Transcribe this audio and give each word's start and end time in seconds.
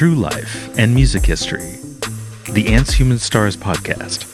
true 0.00 0.14
life 0.14 0.78
and 0.78 0.94
music 0.94 1.26
history. 1.26 1.76
The 2.54 2.68
Ants 2.68 2.94
Human 2.94 3.18
Stars 3.18 3.54
podcast 3.54 4.24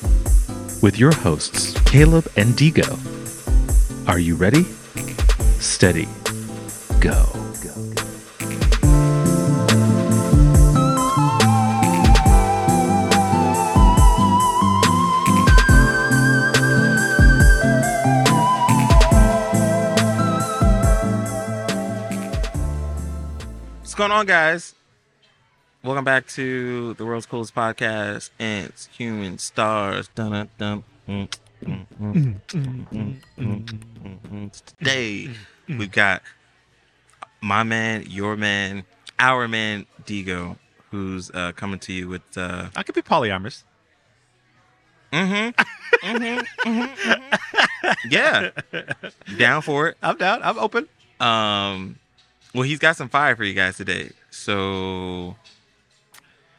with 0.81 0.97
your 0.97 1.13
hosts, 1.13 1.77
Caleb 1.81 2.29
and 2.37 2.55
Digo. 2.55 2.87
Are 4.09 4.21
you 4.21 4.37
ready? 4.37 4.63
Steady. 5.59 6.07
Go. 7.01 7.25
What's 23.81 23.95
going 23.97 24.13
on, 24.13 24.27
guys? 24.27 24.77
Welcome 25.87 26.05
back 26.05 26.27
to 26.31 26.95
the 26.95 27.07
world's 27.07 27.27
coolest 27.27 27.55
podcast, 27.55 28.31
Ants, 28.41 28.89
Human 28.99 29.39
Stars. 29.39 30.09
Dun, 30.17 30.49
dun, 30.59 30.83
dun. 31.07 31.29
Today, 34.81 35.31
we've 35.69 35.93
got 35.93 36.23
my 37.41 37.63
man, 37.63 38.05
your 38.09 38.37
man, 38.37 38.83
our 39.21 39.47
man, 39.47 39.87
Digo, 40.05 40.59
who's 40.91 41.31
uh, 41.31 41.53
coming 41.53 41.79
to 41.79 41.93
you 41.93 42.09
with. 42.09 42.37
Uh, 42.37 42.67
I 42.75 42.83
could 42.83 42.97
be 42.97 43.03
polyamorous. 43.03 43.63
mm-hmm, 45.13 45.51
mm-hmm, 46.05 46.69
mm-hmm, 46.69 47.09
mm-hmm. 47.09 47.93
Yeah. 48.11 48.51
Down 49.39 49.63
for 49.63 49.87
it. 49.91 49.99
I'm 50.03 50.17
down. 50.17 50.43
I'm 50.43 50.59
open. 50.59 50.89
Um, 51.21 52.01
well, 52.53 52.65
he's 52.65 52.81
got 52.81 52.97
some 52.97 53.09
fire 53.09 53.37
for 53.37 53.45
you 53.45 53.55
guys 53.55 53.77
today. 53.77 54.11
So, 54.31 55.37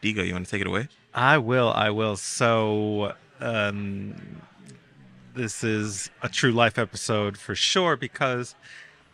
Digo, 0.02 0.26
you 0.26 0.34
want 0.34 0.46
to 0.46 0.52
take 0.52 0.62
it 0.62 0.68
away? 0.68 0.88
I 1.14 1.38
will. 1.38 1.72
I 1.74 1.90
will. 1.90 2.16
So, 2.18 3.14
um, 3.40 4.16
this 5.34 5.64
is 5.64 6.10
a 6.22 6.30
true 6.30 6.52
life 6.52 6.78
episode 6.78 7.38
for 7.38 7.56
sure 7.56 7.96
because 7.96 8.56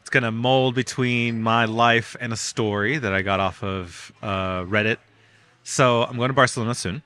it's 0.01 0.09
going 0.09 0.23
to 0.23 0.31
mold 0.31 0.75
between 0.75 1.41
my 1.41 1.65
life 1.65 2.15
and 2.19 2.33
a 2.33 2.37
story 2.37 2.97
that 2.97 3.13
I 3.13 3.21
got 3.21 3.39
off 3.39 3.63
of 3.63 4.11
uh, 4.21 4.63
Reddit. 4.63 4.97
So, 5.63 6.03
I'm 6.03 6.17
going 6.17 6.29
to 6.29 6.33
Barcelona 6.33 6.75
soon. 6.75 7.01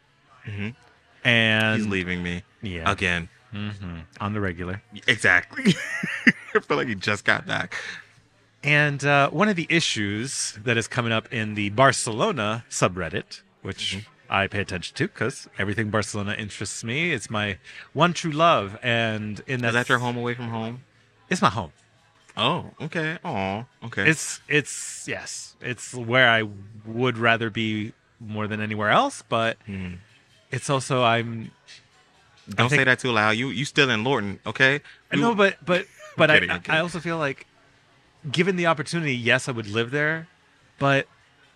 Mhm. 0.46 0.76
And 1.24 1.78
He's 1.78 1.88
leaving 1.88 2.24
me 2.24 2.44
Yeah. 2.62 2.90
again. 2.92 3.30
Mhm. 3.54 4.04
on 4.20 4.34
the 4.34 4.42
regular. 4.42 4.82
Exactly. 5.08 5.74
I 6.54 6.60
feel 6.60 6.76
like 6.78 6.88
he 6.90 6.96
just 6.96 7.24
got 7.24 7.48
back. 7.48 7.76
And 8.64 9.04
uh, 9.06 9.30
one 9.30 9.48
of 9.48 9.56
the 9.56 9.66
issues 9.70 10.58
that 10.64 10.76
is 10.78 10.88
coming 10.88 11.12
up 11.14 11.32
in 11.32 11.56
the 11.56 11.70
Barcelona 11.70 12.66
subreddit, 12.70 13.42
which 13.68 14.06
I 14.30 14.48
pay 14.48 14.62
attention 14.62 14.96
to 14.96 15.08
because 15.08 15.48
everything 15.60 15.90
Barcelona 15.90 16.34
interests 16.38 16.84
me. 16.84 17.12
It's 17.12 17.30
my 17.30 17.58
one 17.94 18.14
true 18.14 18.32
love, 18.32 18.78
and 18.82 19.42
in 19.46 19.62
that, 19.62 19.70
Is 19.70 19.74
that 19.76 19.90
your 19.90 20.00
home 20.00 20.18
away 20.18 20.34
from 20.34 20.50
home? 20.50 20.76
It's 21.30 21.42
my 21.42 21.50
home. 21.50 21.72
Oh, 22.36 22.72
okay. 22.82 23.18
Oh, 23.26 23.66
okay. 23.84 24.10
It's 24.10 24.42
it's 24.48 25.06
yes, 25.08 25.56
it's 25.62 25.94
where 25.94 26.30
I 26.30 26.44
would 26.86 27.18
rather 27.18 27.50
be 27.50 27.94
more 28.20 28.48
than 28.48 28.60
anywhere 28.62 28.90
else. 28.90 29.22
But 29.28 29.58
Hmm. 29.66 29.96
it's 30.52 30.70
also 30.70 31.04
I'm 31.04 31.52
Don't 32.50 32.70
think- 32.70 32.80
say 32.80 32.84
that 32.86 33.00
too 33.00 33.12
loud. 33.12 33.32
You 33.32 33.50
you 33.50 33.66
still 33.66 33.90
in 33.90 34.04
Lorton, 34.04 34.40
okay? 34.46 34.82
You- 35.12 35.20
no, 35.22 35.36
but 35.36 35.58
but 35.66 35.86
but 36.18 36.30
kidding, 36.30 36.52
I. 36.52 36.62
I 36.70 36.80
also 36.80 37.00
feel 37.00 37.18
like 37.18 37.46
given 38.32 38.56
the 38.56 38.68
opportunity, 38.68 39.16
yes, 39.16 39.48
I 39.50 39.52
would 39.52 39.68
live 39.68 39.90
there, 39.92 40.28
but 40.80 41.08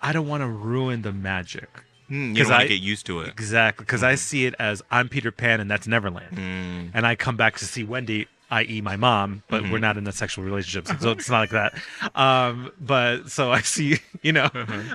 I 0.01 0.11
don't 0.13 0.27
want 0.27 0.41
to 0.41 0.47
ruin 0.47 1.01
the 1.03 1.11
magic. 1.13 1.69
Hmm, 2.11 2.35
you 2.35 2.43
don't 2.43 2.51
I- 2.51 2.67
get 2.67 2.81
used 2.81 3.05
to 3.05 3.21
it. 3.21 3.29
Exactly, 3.29 3.85
because 3.85 4.03
I 4.03 4.15
see 4.15 4.45
it 4.45 4.53
as 4.59 4.81
I'm 4.91 5.07
Peter 5.07 5.31
Pan 5.31 5.61
and 5.61 5.71
that's 5.71 5.87
Neverland, 5.87 6.37
Hmm. 6.37 6.87
and 6.93 7.07
I 7.07 7.15
come 7.15 7.37
back 7.37 7.57
to 7.59 7.65
see 7.65 7.85
Wendy, 7.85 8.27
i.e., 8.49 8.81
my 8.81 8.97
mom, 8.97 9.43
but 9.47 9.63
we're 9.69 9.79
not 9.79 9.95
in 9.95 10.05
a 10.07 10.11
sexual 10.11 10.43
relationship, 10.43 10.87
so- 10.87 10.97
so 10.99 11.11
it's 11.11 11.29
not 11.29 11.39
like 11.39 11.51
that. 11.51 11.73
Um, 12.13 12.71
but 12.81 13.29
so 13.31 13.49
I 13.53 13.61
see, 13.61 13.99
you 14.21 14.33
know, 14.33 14.49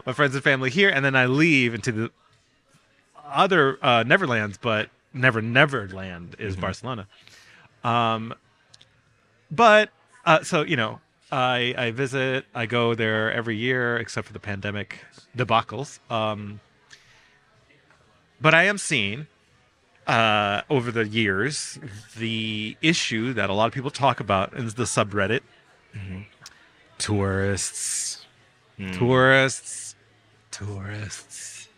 my 0.04 0.12
friends 0.12 0.34
and 0.34 0.44
family 0.44 0.68
here, 0.68 0.90
and 0.90 1.02
then 1.02 1.16
I 1.16 1.24
leave 1.24 1.72
into 1.72 1.90
the 1.90 2.10
other 3.24 3.78
uh, 3.82 4.04
Neverlands, 4.04 4.58
but 4.60 4.90
Never 5.14 5.40
Neverland 5.40 6.36
is 6.38 6.54
Barcelona. 6.56 7.06
Um, 7.82 8.34
but 9.50 9.88
uh, 10.26 10.42
so 10.42 10.62
you 10.62 10.76
know, 10.76 11.00
I 11.32 11.74
I 11.78 11.90
visit, 11.92 12.44
I 12.54 12.66
go 12.66 12.94
there 12.94 13.32
every 13.32 13.56
year, 13.56 13.96
except 13.96 14.26
for 14.26 14.32
the 14.34 14.40
pandemic 14.40 14.98
debacles. 15.36 15.98
Um, 16.10 16.60
but 18.40 18.54
I 18.54 18.64
am 18.64 18.78
seeing 18.78 19.26
uh, 20.06 20.62
over 20.70 20.90
the 20.90 21.06
years 21.06 21.78
the 22.16 22.76
issue 22.80 23.32
that 23.32 23.50
a 23.50 23.52
lot 23.52 23.66
of 23.66 23.72
people 23.72 23.90
talk 23.90 24.20
about 24.20 24.54
in 24.54 24.66
the 24.66 24.84
subreddit: 24.84 25.40
mm-hmm. 25.94 26.22
tourists, 26.98 28.26
mm. 28.78 28.96
tourists, 28.96 29.94
tourists, 30.50 31.68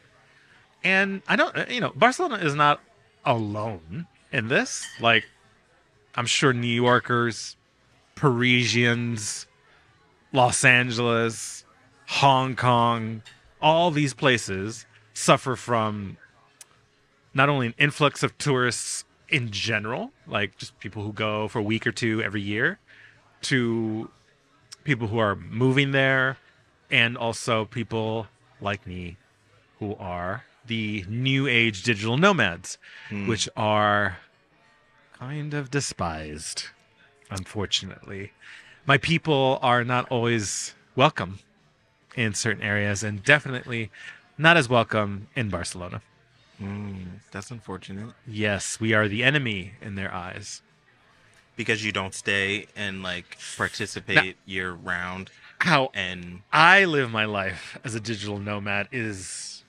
and 0.85 1.23
I 1.29 1.37
don't, 1.37 1.57
uh, 1.57 1.67
you 1.69 1.81
know, 1.81 1.93
Barcelona 1.95 2.37
is 2.37 2.55
not 2.55 2.81
alone 3.25 4.07
in 4.33 4.49
this. 4.49 4.87
Like, 5.01 5.25
I'm 6.15 6.27
sure 6.27 6.53
New 6.53 6.67
Yorkers, 6.67 7.57
Parisians, 8.15 9.47
Los 10.33 10.65
Angeles, 10.65 11.65
Hong 12.07 12.57
Kong, 12.57 13.23
all 13.61 13.91
these 13.91 14.15
places 14.15 14.87
suffer 15.15 15.57
from 15.57 16.17
not 17.39 17.49
only 17.49 17.69
an 17.69 17.75
influx 17.79 18.25
of 18.25 18.37
tourists 18.37 19.05
in 19.29 19.51
general, 19.53 20.11
like 20.27 20.59
just 20.59 20.79
people 20.81 21.05
who 21.05 21.13
go 21.13 21.47
for 21.47 21.61
a 21.61 21.63
week 21.63 21.87
or 21.87 21.93
two 21.93 22.21
every 22.21 22.43
year, 22.43 22.81
to 23.41 24.11
people 24.83 25.07
who 25.07 25.19
are 25.19 25.37
moving 25.37 25.93
there, 25.93 26.37
and 26.91 27.17
also 27.17 27.65
people 27.65 28.27
like 28.61 28.85
me 28.87 29.17
who 29.79 29.95
are 29.97 30.45
the 30.67 31.05
new 31.09 31.47
age 31.47 31.85
digital 31.85 32.17
nomads, 32.17 32.77
hmm. 33.09 33.29
which 33.29 33.49
are 33.57 34.19
kind 35.13 35.55
of 35.55 35.71
despised, 35.71 36.65
unfortunately. 37.31 38.33
My 38.85 38.99
people 38.99 39.61
are 39.63 39.85
not 39.85 40.09
always 40.11 40.75
welcome 40.97 41.39
in 42.17 42.35
certain 42.35 42.65
areas, 42.65 43.05
and 43.05 43.23
definitely 43.23 43.93
not 44.37 44.57
as 44.57 44.69
welcome 44.69 45.29
in 45.37 45.51
Barcelona. 45.51 46.03
Hmm, 46.59 47.05
that's 47.31 47.51
unfortunate 47.51 48.15
Yes, 48.27 48.81
we 48.81 48.93
are 48.93 49.07
the 49.09 49.23
enemy 49.23 49.75
in 49.81 49.95
their 49.95 50.13
eyes. 50.13 50.63
because 51.57 51.85
you 51.85 51.91
don't 51.91 52.15
stay 52.15 52.67
and 52.77 53.03
like 53.03 53.37
participate 53.57 54.37
year 54.47 54.73
round. 54.73 55.31
How 55.61 55.91
And 55.93 56.43
I 56.53 56.85
live 56.85 57.11
my 57.11 57.25
life 57.25 57.79
as 57.85 57.95
a 57.97 58.01
digital 58.01 58.39
nomad 58.39 58.87
is 58.93 59.65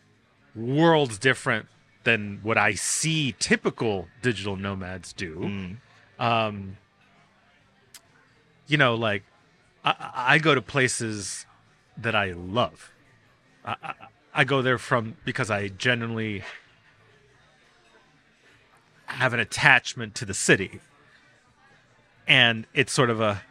worlds 0.55 1.17
different 1.17 1.65
than 2.03 2.39
what 2.43 2.57
I 2.59 2.73
see 2.73 3.33
typical 3.39 4.07
digital 4.21 4.55
nomads 4.55 5.13
do. 5.13 5.35
mm, 5.39 5.77
um 6.19 6.77
you 8.67 8.77
know 8.77 8.93
like 8.95 9.23
I, 9.83 9.91
I 9.99 10.35
I 10.35 10.37
go 10.37 10.53
to 10.53 10.61
places 10.61 11.45
that 11.97 12.13
i 12.15 12.31
love 12.33 12.91
I, 13.65 13.75
I, 13.83 13.93
I 14.33 14.43
go 14.43 14.61
there 14.61 14.77
from 14.77 15.15
because 15.25 15.49
i 15.49 15.69
genuinely 15.69 16.43
have 19.09 19.33
an 19.33 19.39
attachment 19.39 20.15
to 20.15 20.25
the 20.25 20.33
city 20.33 20.79
and 22.27 22.65
it's 22.73 22.91
sort 22.93 23.09
of 23.09 23.19
a 23.21 23.41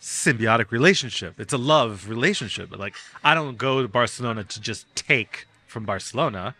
symbiotic 0.00 0.70
relationship 0.70 1.40
it's 1.40 1.52
a 1.52 1.58
love 1.58 2.08
relationship 2.08 2.70
but 2.70 2.78
like 2.78 2.94
i 3.24 3.34
don't 3.34 3.58
go 3.58 3.82
to 3.82 3.88
barcelona 3.88 4.44
to 4.44 4.60
just 4.60 4.86
take 4.94 5.46
from 5.66 5.84
barcelona 5.84 6.54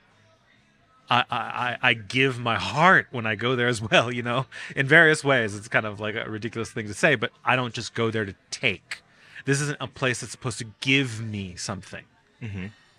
I, 1.10 1.24
I, 1.30 1.76
I 1.90 1.94
give 1.94 2.38
my 2.38 2.56
heart 2.56 3.06
when 3.12 3.24
I 3.24 3.34
go 3.34 3.56
there 3.56 3.66
as 3.68 3.80
well, 3.80 4.12
you 4.18 4.22
know, 4.22 4.44
in 4.76 4.86
various 4.86 5.24
ways. 5.24 5.56
It's 5.56 5.66
kind 5.66 5.86
of 5.86 6.00
like 6.00 6.14
a 6.14 6.28
ridiculous 6.28 6.70
thing 6.70 6.86
to 6.86 6.92
say, 6.92 7.14
but 7.14 7.30
I 7.46 7.56
don't 7.56 7.72
just 7.72 7.94
go 7.94 8.10
there 8.10 8.26
to 8.26 8.34
take. 8.50 9.00
This 9.46 9.62
isn't 9.62 9.78
a 9.80 9.86
place 9.86 10.20
that's 10.20 10.32
supposed 10.32 10.58
to 10.58 10.66
give 10.82 11.22
me 11.24 11.54
something. 11.56 12.04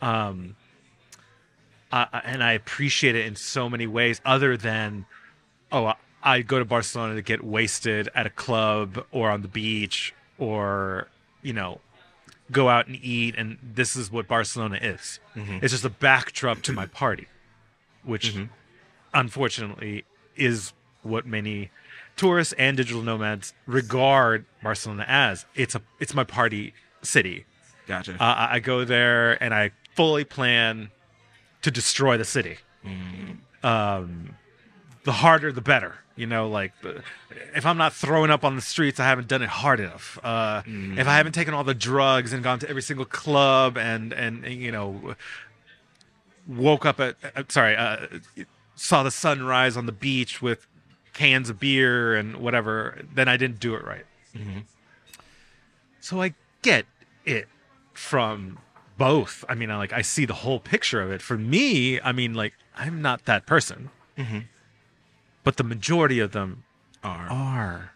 Um, 0.01 0.55
I, 1.91 2.07
I- 2.11 2.21
and 2.25 2.43
I 2.43 2.53
appreciate 2.53 3.13
it 3.15 3.27
in 3.27 3.35
so 3.35 3.69
many 3.69 3.85
ways, 3.85 4.21
other 4.25 4.57
than, 4.57 5.05
oh, 5.71 5.93
I, 6.23 6.41
go 6.41 6.59
to 6.59 6.65
Barcelona 6.65 7.15
to 7.15 7.21
get 7.21 7.43
wasted 7.43 8.09
at 8.13 8.25
a 8.25 8.29
club 8.29 9.05
or 9.11 9.29
on 9.29 9.41
the 9.41 9.47
beach 9.47 10.13
or, 10.37 11.07
you 11.41 11.53
know, 11.53 11.79
go 12.51 12.69
out 12.69 12.87
and 12.87 12.95
eat. 13.01 13.35
And 13.37 13.57
this 13.61 13.95
is 13.95 14.11
what 14.11 14.27
Barcelona 14.27 14.79
is. 14.81 15.19
It's 15.35 15.71
just 15.71 15.85
a 15.85 15.89
backdrop 15.89 16.61
to 16.63 16.73
my 16.73 16.85
party 16.85 17.27
which 18.03 18.35
unfortunately 19.13 20.05
is 20.35 20.73
what 21.03 21.25
many 21.25 21.71
tourists 22.15 22.53
and 22.57 22.75
digital 22.77 23.01
nomads 23.01 23.53
regard 23.65 24.45
Barcelona 24.63 25.05
as. 25.07 25.45
It's 25.55 25.75
a 25.75 25.81
it's 25.99 26.13
my 26.13 26.23
party 26.23 26.73
city. 27.01 27.45
gotcha. 27.87 28.13
Uh, 28.13 28.47
I 28.51 28.59
go 28.59 28.83
there 28.83 29.41
and 29.41 29.53
I 29.53 29.71
fully 29.95 30.23
plan 30.23 30.91
to 31.61 31.71
destroy 31.71 32.17
the 32.17 32.25
city. 32.25 32.57
Mm. 32.85 33.37
Um, 33.63 34.35
the 35.03 35.11
harder, 35.13 35.51
the 35.51 35.61
better. 35.61 35.95
You 36.15 36.25
know, 36.27 36.49
like 36.49 36.73
if 37.55 37.65
I'm 37.65 37.77
not 37.77 37.93
throwing 37.93 38.29
up 38.29 38.43
on 38.43 38.55
the 38.57 38.61
streets, 38.61 38.99
I 38.99 39.05
haven't 39.05 39.29
done 39.29 39.41
it 39.41 39.49
hard 39.49 39.79
enough. 39.79 40.19
Uh, 40.21 40.61
If 40.65 41.07
I 41.07 41.15
haven't 41.15 41.31
taken 41.31 41.53
all 41.53 41.63
the 41.63 41.73
drugs 41.73 42.33
and 42.33 42.43
gone 42.43 42.59
to 42.59 42.69
every 42.69 42.81
single 42.81 43.05
club 43.05 43.77
and 43.77 44.11
and 44.11 44.45
you 44.45 44.71
know 44.71 45.15
woke 46.47 46.85
up 46.85 46.99
at 46.99 47.15
uh, 47.35 47.43
sorry 47.47 47.75
uh, 47.77 47.97
saw 48.75 49.03
the 49.03 49.11
sunrise 49.11 49.77
on 49.77 49.85
the 49.85 49.91
beach 49.93 50.41
with 50.41 50.67
cans 51.13 51.49
of 51.49 51.59
beer 51.59 52.15
and 52.15 52.37
whatever, 52.37 52.99
then 53.13 53.27
I 53.29 53.37
didn't 53.37 53.59
do 53.59 53.75
it 53.75 53.83
right. 53.85 54.05
So 56.01 56.21
I 56.21 56.33
get 56.61 56.85
it 57.25 57.47
from 57.93 58.59
both. 58.97 59.43
I 59.49 59.55
mean, 59.55 59.69
I 59.71 59.77
like 59.77 59.93
I 59.93 60.01
see 60.01 60.25
the 60.25 60.33
whole 60.33 60.59
picture 60.59 61.01
of 61.01 61.11
it. 61.11 61.21
For 61.21 61.37
me, 61.37 61.99
I 62.01 62.11
mean, 62.11 62.33
like 62.33 62.53
I'm 62.75 63.01
not 63.01 63.25
that 63.25 63.45
person, 63.45 63.89
but 65.43 65.57
the 65.57 65.63
majority 65.63 66.19
of 66.19 66.31
them 66.31 66.63
Are. 67.03 67.27
are. 67.29 67.91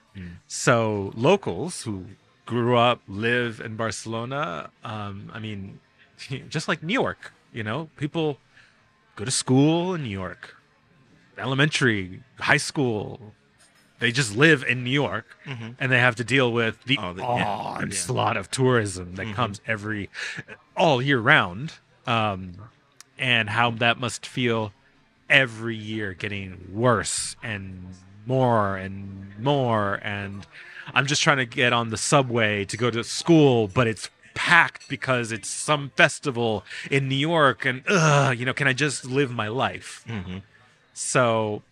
So 0.48 1.12
locals 1.16 1.84
who 1.84 2.06
grew 2.46 2.78
up, 2.78 3.02
live 3.08 3.60
in 3.60 3.76
Barcelona, 3.76 4.70
um, 4.84 5.32
I 5.34 5.40
mean, 5.40 5.80
just 6.50 6.68
like 6.68 6.84
New 6.84 6.94
York, 6.94 7.34
you 7.52 7.64
know, 7.64 7.90
people 7.98 8.38
go 9.16 9.26
to 9.26 9.32
school 9.32 9.94
in 9.96 10.04
New 10.04 10.10
York, 10.10 10.56
elementary, 11.38 12.22
high 12.40 12.58
school. 12.58 13.34
They 14.00 14.12
just 14.12 14.36
live 14.36 14.64
in 14.64 14.84
New 14.84 14.90
York, 14.92 15.38
and 15.80 15.90
they 15.92 16.00
have 16.00 16.16
to 16.18 16.24
deal 16.26 16.52
with 16.52 16.84
the, 16.84 16.98
Oh, 17.00 17.14
the- 17.14 17.22
yeah, 17.22 17.48
onslaught 17.48 18.36
of 18.36 18.52
tourism 18.52 19.16
that 19.16 19.34
comes 19.34 19.62
every 19.66 20.10
all 20.76 21.02
year 21.02 21.20
round, 21.20 21.74
um, 22.06 22.54
and 23.18 23.50
how 23.50 23.72
that 23.72 24.00
must 24.00 24.26
feel 24.26 24.74
every 25.34 25.76
year 25.76 26.14
getting 26.14 26.70
worse 26.72 27.36
and 27.44 27.88
more 28.26 28.78
and 28.78 29.32
more 29.40 29.96
and 30.04 30.46
i'm 30.94 31.06
just 31.08 31.22
trying 31.24 31.38
to 31.38 31.46
get 31.46 31.74
on 31.74 31.90
the 31.90 31.98
subway 31.98 32.64
to 32.64 32.78
go 32.78 32.90
to 32.92 33.04
school 33.04 33.68
but 33.68 33.88
it's 33.88 34.10
packed 34.36 34.88
because 34.88 35.32
it's 35.32 35.50
some 35.50 35.92
festival 35.98 36.64
in 36.92 37.10
new 37.10 37.16
york 37.16 37.66
and 37.66 37.84
ugh, 37.90 38.38
you 38.38 38.46
know 38.46 38.54
can 38.54 38.68
i 38.68 38.74
just 38.74 39.06
live 39.06 39.32
my 39.32 39.48
life 39.48 40.06
Mhm. 40.08 40.44
so 40.94 41.64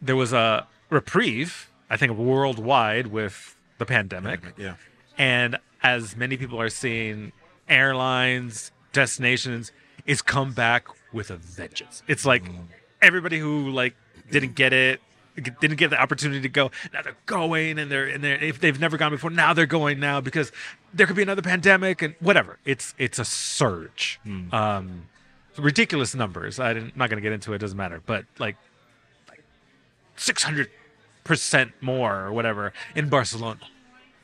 there 0.00 0.16
was 0.16 0.32
a 0.32 0.66
reprieve 0.90 1.68
i 1.90 1.96
think 1.96 2.12
worldwide 2.16 3.08
with 3.08 3.56
the 3.78 3.86
pandemic 3.86 4.40
Yeah. 4.56 4.74
and 5.18 5.58
as 5.82 6.16
many 6.16 6.36
people 6.36 6.60
are 6.60 6.70
seeing, 6.70 7.32
airlines, 7.68 8.72
destinations 8.92 9.70
is 10.06 10.22
come 10.22 10.52
back 10.52 10.86
with 11.12 11.30
a 11.30 11.36
vengeance. 11.36 12.02
It's 12.08 12.24
like 12.24 12.44
everybody 13.00 13.38
who 13.38 13.70
like 13.70 13.94
didn't 14.30 14.54
get 14.54 14.72
it, 14.72 15.00
didn't 15.60 15.76
get 15.76 15.90
the 15.90 16.00
opportunity 16.00 16.40
to 16.40 16.48
go. 16.48 16.70
Now 16.92 17.02
they're 17.02 17.16
going, 17.26 17.78
and 17.78 17.90
they're 17.90 18.06
and 18.06 18.22
they're 18.22 18.42
if 18.42 18.60
they've 18.60 18.78
never 18.78 18.96
gone 18.96 19.10
before, 19.10 19.30
now 19.30 19.52
they're 19.52 19.66
going 19.66 20.00
now 20.00 20.20
because 20.20 20.52
there 20.92 21.06
could 21.06 21.16
be 21.16 21.22
another 21.22 21.42
pandemic 21.42 22.02
and 22.02 22.14
whatever. 22.20 22.58
It's 22.64 22.94
it's 22.98 23.18
a 23.18 23.24
surge. 23.24 24.20
Um, 24.52 25.06
ridiculous 25.56 26.14
numbers. 26.14 26.58
I 26.60 26.74
didn't, 26.74 26.92
I'm 26.92 26.98
not 26.98 27.10
going 27.10 27.18
to 27.18 27.22
get 27.22 27.32
into 27.32 27.52
it. 27.52 27.58
Doesn't 27.58 27.76
matter. 27.76 28.02
But 28.04 28.24
like, 28.38 28.56
like 29.28 29.42
six 30.16 30.42
hundred 30.42 30.70
percent 31.24 31.72
more 31.80 32.20
or 32.20 32.32
whatever 32.32 32.72
in 32.94 33.08
Barcelona 33.08 33.60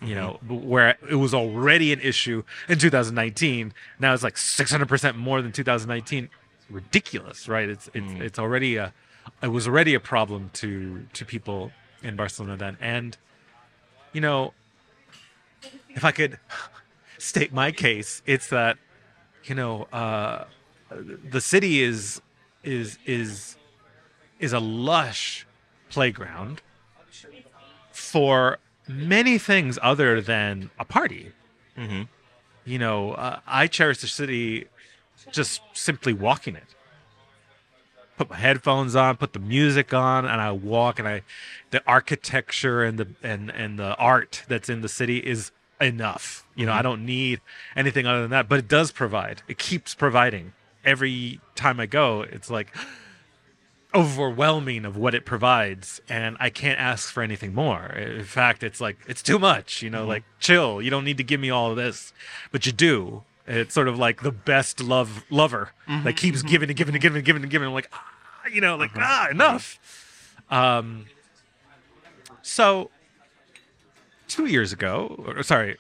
you 0.05 0.15
know, 0.15 0.41
where 0.49 0.97
it 1.09 1.15
was 1.15 1.33
already 1.33 1.93
an 1.93 2.01
issue 2.01 2.43
in 2.69 2.79
2019. 2.79 3.73
Now 4.01 4.13
it's 4.13 4.23
like 4.23 4.35
600% 4.35 5.17
more 5.17 5.41
than 5.41 5.53
2019. 5.53 6.29
Ridiculous, 6.73 7.49
right? 7.49 7.69
It's 7.69 7.91
it's 7.93 8.13
it's 8.15 8.39
already 8.39 8.77
a 8.77 8.93
it 9.43 9.49
was 9.49 9.69
already 9.69 9.95
a 9.95 10.01
problem 10.01 10.51
to 10.55 11.07
to 11.13 11.25
people 11.25 11.71
in 12.03 12.17
Barcelona 12.17 12.57
then. 12.57 12.79
And 12.81 13.17
you 14.15 14.21
know, 14.23 14.55
if 15.91 16.05
I 16.05 16.13
could 16.13 16.39
state 17.19 17.53
my 17.53 17.73
case, 17.73 18.23
it's 18.27 18.49
that 18.49 18.79
you 19.45 19.55
know, 19.55 19.83
uh 19.93 20.45
the 21.31 21.41
city 21.41 21.83
is 21.83 22.23
is 22.63 22.99
is 23.05 23.57
is 24.41 24.53
a 24.53 24.61
lush 24.61 25.47
playground 25.91 26.63
for 27.93 28.59
many 28.89 29.37
things 29.39 29.79
other 29.83 30.21
than 30.21 30.71
a 30.79 30.85
party. 30.85 31.33
Mhm. 31.77 32.09
You 32.65 32.79
know, 32.79 33.13
uh, 33.13 33.41
I 33.47 33.67
cherish 33.67 33.99
the 34.01 34.07
city 34.07 34.69
just 35.31 35.61
simply 35.73 36.13
walking 36.13 36.57
it. 36.57 36.75
Put 38.17 38.31
my 38.31 38.37
headphones 38.37 38.95
on, 38.95 39.17
put 39.17 39.33
the 39.33 39.39
music 39.39 39.95
on, 39.95 40.27
and 40.27 40.41
I 40.41 40.53
walk. 40.53 40.99
And 40.99 41.09
I, 41.09 41.23
the 41.71 41.83
architecture 41.87 42.83
and 42.83 42.99
the 42.99 43.09
and 43.23 43.51
and 43.51 43.79
the 43.79 43.97
art 43.97 44.45
that's 44.49 44.69
in 44.69 44.81
the 44.81 44.89
city 44.89 45.19
is 45.19 45.51
enough. 45.81 46.47
You 46.55 46.67
know, 46.67 46.73
I 46.73 46.77
mm-hmm. 46.77 46.83
don't 46.85 47.07
need 47.07 47.41
anything 47.75 48.07
other 48.07 48.23
than 48.23 48.31
that. 48.31 48.49
But 48.49 48.59
it 48.59 48.69
does 48.69 48.93
provide. 48.93 49.43
It 49.49 49.59
keeps 49.59 49.95
providing. 49.95 50.53
Every 50.85 51.41
time 51.55 51.79
I 51.79 51.87
go, 51.87 52.23
it's 52.23 52.51
like 52.51 52.75
overwhelming 53.95 54.85
of 54.85 54.97
what 54.97 55.15
it 55.15 55.27
provides 55.27 56.01
and 56.09 56.37
i 56.41 56.49
can't 56.49 56.81
ask 56.81 57.13
for 57.13 57.23
anything 57.23 57.55
more 57.55 57.87
in 57.93 58.25
fact 58.25 58.63
it's 58.63 58.81
like 58.81 58.97
it's 59.07 59.23
too 59.23 59.39
much 59.39 59.83
you 59.83 59.91
know 59.91 60.01
mm-hmm. 60.01 60.09
like 60.09 60.25
chill 60.41 60.81
you 60.81 60.91
don't 60.91 61.05
need 61.05 61.19
to 61.19 61.25
give 61.25 61.39
me 61.39 61.51
all 61.51 61.71
of 61.71 61.77
this 61.77 62.13
but 62.51 62.65
you 62.65 62.73
do 62.73 63.23
it's 63.47 63.75
sort 63.75 63.89
of 63.89 63.99
like 63.99 64.23
the 64.23 64.33
best 64.33 64.81
love 64.81 65.25
lover 65.31 65.73
that 66.05 66.17
keeps 66.17 66.43
giving 66.43 66.69
and 66.69 66.77
giving 66.77 66.95
and 66.95 67.03
giving 67.03 67.17
and 67.19 67.25
giving 67.25 67.43
and 67.43 67.51
giving. 67.51 67.69
I'm 67.69 67.75
like 67.75 67.91
ah, 67.93 68.05
you 68.53 68.61
know 68.61 68.77
like 68.77 68.91
ah 68.97 69.29
enough. 69.31 69.79
Um 70.51 71.07
so 72.43 72.91
two 74.29 74.47
years 74.47 74.73
ago 74.73 75.23
or 75.37 75.43
sorry 75.43 75.77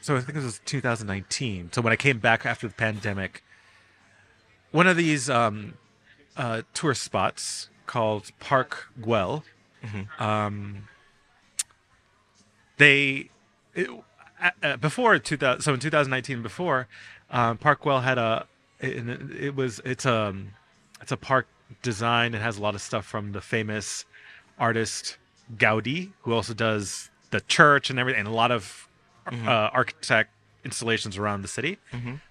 so 0.00 0.16
i 0.16 0.20
think 0.20 0.36
it 0.36 0.42
was 0.42 0.60
2019 0.64 1.70
so 1.72 1.80
when 1.80 1.92
i 1.92 1.96
came 1.96 2.18
back 2.18 2.44
after 2.44 2.66
the 2.66 2.74
pandemic 2.74 3.44
one 4.72 4.88
of 4.88 4.96
these 4.96 5.30
um 5.30 5.74
uh, 6.36 6.62
tourist 6.74 7.02
spots 7.02 7.70
called 7.86 8.30
Park 8.40 8.88
Güell. 9.00 9.42
Um, 10.18 10.88
they 12.76 13.30
it, 13.74 13.88
uh, 14.42 14.50
uh, 14.62 14.76
before 14.76 15.18
2000, 15.18 15.62
so 15.62 15.74
in 15.74 15.80
2019 15.80 16.42
before 16.42 16.88
um, 17.30 17.58
Park 17.58 17.82
Güell 17.82 18.02
had 18.02 18.18
a 18.18 18.46
it, 18.80 19.08
it 19.40 19.56
was 19.56 19.80
it's 19.84 20.04
a 20.04 20.34
it's 21.00 21.12
a 21.12 21.16
park 21.16 21.46
design. 21.82 22.34
It 22.34 22.40
has 22.42 22.58
a 22.58 22.62
lot 22.62 22.74
of 22.74 22.80
stuff 22.80 23.04
from 23.06 23.32
the 23.32 23.40
famous 23.40 24.04
artist 24.58 25.18
Gaudi, 25.56 26.10
who 26.22 26.32
also 26.32 26.54
does 26.54 27.10
the 27.30 27.40
church 27.42 27.90
and 27.90 27.98
everything, 27.98 28.20
and 28.20 28.28
a 28.28 28.32
lot 28.32 28.50
of 28.50 28.88
uh, 29.48 29.70
architect 29.72 30.30
installations 30.64 31.16
around 31.16 31.42
the 31.42 31.48
city. 31.48 31.78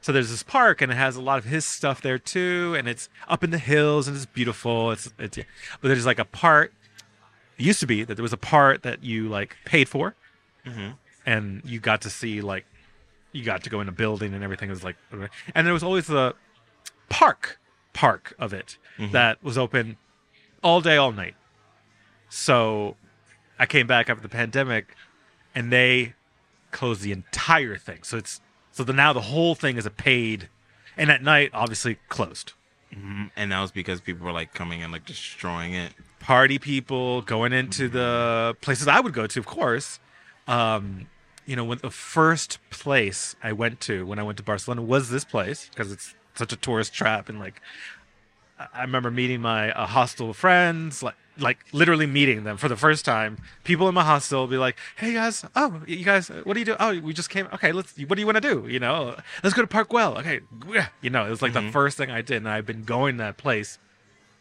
So 0.02 0.12
there's 0.12 0.30
this 0.30 0.44
park, 0.44 0.82
and 0.82 0.92
it 0.92 0.96
has 0.96 1.16
a 1.16 1.22
lot 1.22 1.38
of 1.40 1.46
his 1.46 1.66
stuff 1.66 2.02
there 2.02 2.18
too, 2.20 2.76
and 2.78 2.88
it's 2.88 3.10
up 3.28 3.44
in 3.44 3.50
the 3.52 3.58
hills, 3.58 4.08
and 4.08 4.16
it's 4.16 4.26
beautiful. 4.26 4.92
It's 4.92 5.12
it's, 5.20 5.38
but 5.82 5.88
there's 5.90 6.06
like 6.06 6.20
a 6.20 6.26
part. 6.26 6.74
It 7.58 7.66
used 7.66 7.80
to 7.82 7.88
be 7.88 8.04
that 8.04 8.16
there 8.16 8.24
was 8.24 8.34
a 8.34 8.38
part 8.38 8.84
that 8.84 9.04
you 9.04 9.28
like 9.30 9.56
paid 9.66 9.90
for, 9.90 10.16
and 11.26 11.62
you 11.66 11.80
got 11.80 12.02
to 12.02 12.10
see 12.10 12.42
like 12.42 12.66
you 13.32 13.44
got 13.44 13.64
to 13.64 13.70
go 13.70 13.82
in 13.82 13.90
a 13.90 13.92
building 13.92 14.34
and 14.34 14.44
everything 14.44 14.70
was 14.70 14.84
like, 14.84 14.96
and 15.54 15.68
there 15.68 15.74
was 15.74 15.84
always 15.84 16.08
the 16.08 16.34
park 17.10 17.60
park 17.94 18.36
of 18.38 18.54
it 18.54 18.78
mm-hmm. 18.98 19.12
that 19.12 19.44
was 19.44 19.58
open 19.58 19.98
all 20.64 20.82
day, 20.82 20.98
all 20.98 21.12
night. 21.12 21.36
So 22.30 22.96
I 23.58 23.66
came 23.66 23.88
back 23.88 24.10
after 24.10 24.22
the 24.22 24.30
pandemic, 24.30 24.96
and 25.54 25.72
they 25.72 26.14
closed 26.72 27.02
the 27.02 27.12
entire 27.12 27.78
thing. 27.78 28.04
So 28.04 28.18
it's 28.18 28.42
so 28.72 28.84
the, 28.84 28.94
now 28.94 29.14
the 29.14 29.22
whole 29.22 29.56
thing 29.56 29.78
is 29.78 29.86
a 29.86 29.90
paid, 29.90 30.50
and 30.98 31.10
at 31.10 31.24
night 31.24 31.52
obviously 31.54 31.98
closed. 32.10 32.54
Mm-hmm. 32.94 33.26
And 33.36 33.52
that 33.52 33.62
was 33.62 33.72
because 33.72 34.02
people 34.02 34.26
were 34.26 34.34
like 34.34 34.54
coming 34.54 34.84
and 34.84 34.92
like 34.92 35.06
destroying 35.06 35.74
it. 35.74 35.94
Party 36.20 36.60
people 36.60 37.22
going 37.22 37.54
into 37.54 37.84
mm-hmm. 37.84 37.98
the 37.98 38.58
places 38.62 38.88
I 38.88 39.00
would 39.00 39.14
go 39.14 39.28
to, 39.28 39.40
of 39.40 39.46
course. 39.46 40.00
Um, 40.48 41.08
you 41.46 41.56
know, 41.56 41.64
when 41.64 41.78
the 41.80 41.92
first 41.92 42.60
place 42.70 43.36
I 43.44 43.52
went 43.52 43.80
to 43.82 44.06
when 44.06 44.20
I 44.20 44.24
went 44.24 44.38
to 44.38 44.44
Barcelona 44.44 44.82
was 44.82 45.10
this 45.10 45.24
place 45.24 45.70
because 45.70 45.92
it's 45.92 46.16
such 46.34 46.52
a 46.52 46.56
tourist 46.56 46.94
trap, 46.94 47.30
and 47.30 47.40
like 47.40 47.62
I- 48.60 48.82
remember 48.82 49.12
meeting 49.12 49.42
my 49.42 49.72
uh, 49.72 49.86
hostel 49.86 50.34
friends, 50.34 51.04
like 51.04 51.16
like 51.38 51.60
literally 51.74 52.06
meeting 52.06 52.44
them 52.44 52.58
for 52.58 52.68
the 52.68 52.76
first 52.76 53.06
time. 53.06 53.38
People 53.64 53.90
in 53.90 53.96
my 53.96 54.04
hostel 54.04 54.42
will 54.42 54.48
be 54.48 54.58
like, 54.58 54.78
"Hey 54.96 55.14
guys, 55.14 55.46
oh 55.56 55.82
you 55.86 56.06
guys, 56.06 56.30
uh, 56.30 56.42
what 56.44 56.54
do 56.54 56.60
you 56.60 56.66
do? 56.66 56.76
Oh, 56.80 57.00
we 57.00 57.14
just 57.14 57.30
came. 57.30 57.48
Okay, 57.54 57.72
let's. 57.72 57.98
What 57.98 58.16
do 58.16 58.22
you 58.22 58.26
want 58.26 58.38
to 58.38 58.42
do? 58.42 58.68
You 58.68 58.80
know, 58.80 59.18
let's 59.44 59.56
go 59.56 59.62
to 59.62 59.68
Park 59.68 59.90
Güell. 59.90 60.18
Okay, 60.20 60.42
yeah. 60.72 60.88
you 61.02 61.10
know, 61.10 61.26
it 61.26 61.30
was 61.30 61.42
like 61.42 61.54
the 61.54 61.60
mm-hmm. 61.60 61.72
first 61.72 61.98
thing 61.98 62.10
I 62.10 62.22
did, 62.22 62.38
and 62.38 62.50
I've 62.50 62.66
been 62.66 62.84
going 62.84 63.18
to 63.18 63.24
that 63.24 63.38
place 63.38 63.78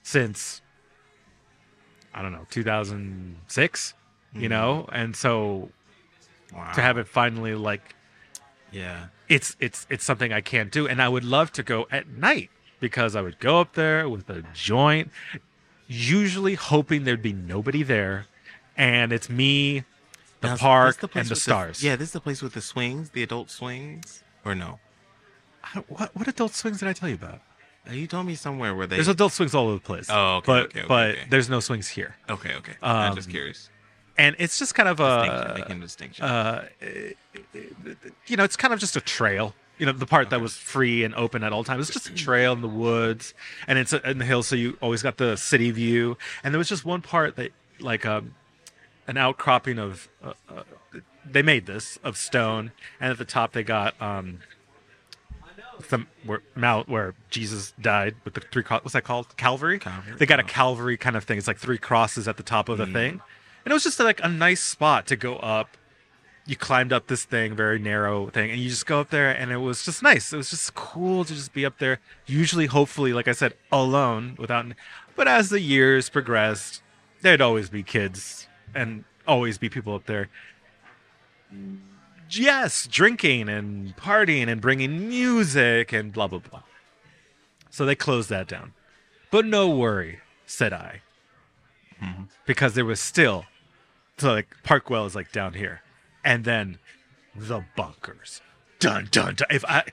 since 0.02 0.62
I 2.14 2.22
don't 2.22 2.32
know 2.32 2.46
2006. 2.50 3.94
You 4.32 4.40
mm-hmm. 4.40 4.48
know, 4.48 4.88
and 4.92 5.14
so 5.14 5.70
Wow. 6.54 6.72
to 6.72 6.80
have 6.80 6.98
it 6.98 7.08
finally 7.08 7.54
like 7.54 7.94
yeah. 8.70 9.06
it's 9.28 9.56
it's 9.60 9.86
it's 9.90 10.04
something 10.04 10.32
I 10.32 10.40
can't 10.40 10.70
do, 10.70 10.86
and 10.86 11.02
I 11.02 11.08
would 11.08 11.24
love 11.24 11.50
to 11.52 11.62
go 11.62 11.86
at 11.90 12.08
night 12.08 12.50
because 12.80 13.16
I 13.16 13.22
would 13.22 13.38
go 13.38 13.60
up 13.60 13.74
there 13.74 14.08
with 14.08 14.28
a 14.30 14.42
joint, 14.52 15.10
usually 15.86 16.54
hoping 16.54 17.04
there'd 17.04 17.22
be 17.22 17.32
nobody 17.32 17.82
there, 17.82 18.26
and 18.76 19.12
it's 19.12 19.28
me, 19.28 19.84
the 20.40 20.48
Now, 20.48 20.56
park, 20.56 20.98
place 20.98 21.10
and 21.14 21.26
the 21.28 21.36
stars. 21.36 21.82
yeah, 21.82 21.96
this 21.96 22.08
is 22.08 22.12
the 22.12 22.20
place 22.20 22.42
with 22.42 22.54
the 22.54 22.60
swings, 22.60 23.10
the 23.10 23.22
adult 23.22 23.50
swings, 23.50 24.22
or 24.44 24.54
no? 24.54 24.78
What 25.88 26.14
what 26.14 26.28
adult 26.28 26.52
swings 26.54 26.80
did 26.80 26.88
I 26.88 26.92
tell 26.92 27.08
you 27.08 27.14
about? 27.16 27.40
Uh, 27.88 27.92
You 27.92 28.06
told 28.06 28.26
me 28.26 28.34
somewhere 28.34 28.74
where 28.74 28.86
they. 28.86 28.96
There's 28.96 29.08
adult 29.08 29.32
swings 29.32 29.54
all 29.54 29.64
over 29.66 29.74
the 29.74 29.80
place. 29.80 30.06
Oh, 30.10 30.36
okay, 30.36 30.46
but 30.46 30.62
okay, 30.66 30.78
okay, 30.80 30.88
but 30.88 31.10
okay. 31.10 31.26
there's 31.30 31.48
no 31.48 31.60
swings 31.60 31.88
here, 31.88 32.16
okay, 32.30 32.54
okay. 32.56 32.74
I'm 32.82 33.14
just 33.14 33.28
Um, 33.28 33.32
curious. 33.32 33.70
And 34.16 34.36
it's 34.38 34.58
just 34.58 34.74
kind 34.74 34.88
of 34.88 35.00
a 35.00 35.52
making 35.56 35.78
a 35.78 35.80
distinction. 35.80 36.24
uh, 36.24 36.66
you 38.26 38.36
know, 38.36 38.44
it's 38.44 38.56
kind 38.56 38.72
of 38.74 38.80
just 38.80 38.96
a 38.96 39.00
trail. 39.00 39.54
You 39.78 39.86
know, 39.86 39.92
the 39.92 40.06
part 40.06 40.30
that 40.30 40.40
was 40.40 40.56
free 40.56 41.02
and 41.02 41.14
open 41.16 41.42
at 41.42 41.52
all 41.52 41.64
times. 41.64 41.88
It's 41.88 41.94
just 42.04 42.08
a 42.08 42.14
trail 42.14 42.52
in 42.52 42.60
the 42.60 42.68
woods, 42.68 43.34
and 43.66 43.76
it's 43.78 43.92
in 43.92 44.18
the 44.18 44.24
hills, 44.24 44.46
so 44.46 44.54
you 44.54 44.78
always 44.80 45.02
got 45.02 45.16
the 45.16 45.36
city 45.36 45.70
view. 45.72 46.16
And 46.44 46.54
there 46.54 46.58
was 46.58 46.68
just 46.68 46.84
one 46.84 47.02
part 47.02 47.34
that, 47.36 47.50
like, 47.80 48.06
um, 48.06 48.34
an 49.08 49.16
outcropping 49.16 49.78
of. 49.80 50.08
Uh, 50.22 50.32
uh, 50.48 50.62
they 51.28 51.42
made 51.42 51.66
this 51.66 51.98
of 52.04 52.16
stone, 52.16 52.70
and 53.00 53.10
at 53.10 53.18
the 53.18 53.24
top 53.24 53.52
they 53.52 53.64
got 53.64 54.00
um, 54.00 54.38
some 55.88 56.06
where 56.24 56.42
mount 56.54 56.88
where 56.88 57.14
Jesus 57.30 57.72
died 57.80 58.14
with 58.24 58.34
the 58.34 58.40
three. 58.40 58.62
What's 58.68 58.92
that 58.92 59.02
called? 59.04 59.36
Calvary. 59.36 59.78
Calvary, 59.80 60.14
They 60.18 60.26
got 60.26 60.38
a. 60.38 60.44
Calvary 60.44 60.96
kind 60.96 61.16
of 61.16 61.24
thing. 61.24 61.38
It's 61.38 61.48
like 61.48 61.58
three 61.58 61.78
crosses 61.78 62.28
at 62.28 62.36
the 62.36 62.42
top 62.44 62.68
of 62.68 62.78
the 62.78 62.84
Mm. 62.84 62.92
thing, 62.92 63.20
and 63.64 63.72
it 63.72 63.74
was 63.74 63.84
just 63.84 64.00
like 64.00 64.20
a 64.22 64.28
nice 64.28 64.62
spot 64.62 65.06
to 65.06 65.16
go 65.16 65.36
up 65.36 65.76
you 66.46 66.56
climbed 66.56 66.92
up 66.92 67.06
this 67.06 67.24
thing, 67.24 67.54
very 67.54 67.78
narrow 67.78 68.28
thing, 68.28 68.50
and 68.50 68.60
you 68.60 68.68
just 68.68 68.86
go 68.86 69.00
up 69.00 69.10
there, 69.10 69.30
and 69.30 69.50
it 69.50 69.58
was 69.58 69.84
just 69.84 70.02
nice. 70.02 70.32
It 70.32 70.36
was 70.36 70.50
just 70.50 70.74
cool 70.74 71.24
to 71.24 71.34
just 71.34 71.54
be 71.54 71.64
up 71.64 71.78
there. 71.78 72.00
Usually, 72.26 72.66
hopefully, 72.66 73.12
like 73.12 73.28
I 73.28 73.32
said, 73.32 73.54
alone, 73.72 74.36
without. 74.38 74.66
But 75.16 75.26
as 75.26 75.48
the 75.48 75.60
years 75.60 76.10
progressed, 76.10 76.82
there'd 77.22 77.40
always 77.40 77.70
be 77.70 77.82
kids 77.82 78.46
and 78.74 79.04
always 79.26 79.56
be 79.56 79.70
people 79.70 79.94
up 79.94 80.04
there. 80.04 80.28
Yes, 82.28 82.86
drinking 82.86 83.48
and 83.48 83.96
partying 83.96 84.48
and 84.48 84.60
bringing 84.60 85.08
music 85.08 85.92
and 85.92 86.12
blah 86.12 86.26
blah 86.26 86.40
blah. 86.40 86.62
So 87.70 87.86
they 87.86 87.94
closed 87.94 88.28
that 88.28 88.48
down. 88.48 88.72
But 89.30 89.46
no 89.46 89.68
worry, 89.70 90.20
said 90.46 90.72
I, 90.72 91.00
mm-hmm. 92.02 92.24
because 92.44 92.74
there 92.74 92.84
was 92.84 93.00
still 93.00 93.46
so 94.18 94.32
like 94.32 94.48
Park 94.62 94.86
Güell 94.86 95.06
is 95.06 95.14
like 95.14 95.32
down 95.32 95.54
here, 95.54 95.82
and 96.24 96.44
then 96.44 96.78
the 97.34 97.64
bunkers. 97.76 98.40
Dun 98.78 99.08
dun 99.10 99.34
dun. 99.34 99.48
If 99.50 99.64
I 99.64 99.84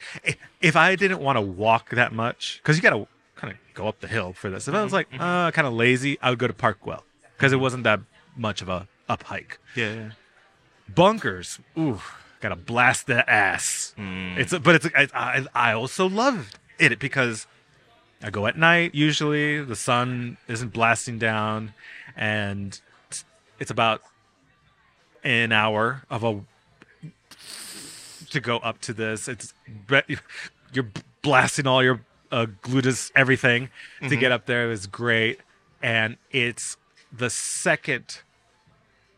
if 0.61 0.75
I 0.75 0.95
didn't 0.95 1.19
want 1.19 1.37
to 1.37 1.41
walk 1.41 1.91
that 1.91 2.11
much, 2.13 2.59
because 2.61 2.75
you 2.77 2.81
got 2.83 2.91
to 2.91 3.07
kind 3.35 3.53
of 3.53 3.59
go 3.73 3.87
up 3.87 3.99
the 3.99 4.07
hill 4.07 4.33
for 4.33 4.49
this. 4.49 4.67
If 4.67 4.75
I 4.75 4.83
was 4.83 4.93
like 4.93 5.07
uh, 5.17 5.51
kind 5.51 5.67
of 5.67 5.73
lazy, 5.73 6.19
I 6.21 6.29
would 6.29 6.39
go 6.39 6.47
to 6.47 6.53
Park 6.53 6.79
Güell 6.83 7.01
because 7.37 7.53
it 7.53 7.57
wasn't 7.57 7.83
that 7.85 8.01
much 8.35 8.61
of 8.61 8.69
a 8.69 8.87
up 9.09 9.23
hike. 9.23 9.59
yeah. 9.75 9.93
yeah. 9.93 10.09
Bunkers, 10.93 11.59
ooh, 11.77 12.01
gotta 12.41 12.57
blast 12.57 13.07
the 13.07 13.29
ass. 13.29 13.95
Mm. 13.97 14.37
It's 14.37 14.51
a, 14.51 14.59
but 14.59 14.75
it's 14.75 14.87
I, 14.93 15.07
I 15.13 15.69
I 15.69 15.73
also 15.73 16.09
love 16.09 16.51
it 16.79 16.99
because 16.99 17.47
I 18.21 18.29
go 18.29 18.45
at 18.45 18.57
night 18.57 18.93
usually 18.93 19.63
the 19.63 19.75
sun 19.75 20.37
isn't 20.49 20.73
blasting 20.73 21.17
down 21.17 21.73
and 22.15 22.79
it's 23.59 23.71
about 23.71 24.01
an 25.23 25.51
hour 25.51 26.03
of 26.09 26.23
a 26.23 26.41
to 28.29 28.39
go 28.39 28.57
up 28.57 28.79
to 28.81 28.93
this. 28.93 29.27
It's 29.27 29.53
you're 30.73 30.87
blasting 31.21 31.67
all 31.67 31.83
your 31.83 32.01
uh, 32.31 32.47
gluteus 32.63 33.11
everything 33.15 33.69
to 34.07 34.15
get 34.15 34.31
up 34.31 34.45
there. 34.45 34.65
It 34.65 34.69
was 34.69 34.87
great. 34.87 35.39
And 35.83 36.17
it's 36.31 36.77
the 37.11 37.29
second 37.29 38.21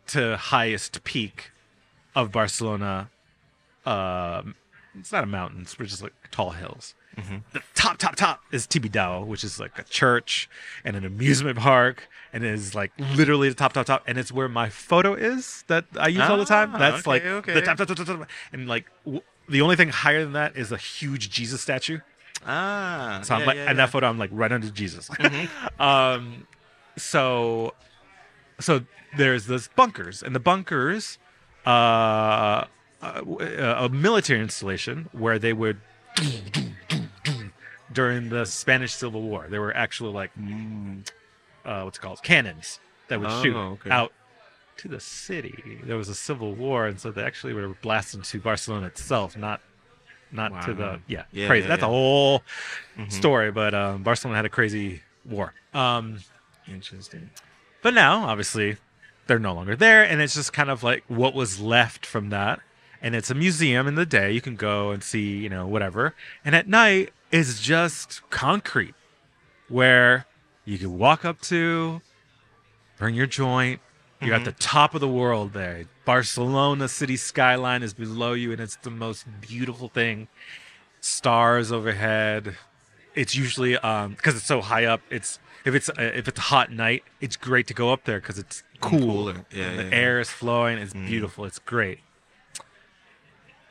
to 0.07 0.35
highest 0.37 1.03
peak 1.03 1.51
of 2.15 2.31
Barcelona 2.31 3.09
um 3.85 4.55
it's 4.97 5.11
not 5.11 5.23
a 5.23 5.27
mountains 5.27 5.77
we're 5.77 5.85
just 5.85 6.01
like 6.01 6.13
tall 6.31 6.51
hills 6.51 6.93
the 7.15 7.61
top 7.75 7.97
top 7.97 8.15
top 8.15 8.41
is 8.51 8.65
Tibidabo, 8.67 9.25
which 9.25 9.43
is 9.43 9.59
like 9.59 9.77
a 9.77 9.83
church 9.83 10.49
and 10.83 10.95
an 10.95 11.05
amusement 11.05 11.57
park, 11.59 12.07
and 12.31 12.43
it 12.43 12.51
is 12.53 12.73
like 12.73 12.91
literally 13.15 13.49
the 13.49 13.55
top 13.55 13.73
top 13.73 13.85
top, 13.85 14.03
and 14.07 14.17
it's 14.17 14.31
where 14.31 14.49
my 14.49 14.69
photo 14.69 15.13
is 15.13 15.63
that 15.67 15.85
I 15.99 16.07
use 16.07 16.21
all 16.21 16.37
the 16.37 16.45
time. 16.45 16.71
Ah, 16.73 16.77
That's 16.79 16.99
okay, 16.99 17.09
like 17.09 17.25
okay. 17.25 17.53
the 17.53 17.61
top, 17.61 17.77
top 17.77 17.87
top 17.87 17.97
top 17.97 18.07
top, 18.07 18.29
and 18.51 18.67
like 18.67 18.85
w- 19.05 19.23
the 19.47 19.61
only 19.61 19.75
thing 19.75 19.89
higher 19.89 20.23
than 20.23 20.33
that 20.33 20.55
is 20.55 20.71
a 20.71 20.77
huge 20.77 21.29
Jesus 21.29 21.61
statue. 21.61 21.99
Ah. 22.45 23.21
So 23.23 23.35
I'm 23.35 23.41
yeah, 23.41 23.47
like, 23.47 23.55
yeah, 23.55 23.61
and 23.63 23.77
yeah. 23.77 23.85
that 23.85 23.91
photo, 23.91 24.07
I'm 24.07 24.17
like 24.17 24.29
right 24.33 24.51
under 24.51 24.69
Jesus. 24.69 25.09
um, 25.79 26.47
so, 26.97 27.73
so 28.59 28.81
there's 29.17 29.45
this 29.47 29.67
bunkers, 29.67 30.23
and 30.23 30.35
the 30.35 30.39
bunkers, 30.39 31.19
uh, 31.65 32.65
uh, 33.01 33.21
a 33.79 33.89
military 33.89 34.41
installation 34.41 35.09
where 35.11 35.39
they 35.39 35.53
would 35.53 35.79
during 37.93 38.29
the 38.29 38.45
Spanish 38.45 38.93
Civil 38.93 39.21
War. 39.21 39.47
There 39.49 39.61
were 39.61 39.75
actually 39.75 40.11
like, 40.13 40.31
uh, 41.65 41.81
what's 41.83 41.97
it 41.97 42.01
called, 42.01 42.21
cannons 42.23 42.79
that 43.07 43.19
would 43.19 43.29
shoot 43.29 43.55
Oh, 43.55 43.73
okay. 43.73 43.89
out 43.91 44.11
to 44.77 44.87
the 44.87 44.99
city. 44.99 45.79
There 45.83 45.97
was 45.97 46.09
a 46.09 46.15
civil 46.15 46.53
war, 46.55 46.87
and 46.87 46.99
so 46.99 47.11
they 47.11 47.23
actually 47.23 47.53
were 47.53 47.69
blasting 47.81 48.21
to 48.23 48.39
Barcelona 48.39 48.87
itself, 48.87 49.37
not 49.37 49.61
not 50.31 50.63
to 50.63 50.73
the 50.73 50.99
yeah, 51.07 51.25
Yeah, 51.31 51.45
crazy. 51.47 51.63
yeah, 51.63 51.67
That's 51.69 51.81
yeah. 51.83 51.87
a 51.87 51.91
whole 51.91 52.43
Mhm. 52.97 53.11
story, 53.11 53.51
but 53.51 53.73
um, 53.75 54.01
Barcelona 54.01 54.37
had 54.37 54.45
a 54.45 54.49
crazy 54.49 55.03
war. 55.23 55.53
Um, 55.73 56.19
Interesting. 56.67 57.29
but 57.83 57.93
now, 57.93 58.25
obviously, 58.25 58.77
they're 59.27 59.37
no 59.37 59.53
longer 59.53 59.75
there, 59.75 60.03
and 60.03 60.21
it's 60.21 60.33
just 60.33 60.51
kind 60.51 60.69
of 60.71 60.81
like 60.81 61.03
what 61.07 61.35
was 61.35 61.59
left 61.59 62.05
from 62.05 62.29
that. 62.29 62.59
And 63.01 63.15
it's 63.15 63.29
a 63.29 63.35
museum 63.35 63.85
in 63.85 63.95
the 63.95 64.05
day. 64.05 64.31
You 64.31 64.39
can 64.41 64.55
go 64.55 64.91
and 64.91 65.03
see, 65.03 65.37
you 65.37 65.49
know, 65.49 65.67
whatever. 65.67 66.15
And 66.45 66.55
at 66.55 66.67
night, 66.69 67.11
it's 67.33 67.59
just 67.59 68.21
concrete 68.29 68.93
where 69.67 70.27
you 70.65 70.77
can 70.77 70.99
walk 70.99 71.25
up 71.25 71.41
to, 71.41 71.99
bring 72.99 73.15
your 73.15 73.25
joint. 73.25 73.81
You're 74.21 74.35
at 74.35 74.45
the 74.45 74.53
top 74.53 74.95
of 74.95 75.01
the 75.01 75.07
world 75.09 75.51
there. 75.51 75.83
Barcelona 76.05 76.87
city 76.87 77.17
skyline 77.17 77.83
is 77.83 77.93
below 77.93 78.31
you, 78.31 78.53
and 78.53 78.61
it's 78.61 78.77
the 78.77 78.89
most 78.89 79.25
beautiful 79.41 79.89
thing. 79.89 80.29
Stars 81.01 81.73
overhead. 81.73 82.55
It's 83.15 83.35
usually 83.35 83.77
um 83.79 84.11
because 84.13 84.37
it's 84.37 84.45
so 84.45 84.61
high 84.61 84.85
up. 84.85 85.01
It's 85.09 85.39
if 85.65 85.75
it's 85.75 85.89
uh, 85.89 85.93
if 85.97 86.29
it's 86.29 86.39
a 86.39 86.43
hot 86.43 86.71
night, 86.71 87.03
it's 87.19 87.35
great 87.35 87.67
to 87.67 87.73
go 87.73 87.91
up 87.91 88.05
there 88.05 88.21
because 88.21 88.37
it's 88.39 88.63
cool. 88.79 88.99
Cooler. 88.99 89.45
Yeah, 89.51 89.75
the 89.75 89.83
yeah, 89.83 89.89
yeah. 89.89 89.95
air 89.95 90.19
is 90.21 90.29
flowing. 90.29 90.77
It's 90.77 90.93
beautiful. 90.93 91.43
It's 91.43 91.59
great. 91.59 91.99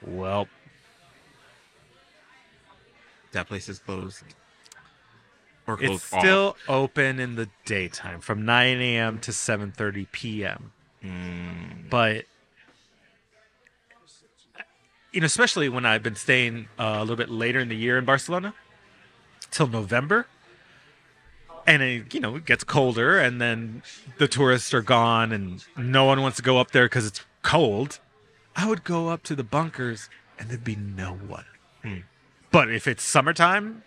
Well, 0.06 0.48
That 3.32 3.48
place 3.48 3.68
is 3.68 3.78
closed. 3.78 4.22
Or 5.66 5.74
it's 5.74 5.86
closed 5.86 6.14
off. 6.14 6.20
still 6.20 6.56
open 6.68 7.18
in 7.18 7.36
the 7.36 7.48
daytime 7.64 8.20
from 8.20 8.44
9 8.44 8.80
a.m. 8.80 9.18
to 9.20 9.30
7:30 9.30 10.06
p.m. 10.12 10.72
Mm. 11.04 11.90
but 11.90 12.26
you 15.12 15.20
know, 15.20 15.26
especially 15.26 15.68
when 15.68 15.84
I've 15.84 16.02
been 16.02 16.14
staying 16.14 16.68
uh, 16.78 16.96
a 16.98 17.00
little 17.00 17.16
bit 17.16 17.28
later 17.28 17.58
in 17.60 17.68
the 17.68 17.76
year 17.76 17.98
in 17.98 18.04
Barcelona 18.04 18.54
till 19.50 19.66
November, 19.66 20.26
and 21.66 21.82
it, 21.82 22.14
you 22.14 22.20
know 22.20 22.36
it 22.36 22.46
gets 22.46 22.64
colder, 22.64 23.18
and 23.18 23.40
then 23.40 23.82
the 24.18 24.26
tourists 24.28 24.72
are 24.72 24.82
gone, 24.82 25.32
and 25.32 25.64
no 25.76 26.04
one 26.04 26.22
wants 26.22 26.36
to 26.38 26.42
go 26.42 26.58
up 26.58 26.70
there 26.70 26.86
because 26.86 27.06
it's 27.06 27.24
cold. 27.42 27.98
I 28.56 28.66
would 28.66 28.84
go 28.84 29.08
up 29.08 29.22
to 29.24 29.34
the 29.34 29.44
bunkers, 29.44 30.08
and 30.38 30.48
there'd 30.48 30.64
be 30.64 30.76
no 30.76 31.12
one. 31.14 31.44
Hmm. 31.82 31.98
But 32.52 32.70
if 32.70 32.86
it's 32.86 33.02
summertime, 33.02 33.82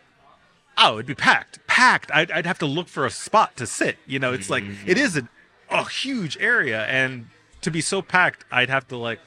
oh, 0.78 0.96
it'd 0.96 1.06
be 1.06 1.16
packed, 1.16 1.66
packed. 1.68 2.12
I'd, 2.12 2.32
I'd 2.32 2.46
have 2.46 2.60
to 2.60 2.66
look 2.66 2.88
for 2.88 3.06
a 3.06 3.12
spot 3.12 3.56
to 3.58 3.68
sit. 3.68 3.98
You 4.08 4.20
know, 4.20 4.34
it's 4.34 4.50
like 4.50 4.64
it 4.86 4.98
is 4.98 5.16
a, 5.16 5.30
a 5.70 5.88
huge 5.88 6.38
area, 6.40 6.84
and 6.86 7.28
to 7.62 7.72
be 7.72 7.80
so 7.82 8.02
packed, 8.02 8.44
I'd 8.52 8.70
have 8.70 8.88
to 8.90 8.98
like 8.98 9.20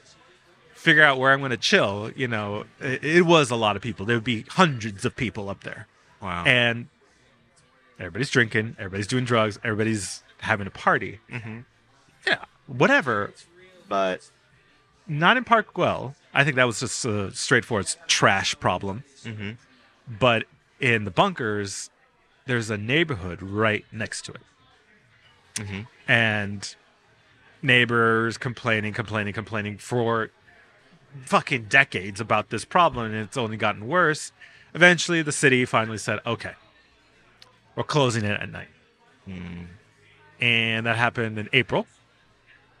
figure 0.73 1.03
out 1.03 1.17
where 1.19 1.31
I'm 1.31 1.39
going 1.39 1.51
to 1.51 1.57
chill. 1.57 2.11
You 2.15 2.27
know, 2.27 2.65
it, 2.79 3.03
it 3.03 3.21
was 3.25 3.49
a 3.49 3.55
lot 3.55 3.75
of 3.75 3.81
people. 3.81 4.05
There 4.05 4.17
would 4.17 4.23
be 4.23 4.43
hundreds 4.49 5.05
of 5.05 5.15
people 5.15 5.49
up 5.49 5.63
there, 5.63 5.87
Wow. 6.21 6.43
and 6.45 6.87
everybody's 7.97 8.29
drinking, 8.29 8.75
everybody's 8.77 9.07
doing 9.07 9.23
drugs, 9.25 9.57
everybody's 9.63 10.23
having 10.39 10.67
a 10.67 10.71
party. 10.71 11.19
Mm-hmm. 11.31 11.59
Yeah, 12.27 12.43
whatever, 12.67 13.33
but 13.87 14.29
not 15.07 15.37
in 15.37 15.43
Park 15.45 15.67
Parkwell. 15.67 16.15
I 16.33 16.43
think 16.43 16.55
that 16.57 16.65
was 16.65 16.79
just 16.79 17.05
a 17.05 17.33
straightforward 17.33 17.87
trash 18.07 18.55
problem. 18.59 19.03
Mhm. 19.23 19.57
But 20.07 20.45
in 20.79 21.03
the 21.03 21.11
bunkers, 21.11 21.89
there's 22.45 22.69
a 22.69 22.77
neighborhood 22.77 23.41
right 23.41 23.85
next 23.91 24.23
to 24.23 24.33
it. 24.33 24.41
Mhm. 25.55 25.87
And 26.07 26.75
neighbors 27.61 28.37
complaining, 28.37 28.93
complaining, 28.93 29.33
complaining 29.33 29.77
for 29.77 30.31
fucking 31.25 31.65
decades 31.65 32.21
about 32.21 32.49
this 32.49 32.65
problem, 32.65 33.07
and 33.07 33.15
it's 33.15 33.37
only 33.37 33.57
gotten 33.57 33.87
worse. 33.87 34.31
Eventually, 34.73 35.21
the 35.21 35.31
city 35.31 35.65
finally 35.65 35.97
said, 35.97 36.19
okay, 36.25 36.53
we're 37.75 37.83
closing 37.83 38.23
it 38.23 38.39
at 38.39 38.49
night. 38.49 38.69
Mm. 39.27 39.67
And 40.39 40.85
that 40.85 40.95
happened 40.95 41.37
in 41.37 41.49
April. 41.51 41.87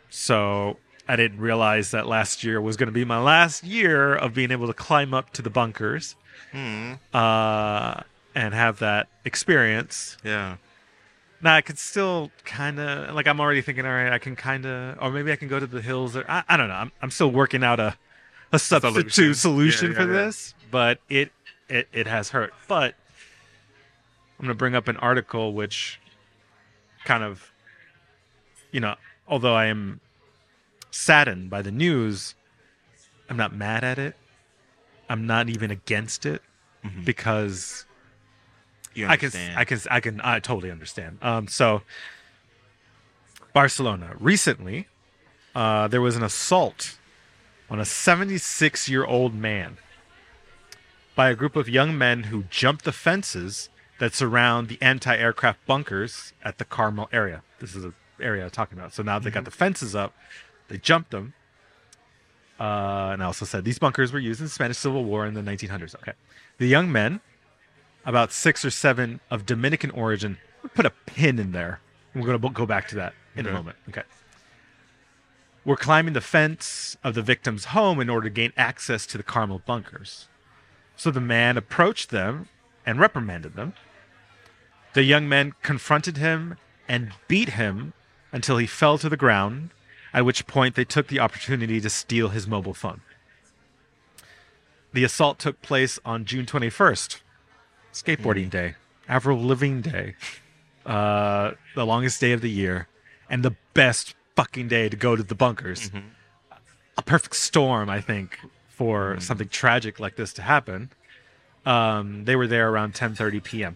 So 0.09 0.79
I 1.09 1.15
didn't 1.17 1.39
realize 1.41 1.91
that 1.91 2.07
last 2.07 2.43
year 2.43 2.61
was 2.61 2.77
going 2.77 2.87
to 2.87 2.93
be 2.93 3.03
my 3.03 3.19
last 3.19 3.63
year 3.63 4.15
of 4.15 4.33
being 4.33 4.51
able 4.51 4.67
to 4.67 4.73
climb 4.73 5.13
up 5.13 5.33
to 5.33 5.41
the 5.41 5.49
bunkers 5.49 6.15
Mm. 6.53 6.97
uh, 7.13 8.01
and 8.33 8.53
have 8.53 8.79
that 8.79 9.07
experience. 9.25 10.17
Yeah. 10.23 10.55
Now 11.41 11.55
I 11.55 11.61
could 11.61 11.77
still 11.77 12.31
kind 12.45 12.79
of 12.79 13.13
like 13.15 13.27
I'm 13.27 13.39
already 13.39 13.61
thinking, 13.61 13.85
all 13.85 13.91
right, 13.91 14.11
I 14.13 14.19
can 14.19 14.35
kind 14.35 14.65
of, 14.65 14.97
or 15.01 15.09
maybe 15.11 15.31
I 15.31 15.35
can 15.35 15.47
go 15.47 15.59
to 15.59 15.67
the 15.67 15.81
hills. 15.81 16.15
Or 16.15 16.23
I, 16.29 16.43
I 16.47 16.57
don't 16.57 16.67
know. 16.69 16.73
I'm, 16.75 16.91
I'm 17.01 17.11
still 17.11 17.31
working 17.31 17.63
out 17.63 17.79
a 17.79 17.97
a 18.51 18.57
substitute 18.59 19.11
Solution. 19.13 19.33
solution, 19.35 19.91
Yeah, 19.91 19.97
yeah, 19.99 20.05
for 20.05 20.11
yeah. 20.13 20.25
this, 20.25 20.53
but 20.71 20.99
it 21.09 21.31
it 21.69 21.87
it 21.93 22.07
has 22.07 22.29
hurt. 22.29 22.53
But 22.67 22.95
I'm 24.39 24.45
gonna 24.45 24.53
bring 24.55 24.75
up 24.75 24.87
an 24.87 24.97
article 24.97 25.53
which 25.53 25.99
kind 27.05 27.23
of, 27.23 27.51
you 28.71 28.79
know, 28.79 28.95
although 29.27 29.55
I 29.55 29.65
am 29.67 29.99
saddened 30.91 31.49
by 31.49 31.61
the 31.61 31.71
news, 31.71 32.35
I'm 33.29 33.37
not 33.37 33.53
mad 33.53 33.83
at 33.83 33.97
it. 33.99 34.15
I'm 35.09 35.25
not 35.27 35.49
even 35.49 35.71
against 35.71 36.25
it 36.25 36.41
Mhm. 36.85 37.03
because 37.05 37.85
You 38.93 39.07
I 39.07 39.17
can. 39.17 39.31
I 39.55 39.65
can, 39.65 39.79
I 39.91 39.99
can, 39.99 40.21
I 40.21 40.39
totally 40.39 40.71
understand. 40.71 41.19
Um, 41.21 41.47
so 41.47 41.81
Barcelona 43.53 44.15
recently, 44.19 44.87
uh, 45.55 45.87
there 45.87 46.01
was 46.01 46.15
an 46.15 46.23
assault 46.23 46.97
on 47.69 47.79
a 47.79 47.85
76 47.85 48.89
year 48.89 49.05
old 49.05 49.33
man 49.33 49.77
by 51.15 51.29
a 51.29 51.35
group 51.35 51.55
of 51.55 51.67
young 51.67 51.97
men 51.97 52.23
who 52.23 52.43
jumped 52.49 52.85
the 52.85 52.91
fences 52.91 53.69
that 53.99 54.13
surround 54.13 54.69
the 54.69 54.77
anti 54.81 55.15
aircraft 55.15 55.65
bunkers 55.65 56.33
at 56.43 56.57
the 56.57 56.65
Carmel 56.65 57.09
area. 57.11 57.41
This 57.59 57.75
is 57.75 57.83
the 57.83 57.93
area 58.21 58.45
I'm 58.45 58.51
talking 58.51 58.77
about. 58.77 58.93
So 58.93 59.03
now 59.03 59.19
they 59.19 59.29
got 59.31 59.45
the 59.45 59.51
fences 59.51 59.95
up, 59.95 60.13
they 60.69 60.77
jumped 60.77 61.11
them. 61.11 61.33
Uh, 62.59 63.11
and 63.13 63.21
I 63.21 63.25
also 63.25 63.45
said 63.45 63.63
these 63.63 63.79
bunkers 63.79 64.11
were 64.11 64.19
used 64.19 64.39
in 64.39 64.45
the 64.45 64.51
Spanish 64.51 64.77
Civil 64.77 65.05
War 65.05 65.25
in 65.25 65.33
the 65.33 65.41
1900s. 65.41 65.95
Okay. 65.95 66.13
The 66.57 66.67
young 66.67 66.91
men, 66.91 67.21
about 68.05 68.31
six 68.31 68.65
or 68.65 68.69
seven 68.69 69.19
of 69.29 69.45
Dominican 69.45 69.91
origin, 69.91 70.37
we'll 70.61 70.69
put 70.69 70.85
a 70.85 70.89
pin 70.89 71.39
in 71.39 71.51
there. 71.51 71.79
We're 72.13 72.25
going 72.25 72.39
to 72.39 72.49
go 72.49 72.65
back 72.65 72.87
to 72.89 72.95
that 72.95 73.13
in 73.35 73.45
a 73.45 73.51
moment. 73.51 73.77
Okay. 73.87 74.03
We're 75.63 75.77
climbing 75.77 76.13
the 76.13 76.21
fence 76.21 76.97
of 77.03 77.13
the 77.13 77.21
victim's 77.21 77.65
home 77.65 77.99
in 77.99 78.09
order 78.09 78.27
to 78.27 78.33
gain 78.33 78.53
access 78.57 79.05
to 79.07 79.17
the 79.17 79.23
Carmel 79.23 79.61
bunkers. 79.65 80.27
So 80.95 81.11
the 81.11 81.21
man 81.21 81.57
approached 81.57 82.09
them 82.09 82.49
and 82.85 82.99
reprimanded 82.99 83.55
them. 83.55 83.73
The 84.93 85.03
young 85.03 85.29
men 85.29 85.53
confronted 85.61 86.17
him 86.17 86.57
and 86.87 87.11
beat 87.27 87.49
him 87.49 87.93
until 88.31 88.57
he 88.57 88.65
fell 88.65 88.97
to 88.97 89.09
the 89.09 89.17
ground, 89.17 89.69
at 90.13 90.25
which 90.25 90.47
point 90.47 90.75
they 90.75 90.85
took 90.85 91.07
the 91.07 91.19
opportunity 91.19 91.79
to 91.81 91.89
steal 91.89 92.29
his 92.29 92.47
mobile 92.47 92.73
phone. 92.73 93.01
The 94.93 95.03
assault 95.03 95.37
took 95.39 95.61
place 95.61 95.99
on 96.03 96.25
June 96.25 96.45
21st, 96.45 97.21
skateboarding 97.93 98.49
day, 98.49 98.75
Avril 99.07 99.45
Lavigne 99.45 99.81
day, 99.81 100.15
uh, 100.85 101.51
the 101.75 101.85
longest 101.85 102.19
day 102.19 102.31
of 102.31 102.41
the 102.41 102.49
year, 102.49 102.87
and 103.29 103.43
the 103.43 103.55
best 103.73 104.15
fucking 104.35 104.67
day 104.67 104.89
to 104.89 104.97
go 104.97 105.15
to 105.15 105.21
the 105.21 105.35
bunkers. 105.35 105.91
A 106.97 107.01
perfect 107.03 107.35
storm, 107.35 107.89
I 107.89 108.01
think, 108.01 108.39
for 108.67 109.19
something 109.19 109.49
tragic 109.49 109.99
like 109.99 110.15
this 110.15 110.33
to 110.33 110.41
happen. 110.41 110.89
Um, 111.65 112.25
they 112.25 112.35
were 112.35 112.47
there 112.47 112.69
around 112.69 112.93
10:30 112.93 113.43
p.m. 113.43 113.75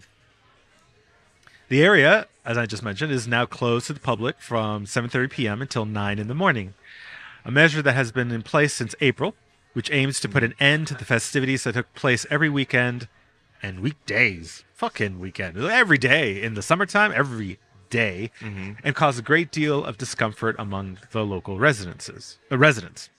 The 1.74 1.82
area, 1.82 2.28
as 2.46 2.56
I 2.56 2.68
just 2.68 2.84
mentioned, 2.84 3.12
is 3.12 3.28
now 3.28 3.48
closed 3.48 3.88
to 3.88 3.94
the 3.94 4.00
public 4.00 4.40
from 4.40 4.86
7:30 4.86 5.32
p.m. 5.32 5.60
until 5.60 5.86
9 5.86 6.20
in 6.20 6.28
the 6.28 6.36
morning. 6.36 6.76
A 7.46 7.50
measure 7.50 7.82
that 7.82 7.96
has 7.96 8.12
been 8.12 8.30
in 8.30 8.44
place 8.44 8.76
since 8.76 8.94
April, 9.02 9.34
which 9.74 9.90
aims 9.90 10.20
to 10.20 10.30
put 10.30 10.44
an 10.44 10.54
end 10.60 10.86
to 10.90 10.94
the 10.94 11.04
festivities 11.04 11.64
that 11.64 11.74
took 11.74 11.92
place 11.96 12.28
every 12.30 12.48
weekend 12.48 13.08
and 13.64 13.80
weekdays. 13.80 14.64
Fucking 14.76 15.20
weekend. 15.20 15.58
Every 15.58 15.98
day 15.98 16.40
in 16.44 16.54
the 16.54 16.62
summertime, 16.62 17.12
every 17.12 17.58
day, 17.90 18.30
mm-hmm. 18.40 18.74
and 18.84 18.94
cause 18.94 19.18
a 19.18 19.24
great 19.24 19.52
deal 19.52 19.84
of 19.84 19.98
discomfort 19.98 20.56
among 20.60 21.00
the 21.10 21.26
local 21.26 21.58
residences. 21.58 22.38
The 22.50 22.60
residents. 22.60 23.10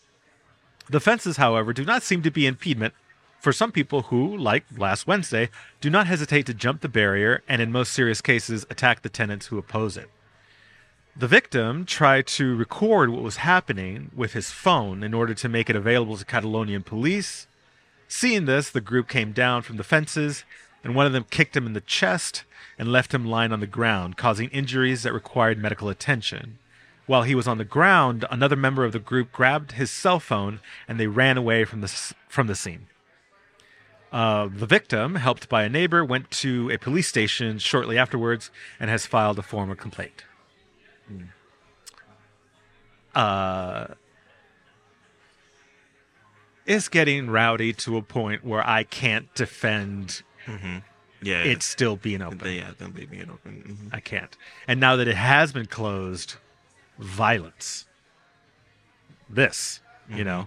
The 0.88 1.00
fences, 1.00 1.38
however, 1.38 1.72
do 1.72 1.84
not 1.84 2.04
seem 2.04 2.22
to 2.22 2.30
be 2.30 2.46
impediment 2.46 2.94
for 3.44 3.52
some 3.52 3.70
people 3.70 4.04
who, 4.04 4.34
like 4.34 4.64
last 4.74 5.06
Wednesday, 5.06 5.50
do 5.82 5.90
not 5.90 6.06
hesitate 6.06 6.46
to 6.46 6.54
jump 6.54 6.80
the 6.80 6.88
barrier 6.88 7.42
and, 7.46 7.60
in 7.60 7.70
most 7.70 7.92
serious 7.92 8.22
cases, 8.22 8.64
attack 8.70 9.02
the 9.02 9.10
tenants 9.10 9.48
who 9.48 9.58
oppose 9.58 9.98
it. 9.98 10.08
The 11.14 11.28
victim 11.28 11.84
tried 11.84 12.26
to 12.28 12.56
record 12.56 13.10
what 13.10 13.22
was 13.22 13.36
happening 13.36 14.10
with 14.16 14.32
his 14.32 14.50
phone 14.50 15.02
in 15.02 15.12
order 15.12 15.34
to 15.34 15.48
make 15.50 15.68
it 15.68 15.76
available 15.76 16.16
to 16.16 16.24
Catalonian 16.24 16.86
police. 16.86 17.46
Seeing 18.08 18.46
this, 18.46 18.70
the 18.70 18.80
group 18.80 19.08
came 19.08 19.32
down 19.32 19.60
from 19.60 19.76
the 19.76 19.84
fences, 19.84 20.44
and 20.82 20.94
one 20.94 21.04
of 21.04 21.12
them 21.12 21.26
kicked 21.28 21.54
him 21.54 21.66
in 21.66 21.74
the 21.74 21.82
chest 21.82 22.44
and 22.78 22.90
left 22.90 23.12
him 23.12 23.26
lying 23.26 23.52
on 23.52 23.60
the 23.60 23.66
ground, 23.66 24.16
causing 24.16 24.48
injuries 24.48 25.02
that 25.02 25.12
required 25.12 25.58
medical 25.58 25.90
attention. 25.90 26.58
While 27.04 27.24
he 27.24 27.34
was 27.34 27.46
on 27.46 27.58
the 27.58 27.64
ground, 27.64 28.24
another 28.30 28.56
member 28.56 28.86
of 28.86 28.92
the 28.92 28.98
group 28.98 29.32
grabbed 29.32 29.72
his 29.72 29.90
cell 29.90 30.18
phone 30.18 30.60
and 30.88 30.98
they 30.98 31.08
ran 31.08 31.36
away 31.36 31.66
from 31.66 31.82
the 31.82 31.88
from 32.26 32.46
the 32.46 32.54
scene. 32.54 32.86
Uh, 34.14 34.48
the 34.54 34.64
victim, 34.64 35.16
helped 35.16 35.48
by 35.48 35.64
a 35.64 35.68
neighbor, 35.68 36.04
went 36.04 36.30
to 36.30 36.70
a 36.70 36.78
police 36.78 37.08
station 37.08 37.58
shortly 37.58 37.98
afterwards 37.98 38.48
and 38.78 38.88
has 38.88 39.06
filed 39.06 39.40
a 39.40 39.42
formal 39.42 39.74
complaint. 39.74 40.22
Uh, 43.12 43.88
it's 46.64 46.88
getting 46.88 47.28
rowdy 47.28 47.72
to 47.72 47.96
a 47.96 48.02
point 48.02 48.44
where 48.44 48.64
I 48.64 48.84
can't 48.84 49.34
defend 49.34 50.22
yeah. 51.20 51.42
it's 51.42 51.64
still 51.64 51.96
being 51.96 52.22
open. 52.22 52.38
They, 52.38 52.58
yeah, 52.58 52.70
them 52.78 52.94
leaving 52.96 53.18
it 53.18 53.28
open. 53.28 53.90
Mhm. 53.90 53.96
I 53.96 53.98
can't. 53.98 54.36
And 54.68 54.78
now 54.78 54.94
that 54.94 55.08
it 55.08 55.16
has 55.16 55.52
been 55.52 55.66
closed, 55.66 56.36
violence. 57.00 57.86
This, 59.28 59.80
you 60.08 60.22
know, 60.22 60.46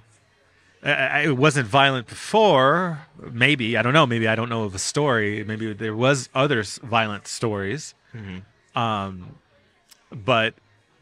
it 0.87 1.37
wasn't 1.37 1.67
violent 1.67 2.07
before. 2.07 3.01
Maybe 3.19 3.77
I 3.77 3.81
don't 3.81 3.93
know. 3.93 4.05
Maybe 4.07 4.27
I 4.27 4.35
don't 4.35 4.49
know 4.49 4.63
of 4.63 4.73
a 4.73 4.79
story. 4.79 5.43
Maybe 5.43 5.73
there 5.73 5.95
was 5.95 6.29
other 6.33 6.63
violent 6.83 7.27
stories, 7.27 7.93
um, 8.75 9.35
but 10.11 10.53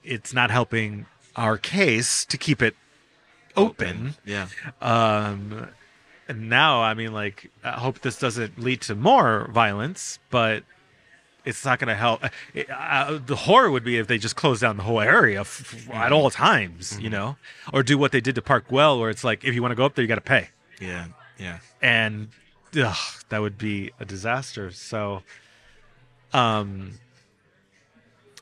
it's 0.04 0.34
not 0.34 0.50
helping 0.52 1.06
our 1.36 1.58
case 1.58 2.26
to 2.26 2.38
keep 2.38 2.62
it 2.62 2.76
open. 3.56 4.16
Yeah. 4.26 4.48
Um, 4.82 5.68
and 6.28 6.50
now, 6.50 6.82
I 6.82 6.96
mean, 6.96 7.14
like, 7.14 7.52
I 7.64 7.72
hope 7.72 8.00
this 8.00 8.18
doesn't 8.18 8.58
lead 8.60 8.82
to 8.82 8.96
more 8.96 9.50
violence, 9.54 10.18
but 10.32 10.64
it's 11.46 11.64
not 11.64 11.80
going 11.80 11.88
to 11.90 11.96
help. 11.96 12.24
It- 12.54 12.70
uh, 12.70 13.20
the 13.26 13.36
horror 13.36 13.70
would 13.72 13.84
be 13.84 13.98
if 13.98 14.08
they 14.08 14.18
just 14.18 14.36
close 14.36 14.60
down 14.60 14.78
the 14.78 14.84
whole 14.84 15.00
area 15.02 15.42
f- 15.42 15.88
f- 15.88 15.94
at 15.94 16.12
all 16.12 16.30
times, 16.30 17.00
you 17.00 17.10
know, 17.10 17.38
or 17.72 17.84
do 17.84 17.98
what 17.98 18.12
they 18.12 18.22
did 18.22 18.36
to 18.36 18.42
Park 18.42 18.68
Güell, 18.70 19.00
where 19.00 19.10
it's 19.10 19.24
like, 19.24 19.44
if 19.44 19.54
you 19.54 19.62
want 19.62 19.72
to 19.72 19.76
go 19.76 19.86
up 19.86 19.96
there, 19.96 20.04
you 20.04 20.08
got 20.08 20.16
to 20.16 20.22
pay. 20.22 20.50
Yeah. 20.80 21.06
Yeah. 21.38 21.60
And 21.82 22.30
ugh, 22.82 22.98
that 23.30 23.42
would 23.42 23.58
be 23.58 23.92
a 24.00 24.06
disaster. 24.06 24.72
So, 24.72 25.24
um, 26.34 26.94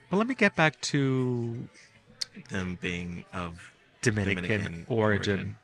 but 0.10 0.18
let 0.18 0.28
me 0.28 0.36
get 0.36 0.56
back 0.56 0.80
to 0.82 1.68
Them 2.50 2.78
being 2.82 3.26
of 3.34 3.72
Dominican, 4.02 4.44
Dominican 4.44 4.86
origin. 4.88 5.32
origin. 5.34 5.56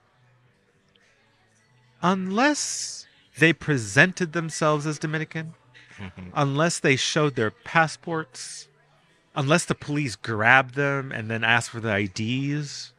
Unless 2.01 3.05
they 3.37 3.53
presented 3.53 4.33
themselves 4.33 4.85
as 4.85 4.97
Dominican, 4.99 5.53
unless 6.33 6.79
they 6.79 6.95
showed 6.95 7.35
their 7.35 7.51
passports, 7.51 8.67
unless 9.35 9.65
the 9.65 9.75
police 9.75 10.15
grabbed 10.15 10.75
them 10.75 11.11
and 11.11 11.29
then 11.29 11.43
asked 11.43 11.69
for 11.69 11.79
the 11.79 11.95
IDs, 11.95 12.93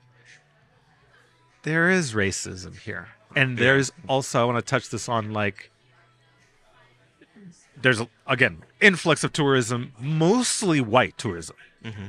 there 1.63 1.91
is 1.91 2.13
racism 2.15 2.79
here. 2.79 3.09
And 3.37 3.59
Yeah. 3.59 3.65
there's 3.65 3.93
also, 4.09 4.41
I 4.41 4.45
want 4.45 4.59
to 4.59 4.69
touch 4.69 4.91
this 4.91 5.09
on 5.09 5.33
like, 5.33 5.71
there's 7.81 8.03
again, 8.27 8.63
influx 8.81 9.25
of 9.25 9.33
tourism, 9.33 9.93
mostly 9.99 10.81
white 10.81 11.17
tourism 11.17 11.57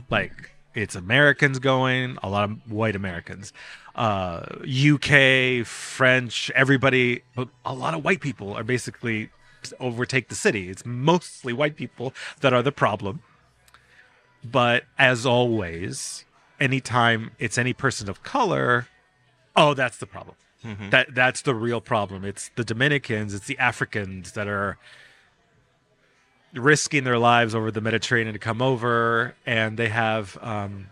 like 0.10 0.52
it's 0.76 0.96
Americans 0.96 1.60
going, 1.60 2.18
a 2.24 2.30
lot 2.30 2.50
of 2.50 2.72
white 2.72 2.96
Americans, 2.96 3.54
uh, 3.96 4.46
UK, 4.66 5.66
French, 5.66 6.52
everybody, 6.56 7.24
but 7.36 7.48
a 7.66 7.74
lot 7.74 7.94
of 7.94 8.04
white 8.04 8.20
people 8.22 8.54
are 8.54 8.64
basically 8.64 9.30
overtake 9.80 10.30
the 10.30 10.36
city. 10.36 10.70
It's 10.70 10.86
mostly 10.86 11.54
white 11.54 11.76
people 11.76 12.14
that 12.42 12.54
are 12.54 12.64
the 12.64 12.72
problem. 12.72 13.22
But 14.44 14.86
as 14.98 15.26
always, 15.26 16.26
anytime 16.60 17.32
it's 17.40 17.58
any 17.58 17.74
person 17.74 18.10
of 18.10 18.24
color, 18.24 18.88
oh, 19.56 19.74
that's 19.74 19.98
the 19.98 20.08
problem. 20.08 20.36
That 20.92 21.16
that's 21.16 21.42
the 21.42 21.56
real 21.56 21.82
problem. 21.82 22.24
It's 22.24 22.52
the 22.56 22.64
Dominicans, 22.64 23.34
it's 23.34 23.48
the 23.48 23.58
Africans 23.58 24.34
that 24.34 24.48
are 24.48 24.78
risking 26.54 27.04
their 27.04 27.18
lives 27.18 27.56
over 27.56 27.72
the 27.72 27.82
Mediterranean 27.82 28.34
to 28.34 28.40
come 28.40 28.62
over, 28.62 29.36
and 29.46 29.78
they 29.78 29.90
have 29.90 30.38
um, 30.42 30.88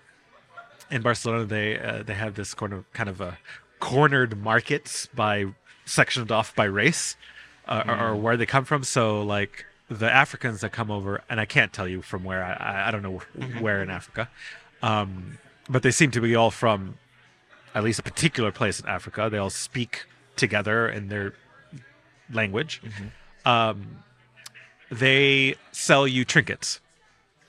in 0.89 1.01
Barcelona 1.01 1.45
they 1.45 1.79
uh, 1.79 2.03
they 2.03 2.15
have 2.15 2.35
this 2.35 2.53
kind 2.53 2.73
of 2.73 2.91
kind 2.93 3.09
of 3.09 3.21
a 3.21 3.37
cornered 3.79 4.41
markets 4.41 5.07
by 5.13 5.45
sectioned 5.85 6.31
off 6.31 6.55
by 6.55 6.65
race 6.65 7.15
uh, 7.69 7.83
or, 7.87 8.07
or 8.07 8.15
where 8.15 8.35
they 8.35 8.45
come 8.45 8.65
from. 8.65 8.83
So 8.83 9.21
like 9.21 9.65
the 9.89 10.11
Africans 10.11 10.61
that 10.61 10.71
come 10.71 10.91
over, 10.91 11.21
and 11.29 11.39
I 11.39 11.45
can't 11.45 11.71
tell 11.71 11.87
you 11.87 12.01
from 12.01 12.23
where 12.23 12.43
I 12.43 12.87
I, 12.87 12.91
don't 12.91 13.03
know 13.03 13.21
where 13.59 13.81
in 13.81 13.89
Africa, 13.89 14.29
um, 14.81 15.37
but 15.69 15.83
they 15.83 15.91
seem 15.91 16.11
to 16.11 16.21
be 16.21 16.35
all 16.35 16.51
from 16.51 16.97
at 17.73 17.83
least 17.83 17.99
a 17.99 18.03
particular 18.03 18.51
place 18.51 18.79
in 18.79 18.87
Africa. 18.87 19.29
They 19.31 19.37
all 19.37 19.49
speak 19.49 20.05
together 20.35 20.89
in 20.89 21.07
their 21.07 21.33
language. 22.31 22.81
Um, 23.45 24.03
they 24.91 25.55
sell 25.71 26.07
you 26.07 26.25
trinkets 26.25 26.81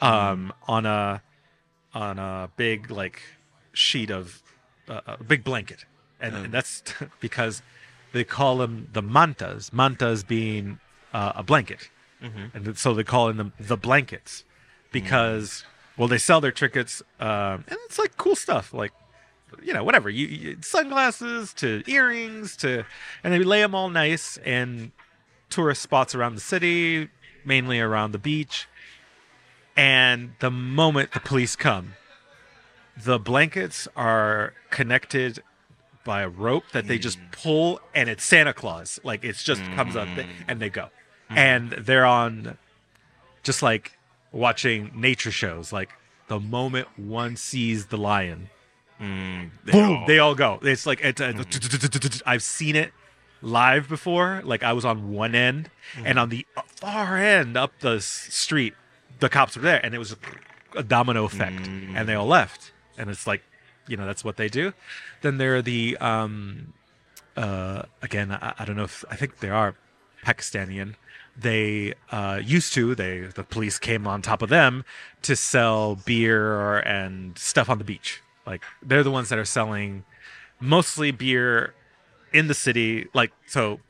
um, 0.01 0.53
on 0.69 0.87
a 0.87 1.23
on 1.95 2.19
a 2.19 2.51
big 2.57 2.91
like 2.91 3.23
sheet 3.73 4.11
of 4.11 4.43
uh, 4.89 5.01
a 5.07 5.25
big 5.25 5.45
blanket, 5.45 5.85
and, 6.21 6.35
and 6.35 6.53
that's 6.53 6.83
because 7.21 7.63
they 8.13 8.25
call 8.25 8.59
them 8.59 8.89
the 8.93 9.03
mantas. 9.03 9.73
Mantas 9.73 10.27
being 10.27 10.79
uh, 11.13 11.33
a 11.37 11.43
blanket, 11.43 11.91
and 12.55 12.79
so 12.79 12.95
they 12.95 13.05
call 13.05 13.33
them 13.33 13.53
the 13.59 13.77
blankets 13.77 14.45
because 14.93 15.65
well 15.97 16.09
they 16.09 16.19
sell 16.19 16.41
their 16.41 16.53
trinkets 16.53 17.03
um, 17.21 17.65
and 17.69 17.79
it's 17.85 17.99
like 17.99 18.17
cool 18.17 18.35
stuff 18.35 18.73
like 18.73 18.93
you 19.63 19.73
know 19.73 19.85
whatever. 19.85 20.11
You, 20.11 20.27
you 20.27 20.57
sunglasses 20.63 21.53
to 21.55 21.83
earrings 21.87 22.57
to 22.59 22.85
and 23.25 23.33
they 23.33 23.39
lay 23.39 23.61
them 23.61 23.75
all 23.75 23.89
nice 23.89 24.37
in 24.39 24.93
tourist 25.49 25.83
spots 25.83 26.15
around 26.15 26.35
the 26.35 26.41
city 26.41 27.09
mainly 27.45 27.81
around 27.81 28.13
the 28.13 28.19
beach. 28.19 28.69
And 29.77 30.35
the 30.41 30.51
moment 30.51 31.13
the 31.13 31.21
police 31.21 31.57
come 31.57 31.95
the 32.97 33.19
blankets 33.19 33.89
are 33.97 34.53
connected 34.71 35.43
by 36.05 36.23
a 36.23 36.29
rope 36.29 36.65
that 36.73 36.87
they 36.87 36.99
just 36.99 37.19
mm. 37.19 37.33
pull 37.33 37.81
and 37.95 38.09
it's 38.09 38.25
santa 38.25 38.53
claus. 38.53 38.99
Like 39.05 39.25
it's 39.25 39.43
just 39.43 39.63
comes 39.75 39.97
up 39.97 40.09
mm-hmm. 40.09 40.31
and 40.49 40.61
they 40.61 40.71
go. 40.71 40.89
And 41.29 41.71
they're 41.71 42.07
on 42.07 42.59
just 43.43 43.63
like 43.63 43.99
watching 44.33 44.91
nature 44.95 45.31
shows. 45.31 45.73
Like 45.73 45.91
the 46.29 46.41
moment 46.41 46.89
one 46.99 47.37
sees 47.37 47.87
the 47.87 47.97
lion 47.97 48.51
Mm, 49.01 49.51
they 49.65 49.73
boom 49.73 49.97
all- 49.97 50.07
they 50.07 50.19
all 50.19 50.35
go. 50.35 50.59
It's 50.63 50.85
like 50.85 51.01
it's 51.03 51.21
a, 51.21 51.33
mm-hmm. 51.33 52.29
i've 52.29 52.43
seen 52.43 52.77
it 52.77 52.93
live 53.41 53.89
before. 53.89 54.43
Like 54.45 54.63
i 54.63 54.73
was 54.73 54.85
on 54.85 55.13
one 55.13 55.35
end 55.35 55.71
and 55.97 56.05
mm-hmm. 56.05 56.19
on 56.19 56.29
the 56.29 56.47
far 56.77 57.17
end 57.17 57.57
up 57.57 57.73
the 57.81 58.01
street 58.01 58.75
the 59.21 59.29
cops 59.29 59.57
were 59.57 59.63
there 59.63 59.85
and 59.85 59.95
it 59.95 59.99
was 59.99 60.17
a 60.77 60.83
domino 60.83 61.25
effect. 61.25 61.67
And 61.67 62.09
they 62.09 62.13
mm. 62.13 62.21
all 62.21 62.27
left. 62.27 62.73
And 62.99 63.09
it's 63.09 63.27
like 63.27 63.43
you 63.91 63.97
know 63.97 64.07
that's 64.07 64.25
what 64.25 64.37
they 64.37 64.49
do. 64.49 64.73
Then 65.23 65.39
there 65.39 65.57
are 65.57 65.63
the 65.63 65.97
um 65.99 66.73
uh 67.37 67.83
again 68.03 68.33
i, 68.33 68.53
I 68.59 68.65
don't 68.65 68.77
know 68.77 68.83
if 68.83 69.05
i 69.09 69.15
think 69.15 69.39
they 69.39 69.51
are 69.51 69.77
pakistanian 70.25 70.97
they 71.37 71.95
uh 72.11 72.41
used 72.45 72.75
to 72.75 72.95
they 72.95 73.21
the 73.21 73.45
police 73.45 73.79
came 73.79 74.07
on 74.07 74.21
top 74.21 74.43
of 74.43 74.49
them 74.49 74.85
to 75.23 75.37
sell 75.37 75.97
beer 75.97 76.79
and 76.81 77.39
stuff 77.39 77.71
on 77.71 77.79
the 77.79 77.85
beach. 77.85 78.21
Like 78.47 78.65
they're 78.83 79.03
the 79.03 79.11
ones 79.11 79.29
that 79.29 79.39
are 79.39 79.45
selling 79.45 80.05
mostly 80.59 81.13
beer 81.13 81.75
in 82.33 82.49
the 82.49 82.55
city. 82.55 83.09
Like 83.15 83.33
so 83.47 83.81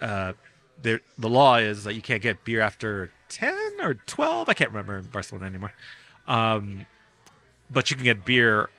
uh 0.00 0.34
the 0.82 1.00
law 1.18 1.56
is 1.56 1.84
that 1.84 1.94
you 1.94 2.02
can't 2.02 2.22
get 2.22 2.44
beer 2.44 2.60
after 2.60 3.12
10 3.28 3.54
or 3.82 3.94
12 3.94 4.48
i 4.48 4.54
can't 4.54 4.70
remember 4.70 4.96
in 4.98 5.04
barcelona 5.06 5.46
anymore. 5.46 5.72
Um 6.26 6.86
but 7.70 7.90
you 7.90 7.96
can 7.96 8.04
get 8.04 8.24
beer 8.24 8.70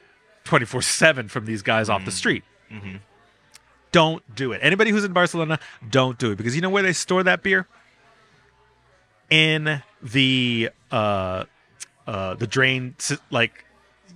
24 0.51 0.81
7 0.81 1.27
from 1.29 1.45
these 1.45 1.61
guys 1.61 1.87
off 1.87 2.03
the 2.03 2.11
mm-hmm. 2.11 2.17
street. 2.17 2.43
Mm-hmm. 2.69 2.97
Don't 3.93 4.35
do 4.35 4.51
it. 4.51 4.59
Anybody 4.61 4.91
who's 4.91 5.05
in 5.05 5.13
barcelona 5.13 5.59
don't 5.89 6.19
do 6.19 6.31
it. 6.31 6.35
Because 6.35 6.57
you 6.57 6.61
know 6.61 6.69
where 6.69 6.83
they 6.83 6.91
store 6.91 7.23
that 7.23 7.41
beer? 7.41 7.69
In 9.29 9.81
the 10.03 10.69
uh 10.91 11.45
uh 12.05 12.35
the 12.35 12.47
drain 12.47 12.95
like 13.29 13.63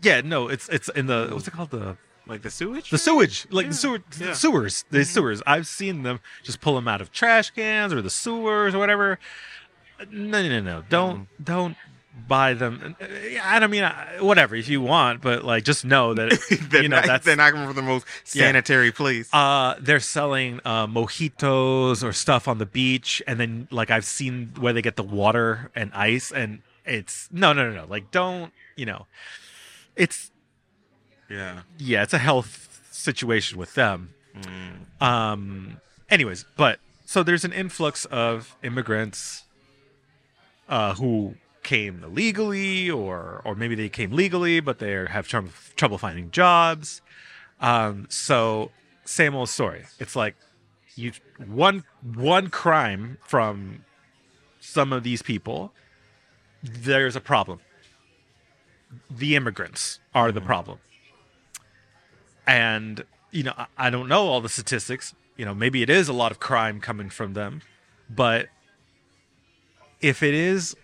yeah 0.01 0.19
no 0.19 0.49
it's 0.49 0.67
it's 0.67 0.89
in 0.89 1.05
the 1.05 1.29
what's 1.31 1.47
it 1.47 1.51
called? 1.51 1.69
The 1.69 1.95
like 2.27 2.41
the 2.41 2.49
sewage. 2.49 2.89
the 2.89 2.97
sewage, 2.97 3.47
like 3.49 3.69
the 3.69 3.73
sewer, 3.73 4.03
yeah. 4.19 4.27
the 4.27 4.35
sewers, 4.35 4.83
the 4.89 4.97
mm-hmm. 4.97 5.05
sewers. 5.05 5.41
I've 5.47 5.67
seen 5.67 6.03
them 6.03 6.19
just 6.43 6.59
pull 6.59 6.75
them 6.75 6.89
out 6.89 6.99
of 6.99 7.13
trash 7.13 7.51
cans 7.51 7.93
or 7.93 8.01
the 8.01 8.09
sewers 8.09 8.75
or 8.75 8.79
whatever. 8.79 9.19
Uh, 10.01 10.05
no, 10.11 10.43
no, 10.43 10.49
no, 10.49 10.59
no. 10.59 10.83
Don't, 10.89 11.19
mm. 11.19 11.27
don't 11.41 11.77
buy 12.27 12.53
them. 12.53 12.95
Uh, 12.99 13.05
I 13.43 13.59
don't 13.59 13.69
mean 13.69 13.83
uh, 13.83 14.17
whatever 14.19 14.55
if 14.55 14.67
you 14.69 14.81
want, 14.81 15.21
but 15.21 15.43
like 15.43 15.63
just 15.63 15.85
know 15.85 16.13
that 16.13 16.31
they're 16.69 16.83
you 16.83 16.89
know 16.89 16.97
not, 16.97 17.05
that's 17.07 17.25
they're 17.25 17.35
not 17.35 17.51
coming 17.51 17.67
from 17.67 17.75
the 17.75 17.81
most 17.81 18.05
Yeah. 18.33 18.45
sanitary 18.45 18.91
place. 18.91 19.29
uh, 19.33 19.75
they're 19.79 19.99
selling 19.99 20.59
uh, 20.65 20.87
mojitos 20.87 22.03
or 22.03 22.13
stuff 22.13 22.47
on 22.47 22.57
the 22.57 22.65
beach, 22.65 23.21
and 23.27 23.39
then 23.39 23.67
like 23.71 23.89
I've 23.91 24.05
seen 24.05 24.51
where 24.59 24.73
they 24.73 24.81
get 24.81 24.95
the 24.95 25.03
water 25.03 25.71
and 25.75 25.91
ice, 25.93 26.31
and 26.31 26.61
it's 26.85 27.27
no, 27.31 27.53
no, 27.53 27.69
no, 27.69 27.75
no. 27.81 27.85
Like 27.85 28.11
don't 28.11 28.51
you 28.75 28.85
know? 28.85 29.05
It's 29.95 30.31
yeah. 31.29 31.61
yeah, 31.77 32.03
it's 32.03 32.13
a 32.13 32.17
health 32.19 32.87
situation 32.91 33.57
with 33.57 33.73
them. 33.75 34.13
Um. 35.01 35.77
Anyways, 36.09 36.45
but 36.55 36.79
so 37.05 37.23
there's 37.23 37.43
an 37.45 37.51
influx 37.53 38.05
of 38.05 38.55
immigrants, 38.63 39.43
uh, 40.69 40.93
who 40.95 41.35
came 41.65 42.01
illegally, 42.03 42.89
or 42.89 43.41
or 43.43 43.55
maybe 43.55 43.75
they 43.75 43.89
came 43.89 44.11
legally, 44.11 44.61
but 44.61 44.79
they 44.79 44.91
have 44.91 45.27
trouble 45.27 45.49
trouble 45.75 45.97
finding 45.97 46.31
jobs. 46.31 47.01
Um. 47.59 48.07
So 48.09 48.71
same 49.03 49.35
old 49.35 49.49
story. 49.49 49.85
It's 49.99 50.15
like 50.15 50.35
you 50.95 51.11
one 51.37 51.83
one 52.01 52.49
crime 52.49 53.17
from 53.25 53.83
some 54.61 54.93
of 54.93 55.03
these 55.03 55.21
people. 55.21 55.73
There's 56.63 57.17
a 57.17 57.21
problem. 57.21 57.59
The 59.09 59.35
immigrants 59.35 59.99
are 60.13 60.31
the 60.31 60.41
problem 60.41 60.79
and 62.47 63.03
you 63.31 63.43
know 63.43 63.53
I, 63.57 63.67
I 63.77 63.89
don't 63.89 64.07
know 64.07 64.27
all 64.27 64.41
the 64.41 64.49
statistics 64.49 65.13
you 65.37 65.45
know 65.45 65.53
maybe 65.53 65.81
it 65.81 65.89
is 65.89 66.07
a 66.07 66.13
lot 66.13 66.31
of 66.31 66.39
crime 66.39 66.79
coming 66.79 67.09
from 67.09 67.33
them 67.33 67.61
but 68.09 68.47
if 70.01 70.21
it 70.21 70.33
is 70.33 70.75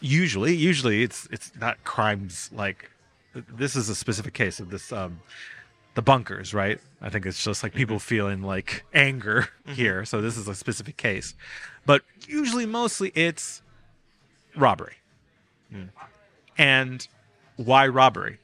usually 0.00 0.54
usually 0.54 1.02
it's 1.02 1.28
it's 1.30 1.52
not 1.58 1.82
crimes 1.84 2.50
like 2.52 2.90
this 3.34 3.76
is 3.76 3.88
a 3.88 3.94
specific 3.94 4.34
case 4.34 4.60
of 4.60 4.70
this 4.70 4.92
um 4.92 5.20
the 5.94 6.02
bunkers 6.02 6.54
right? 6.54 6.80
I 7.00 7.10
think 7.10 7.26
it's 7.26 7.42
just 7.42 7.62
like 7.62 7.74
people 7.74 7.96
mm-hmm. 7.96 8.14
feeling 8.14 8.42
like 8.42 8.84
anger 8.94 9.48
mm-hmm. 9.66 9.74
here. 9.74 10.04
So 10.04 10.20
this 10.20 10.36
is 10.36 10.46
a 10.46 10.54
specific 10.54 10.96
case. 10.96 11.34
But 11.86 12.02
usually 12.26 12.66
mostly 12.66 13.10
it's 13.14 13.62
robbery. 14.54 14.94
Hmm. 15.72 15.84
And 16.56 17.06
why 17.56 17.88
robbery? 17.88 18.38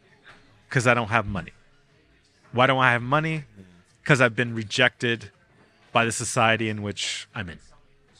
Because 0.69 0.87
i 0.87 0.95
don't 0.95 1.09
have 1.09 1.27
money. 1.27 1.53
Why 2.53 2.67
don't 2.67 2.83
I 2.83 2.93
have 2.93 3.03
money? 3.03 3.38
Hmm. 3.38 3.62
Because 4.03 4.21
I've 4.21 4.37
been 4.37 4.55
rejected 4.55 5.31
by 5.93 6.05
the 6.05 6.12
society 6.12 6.69
in 6.69 6.83
which 6.83 7.29
I'm 7.35 7.49
in. 7.49 7.59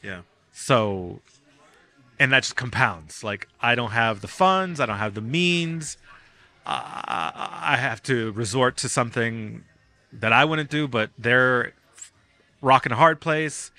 Yeah. 0.03 0.21
So, 0.53 1.21
and 2.19 2.33
that 2.33 2.43
just 2.43 2.57
compounds. 2.57 3.23
Like, 3.25 3.49
I 3.61 3.75
don't 3.75 3.91
have 3.93 4.21
the 4.21 4.29
funds, 4.29 4.81
I 4.81 4.87
don't 4.87 4.99
have 4.99 5.15
the 5.15 5.21
means. 5.21 5.97
Uh, 6.67 6.81
I 7.35 7.77
have 7.79 8.03
to 8.05 8.33
resort 8.33 8.77
to 8.79 8.89
something 8.89 9.65
that 10.13 10.33
I 10.33 10.45
wouldn't 10.47 10.71
do, 10.71 10.89
but 10.89 11.11
they're 11.19 11.75
rocking 12.63 12.93
a 12.93 12.97
hard 12.97 13.21
place. 13.21 13.71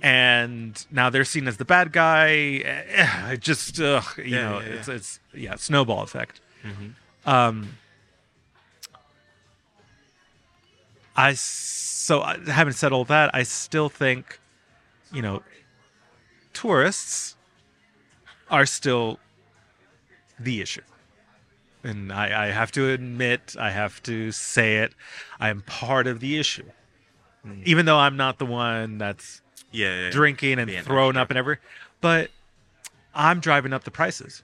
And 0.00 0.86
now 0.90 1.10
they're 1.10 1.24
seen 1.24 1.48
as 1.48 1.56
the 1.56 1.64
bad 1.64 1.92
guy. 1.92 2.28
It 3.32 3.40
just, 3.40 3.78
you 3.78 3.84
Yeah, 3.84 4.02
know, 4.50 4.60
yeah, 4.60 4.66
yeah. 4.68 4.74
it's, 4.76 4.88
it's, 4.88 5.20
yeah, 5.34 5.54
snowball 5.56 6.02
effect. 6.02 6.40
Um, 7.26 7.76
I 11.16 11.32
so 11.34 12.20
having 12.46 12.72
said 12.74 12.92
all 12.92 13.04
that, 13.06 13.34
I 13.34 13.42
still 13.42 13.88
think, 13.88 14.38
you 15.12 15.20
know, 15.22 15.42
tourists 16.52 17.34
are 18.50 18.66
still 18.66 19.18
the 20.38 20.60
issue. 20.60 20.82
And 21.84 22.12
I, 22.12 22.46
I 22.46 22.50
have 22.50 22.72
to 22.72 22.88
admit, 22.90 23.54
I 23.58 23.70
have 23.70 24.02
to 24.04 24.32
say 24.32 24.78
it, 24.78 24.94
I 25.38 25.48
am 25.48 25.62
part 25.62 26.06
of 26.06 26.20
the 26.20 26.38
issue. 26.38 26.64
Even 27.64 27.86
though 27.86 27.96
I'm 27.96 28.16
not 28.16 28.38
the 28.38 28.44
one 28.46 28.98
that's 28.98 29.40
Yeah. 29.70 29.88
yeah, 29.88 30.04
yeah. 30.04 30.10
drinking 30.10 30.58
and 30.58 30.66
Being 30.66 30.82
throwing 30.82 31.16
up 31.16 31.30
and 31.30 31.38
every, 31.38 31.58
but 32.00 32.30
I'm 33.14 33.40
driving 33.40 33.72
up 33.72 33.84
the 33.84 33.90
prices. 33.90 34.42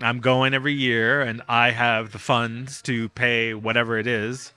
I'm 0.00 0.20
going 0.20 0.54
every 0.54 0.72
year, 0.72 1.20
and 1.20 1.42
I 1.48 1.70
have 1.70 2.12
the 2.12 2.18
funds 2.18 2.80
to 2.82 3.08
pay 3.10 3.52
whatever 3.52 3.98
it 3.98 4.06
is, 4.06 4.52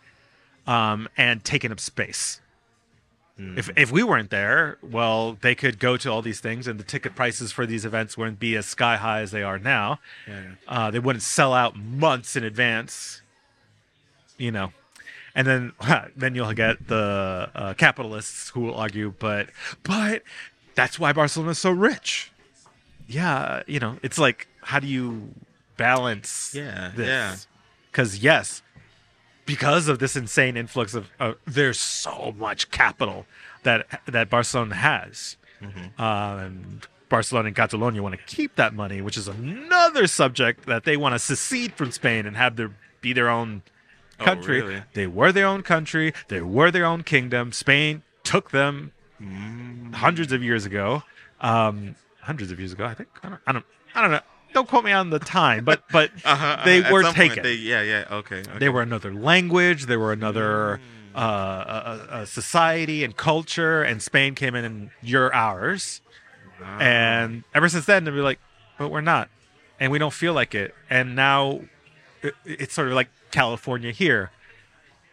um, 0.65 1.09
and 1.17 1.43
taking 1.43 1.71
up 1.71 1.79
space. 1.79 2.39
If 3.57 3.69
if 3.75 3.91
we 3.91 4.03
weren't 4.03 4.29
there, 4.29 4.77
well, 4.81 5.37
they 5.41 5.55
could 5.55 5.79
go 5.79 5.97
to 5.97 6.09
all 6.11 6.21
these 6.21 6.39
things, 6.39 6.67
and 6.67 6.79
the 6.79 6.83
ticket 6.83 7.15
prices 7.15 7.51
for 7.51 7.65
these 7.65 7.85
events 7.85 8.17
wouldn't 8.17 8.39
be 8.39 8.55
as 8.55 8.65
sky 8.65 8.97
high 8.97 9.21
as 9.21 9.31
they 9.31 9.43
are 9.43 9.57
now. 9.57 9.99
Yeah. 10.27 10.41
Uh, 10.67 10.91
they 10.91 10.99
wouldn't 10.99 11.23
sell 11.23 11.53
out 11.53 11.75
months 11.75 12.35
in 12.35 12.43
advance. 12.43 13.21
You 14.37 14.51
know, 14.51 14.73
and 15.35 15.47
then 15.47 15.71
then 16.15 16.35
you'll 16.35 16.53
get 16.53 16.87
the 16.87 17.49
uh, 17.53 17.73
capitalists 17.73 18.49
who 18.49 18.61
will 18.61 18.75
argue, 18.75 19.13
but 19.19 19.49
but 19.83 20.23
that's 20.75 20.99
why 20.99 21.13
Barcelona 21.13 21.51
is 21.51 21.59
so 21.59 21.71
rich. 21.71 22.31
Yeah, 23.07 23.63
you 23.67 23.79
know, 23.79 23.97
it's 24.03 24.17
like 24.17 24.47
how 24.61 24.79
do 24.79 24.87
you 24.87 25.33
balance? 25.77 26.53
Yeah, 26.55 26.91
this? 26.95 27.07
yeah. 27.07 27.35
Because 27.91 28.19
yes, 28.23 28.61
because 29.45 29.87
of 29.87 29.99
this 29.99 30.15
insane 30.15 30.55
influx 30.57 30.93
of, 30.93 31.09
uh, 31.19 31.33
there's 31.45 31.79
so 31.79 32.33
much 32.37 32.71
capital 32.71 33.25
that 33.63 34.01
that 34.05 34.29
Barcelona 34.29 34.75
has, 34.75 35.37
Mm-hmm. 35.61 36.01
uh, 36.01 36.37
and 36.37 36.87
Barcelona 37.09 37.47
and 37.47 37.55
Catalonia 37.55 38.01
want 38.01 38.15
to 38.15 38.21
keep 38.35 38.55
that 38.55 38.73
money, 38.73 38.99
which 39.01 39.15
is 39.17 39.27
another 39.27 40.07
subject 40.07 40.65
that 40.65 40.85
they 40.85 40.97
want 40.97 41.13
to 41.13 41.19
secede 41.19 41.73
from 41.73 41.91
Spain 41.91 42.25
and 42.25 42.35
have 42.35 42.55
their 42.55 42.71
be 43.01 43.13
their 43.13 43.29
own 43.29 43.61
Oh, 44.19 44.25
country. 44.25 44.61
really? 44.61 44.83
They 44.93 45.07
were 45.07 45.31
their 45.31 45.45
own 45.47 45.61
country. 45.63 46.13
They 46.29 46.41
were 46.41 46.71
their 46.71 46.85
own 46.85 47.03
kingdom. 47.03 47.51
Spain 47.51 48.03
took 48.23 48.51
them 48.51 48.91
Mm. 49.21 49.93
hundreds 49.95 50.31
of 50.31 50.41
years 50.43 50.65
ago. 50.65 51.03
Um, 51.39 51.95
hundreds 52.21 52.51
of 52.51 52.57
years 52.59 52.71
ago, 52.73 52.85
I 52.85 52.93
think. 52.95 53.09
I 53.23 53.29
don't. 53.29 53.41
I 53.45 53.51
don't. 53.51 53.65
I 53.93 54.01
don't 54.01 54.11
know. 54.11 54.21
Don't 54.53 54.67
quote 54.67 54.83
me 54.83 54.91
on 54.91 55.09
the 55.09 55.19
time, 55.19 55.63
but 55.65 55.83
but 55.91 56.11
Uh-huh, 56.25 56.61
they 56.65 56.79
uh-huh. 56.79 56.87
At 56.87 56.93
were 56.93 57.03
point, 57.03 57.15
taken. 57.15 57.43
they- 57.43 57.53
yeah, 57.55 57.81
yeah. 57.81 58.05
Okay. 58.11 58.39
okay. 58.41 58.57
They 58.59 58.69
were 58.69 58.81
another 58.81 59.13
language. 59.13 59.85
They 59.85 59.97
were 59.97 60.11
another 60.11 60.79
Mm. 61.13 61.15
uh, 61.15 61.19
uh, 61.19 62.07
uh, 62.09 62.25
society 62.25 63.03
and 63.03 63.15
culture. 63.17 63.83
And 63.83 64.01
Spain 64.01 64.33
came 64.35 64.55
in 64.55 64.63
and 64.65 64.89
you're 65.01 65.33
ours. 65.33 66.01
Ah. 66.63 66.77
And 66.79 67.43
ever 67.53 67.67
since 67.69 67.85
then, 67.85 68.03
they'll 68.05 68.13
be 68.13 68.21
like, 68.21 68.39
but 68.77 68.89
we're 68.89 69.01
not, 69.01 69.29
and 69.79 69.91
we 69.91 69.99
don't 69.99 70.13
feel 70.13 70.33
like 70.33 70.53
it. 70.55 70.73
And 70.89 71.15
now 71.15 71.61
it, 72.21 72.33
it's 72.45 72.73
sort 72.73 72.87
of 72.87 72.93
like 72.93 73.09
California 73.31 73.91
here. 73.91 74.31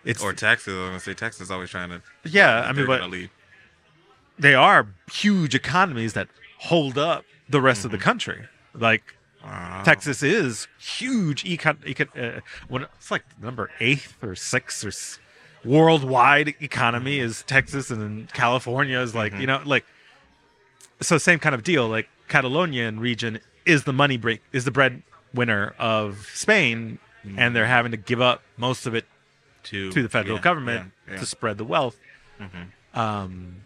It's 0.05 0.23
or 0.23 0.33
Texas. 0.33 0.73
I'm 0.75 0.87
gonna 0.87 1.01
say 1.01 1.15
Texas 1.15 1.43
is 1.43 1.51
always 1.51 1.71
trying 1.71 1.91
to. 1.91 2.03
yeah. 2.25 2.61
I 2.69 2.73
mean, 2.73 2.87
but 2.87 3.11
leave. 3.11 3.31
they 4.39 4.55
are 4.55 4.87
huge 5.13 5.55
economies 5.55 6.13
that 6.15 6.29
hold 6.61 6.97
up 6.97 7.25
the 7.49 7.61
rest 7.61 7.85
of 7.85 7.91
the 7.91 7.99
country. 7.99 8.47
Like 8.73 9.15
Wow. 9.45 9.83
Texas 9.85 10.23
is 10.23 10.67
huge. 10.79 11.45
Econ, 11.45 11.79
econ, 11.85 12.37
uh, 12.39 12.41
when 12.69 12.83
it's 12.83 13.11
like 13.11 13.23
number 13.41 13.71
eighth 13.81 14.17
or 14.23 14.35
sixth 14.35 14.85
or 14.85 14.89
s- 14.89 15.19
worldwide 15.65 16.55
economy 16.61 17.19
is 17.21 17.43
Texas, 17.45 17.91
and 17.91 18.01
then 18.03 18.29
California 18.33 18.99
is 18.99 19.15
like 19.15 19.33
you 19.35 19.47
know 19.47 19.61
like 19.65 19.85
so 21.01 21.19
same 21.19 21.39
kind 21.39 21.55
of 21.55 21.63
deal. 21.63 21.89
Like 21.89 22.09
Catalonian 22.29 22.99
region 23.01 23.39
is 23.65 23.85
the 23.85 23.93
money 23.93 24.17
break 24.17 24.43
is 24.53 24.65
the 24.65 24.71
breadwinner 24.73 25.75
of 25.79 26.29
Spain, 26.35 26.99
and 27.37 27.55
they're 27.55 27.67
having 27.67 27.93
to 27.93 27.97
give 27.99 28.21
up 28.21 28.43
most 28.57 28.87
of 28.87 28.95
it 28.95 29.05
to 29.65 29.91
to 29.93 30.03
the 30.03 30.09
federal 30.09 30.37
yeah, 30.37 30.43
government 30.43 30.93
yeah, 31.07 31.15
yeah. 31.15 31.21
to 31.21 31.27
spread 31.27 31.59
the 31.59 31.65
wealth. 31.65 31.97
Mhm. 32.41 32.99
Um, 32.99 33.57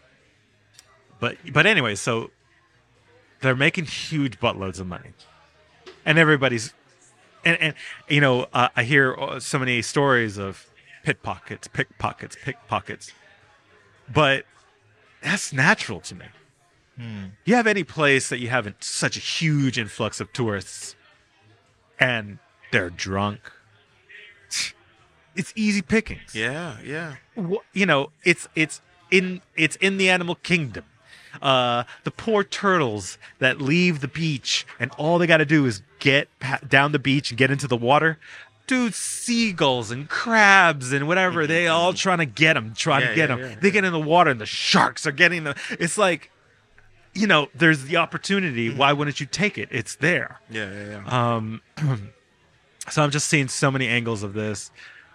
but 1.19 1.37
but 1.53 1.67
anyway, 1.67 1.95
so 1.95 2.31
they're 3.41 3.57
making 3.57 3.87
huge 3.87 4.39
buttloads 4.39 4.79
of 4.81 4.87
money, 4.87 5.11
and 6.05 6.19
everybody's 6.19 6.73
and 7.45 7.57
and 7.61 7.75
you 8.09 8.21
know 8.21 8.47
uh, 8.53 8.69
I 8.77 8.85
hear 8.85 9.15
uh, 9.15 9.41
so 9.41 9.59
many 9.59 9.83
stories 9.83 10.39
of 10.39 10.67
pickpockets, 11.05 11.69
pickpockets, 11.69 12.37
pickpockets, 12.43 13.13
but 14.13 14.45
that's 15.23 15.53
natural 15.53 16.01
to 16.01 16.15
me. 16.15 16.27
You 17.45 17.57
have 17.57 17.67
any 17.67 17.83
place 17.83 18.29
that 18.29 18.39
you 18.39 18.49
have 18.51 18.73
such 18.79 19.17
a 19.17 19.21
huge 19.21 19.77
influx 19.77 20.21
of 20.21 20.33
tourists, 20.33 20.95
and 21.99 22.39
they're 22.71 22.91
drunk. 22.91 23.41
It's 25.35 25.51
easy 25.57 25.81
pickings 25.81 26.35
Yeah, 26.35 26.77
yeah. 26.85 27.15
you 27.73 27.87
know 27.87 28.11
it's 28.23 28.49
it's 28.55 28.83
in 29.11 29.41
it's 29.57 29.77
in 29.77 29.97
the 29.97 30.11
animal 30.11 30.35
kingdom 30.35 30.85
uh 31.41 31.85
the 32.05 32.11
poor 32.11 32.45
turtles 32.45 33.17
that 33.39 33.61
leave 33.61 34.01
the 34.01 34.09
beach 34.09 34.67
and 34.79 34.91
all 34.99 35.19
they 35.19 35.27
got 35.27 35.39
to 35.39 35.47
do 35.47 35.65
is 35.67 35.83
get 35.99 36.29
down 36.69 36.93
the 36.93 36.99
beach 36.99 37.31
and 37.31 37.39
get 37.39 37.51
into 37.51 37.67
the 37.67 37.77
water. 37.77 38.19
Dude 38.67 38.95
seagulls 38.95 39.91
and 39.91 40.09
crabs 40.09 40.93
and 40.93 41.09
whatever 41.09 41.47
they 41.47 41.67
all 41.69 41.93
trying 41.93 42.19
to 42.19 42.27
get 42.27 42.55
them 42.55 42.75
trying 42.77 43.03
Yeah, 43.03 43.09
to 43.09 43.15
get 43.15 43.31
yeah, 43.31 43.37
them 43.37 43.51
yeah, 43.51 43.57
they 43.61 43.71
get 43.71 43.85
in 43.85 43.93
the 43.93 44.01
water 44.01 44.31
and 44.31 44.41
the 44.41 44.47
sharks 44.47 45.07
are 45.07 45.13
getting 45.13 45.45
them 45.45 45.55
it's 45.71 45.97
like 45.99 46.31
you 47.15 47.27
know 47.27 47.49
there's 47.55 47.85
the 47.85 47.97
opportunity. 47.99 48.73
Why 48.73 48.93
wouldn't 48.95 49.21
you 49.21 49.27
take 49.27 49.59
it? 49.59 49.69
It's 49.71 49.97
there. 49.97 50.41
Yeah, 50.49 50.71
yeah, 50.73 51.03
yeah. 51.07 51.35
um, 51.37 51.61
so 52.91 53.03
I'm 53.03 53.11
just 53.11 53.27
seeing 53.29 53.49
so 53.49 53.71
many 53.71 53.87
angles 53.87 54.23
of 54.23 54.33
this, 54.33 54.71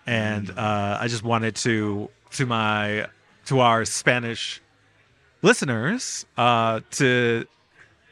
and 0.05 0.49
uh, 0.51 0.97
I 1.01 1.07
just 1.07 1.23
wanted 1.23 1.55
to 1.57 2.09
to 2.33 2.45
my 2.45 3.07
to 3.45 3.61
our 3.61 3.83
Spanish 3.85 4.61
listeners 5.41 6.25
uh, 6.37 6.81
to 6.91 7.45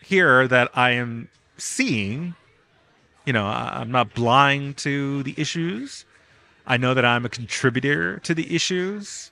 hear 0.04 0.48
that 0.48 0.70
I 0.76 0.92
am 0.92 1.30
seeing. 1.58 2.36
You 3.26 3.34
know, 3.34 3.46
I- 3.46 3.80
I'm 3.82 3.92
not 3.92 4.14
blind 4.14 4.78
to 4.78 5.24
the 5.24 5.34
issues. 5.38 6.06
I 6.68 6.78
know 6.78 6.94
that 6.94 7.06
I'm 7.06 7.26
a 7.26 7.30
contributor 7.30 8.18
to 8.20 8.34
the 8.34 8.56
issues, 8.56 9.32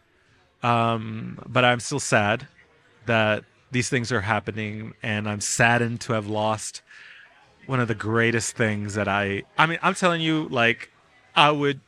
um, 0.62 1.40
but 1.48 1.66
I'm 1.66 1.80
still 1.80 2.00
sad 2.00 2.48
that 3.06 3.44
these 3.72 3.90
things 3.90 4.12
are 4.12 4.22
happening, 4.22 4.94
and 5.02 5.28
I'm 5.28 5.42
saddened 5.42 6.00
to 6.02 6.14
have 6.14 6.28
lost 6.28 6.82
one 7.66 7.80
of 7.80 7.88
the 7.88 7.96
greatest 7.96 8.56
things 8.56 8.94
that 8.94 9.08
I 9.08 9.44
I 9.58 9.66
mean, 9.66 9.80
I'm 9.82 9.96
telling 9.96 10.22
you, 10.22 10.48
like, 10.50 10.92
I 11.36 11.50
would 11.50 11.80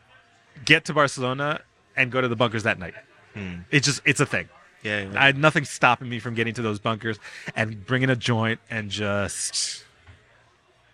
get 0.63 0.85
to 0.85 0.93
Barcelona 0.93 1.61
and 1.95 2.11
go 2.11 2.21
to 2.21 2.27
the 2.27 2.35
bunkers 2.35 2.63
that 2.63 2.79
night. 2.79 2.95
Hmm. 3.35 3.57
It's 3.69 3.85
just 3.85 4.01
it's 4.05 4.19
a 4.19 4.25
thing. 4.25 4.49
Yeah, 4.85 5.01
yeah. 5.01 5.21
I 5.21 5.25
had 5.25 5.37
nothing 5.37 5.65
stopping 5.65 6.07
me 6.09 6.19
from 6.19 6.35
getting 6.35 6.53
to 6.53 6.61
those 6.61 6.79
bunkers 6.79 7.19
and 7.55 7.85
bringing 7.85 8.09
a 8.09 8.15
joint 8.15 8.59
and 8.69 8.89
just 8.89 9.83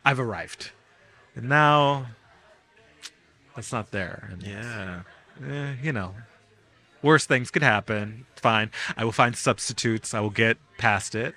I've 0.06 0.20
arrived. 0.20 0.72
And 1.36 1.50
now 1.50 2.08
that's 3.56 3.72
not 3.72 3.92
there. 3.92 4.30
And 4.32 4.44
yeah. 4.44 5.02
eh, 5.46 5.76
you 5.82 5.92
know, 5.92 6.16
worse 7.02 7.26
things 7.26 7.52
could 7.52 7.64
happen. 7.64 8.26
Fine. 8.36 8.72
I 8.98 9.06
will 9.06 9.12
find 9.12 9.36
substitutes. 9.36 10.14
I 10.14 10.20
will 10.20 10.30
get 10.30 10.58
past 10.78 11.14
it. 11.14 11.36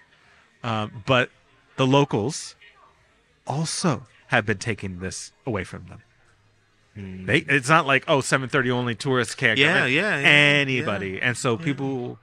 Um, 0.62 1.02
but 1.06 1.30
the 1.76 1.86
locals 1.86 2.54
also 3.46 4.06
have 4.28 4.46
been 4.46 4.58
taking 4.58 5.00
this 5.00 5.32
away 5.46 5.64
from 5.64 5.86
them. 5.88 6.02
They, 6.96 7.38
it's 7.38 7.68
not 7.68 7.86
like 7.86 8.04
oh 8.06 8.18
7:30 8.18 8.70
only 8.70 8.94
tourists 8.94 9.34
can't 9.34 9.58
Yeah, 9.58 9.84
yeah, 9.84 10.16
yeah, 10.16 10.26
anybody 10.28 11.20
and 11.20 11.36
so 11.36 11.56
people 11.56 12.20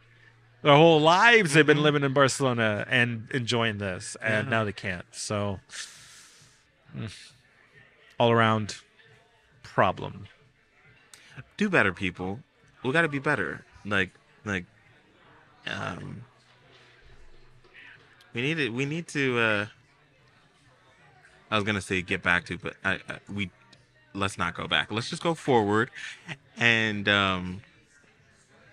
their 0.63 0.75
whole 0.75 1.01
lives 1.01 1.53
they've 1.53 1.65
been 1.65 1.81
living 1.81 2.03
in 2.03 2.13
Barcelona 2.13 2.85
and 2.89 3.27
enjoying 3.33 3.77
this 3.79 4.15
and 4.21 4.45
Yeah. 4.47 4.49
now 4.49 4.63
they 4.63 4.71
can't. 4.73 5.05
So 5.11 5.59
mm, 6.95 7.11
all 8.19 8.31
around 8.31 8.75
problem. 9.63 10.27
Do 11.57 11.69
better 11.69 11.93
people. 11.93 12.39
We 12.83 12.91
got 12.91 13.01
to 13.03 13.07
be 13.07 13.19
better. 13.19 13.65
Like 13.85 14.11
like 14.45 14.65
um 15.67 16.23
we 18.33 18.41
need 18.41 18.55
to 18.57 18.69
we 18.69 18.85
need 18.85 19.07
to 19.07 19.37
uh 19.39 19.65
i 21.51 21.55
was 21.55 21.63
gonna 21.63 21.81
say 21.81 22.01
get 22.01 22.23
back 22.23 22.45
to 22.45 22.57
but 22.57 22.73
i, 22.83 22.93
I 22.93 23.19
we 23.31 23.51
let's 24.13 24.37
not 24.37 24.55
go 24.55 24.67
back. 24.67 24.91
Let's 24.91 25.09
just 25.09 25.23
go 25.23 25.33
forward 25.33 25.89
and 26.57 27.07
um 27.07 27.61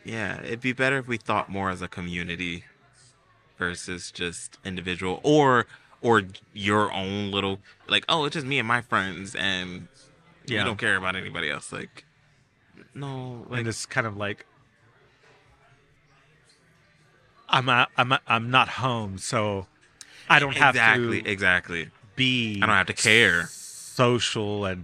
yeah 0.09 0.41
it'd 0.43 0.61
be 0.61 0.73
better 0.73 0.99
if 0.99 1.07
we 1.07 1.17
thought 1.19 1.49
more 1.51 1.69
as 1.71 1.83
a 1.83 1.89
community 1.89 2.65
versus 3.59 4.11
just 4.11 4.59
individual 4.65 5.21
or 5.23 5.67
or 6.01 6.23
your 6.55 6.91
own 6.93 7.31
little 7.31 7.59
like 7.89 8.05
oh 8.09 8.25
it's 8.25 8.35
just 8.35 8.47
me 8.47 8.59
and 8.59 8.67
my 8.69 8.81
friends 8.81 9.35
and 9.35 9.89
Yeah. 10.47 10.61
you 10.61 10.65
don't 10.65 10.79
care 10.79 10.97
about 10.97 11.15
anybody 11.17 11.51
else 11.51 11.73
like 11.73 12.05
no 12.95 13.45
like 13.51 13.61
and 13.61 13.69
it's 13.69 13.85
kind 13.87 14.07
of 14.07 14.17
like 14.17 14.47
I'm 17.51 17.65
not, 17.65 17.91
I'm 17.97 18.09
not, 18.09 18.23
I'm 18.27 18.51
not 18.51 18.69
home 18.69 19.17
so 19.19 19.67
I 20.29 20.39
don't 20.39 20.55
have 20.57 20.75
exactly 20.75 21.23
to 21.23 21.31
exactly 21.31 21.89
be 22.15 22.61
I 22.63 22.67
don't 22.67 22.75
have 22.77 22.87
to 22.89 22.93
care. 22.93 23.49
Social 23.99 24.65
and 24.71 24.81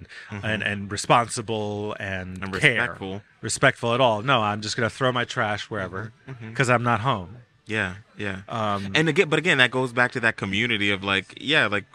and 0.48 0.60
and 0.70 0.80
responsible 0.98 1.94
and, 2.00 2.42
And 2.42 2.52
care. 2.60 2.74
respectful. 2.80 3.22
respectful 3.48 3.90
at 3.96 4.00
all 4.06 4.18
no 4.22 4.36
I'm 4.50 4.60
just 4.66 4.74
gonna 4.76 4.90
throw 4.98 5.10
my 5.20 5.24
trash 5.24 5.62
wherever 5.70 6.12
because 6.50 6.68
I'm 6.74 6.82
not 6.82 7.00
home 7.10 7.30
yeah 7.66 7.90
yeah 8.18 8.38
um 8.48 8.80
and 8.98 9.08
again 9.12 9.28
but 9.32 9.38
again 9.38 9.58
that 9.62 9.70
goes 9.70 9.92
back 10.00 10.10
to 10.16 10.20
that 10.26 10.36
community 10.36 10.90
of 10.96 11.00
like 11.12 11.26
yeah 11.52 11.64
like 11.76 11.86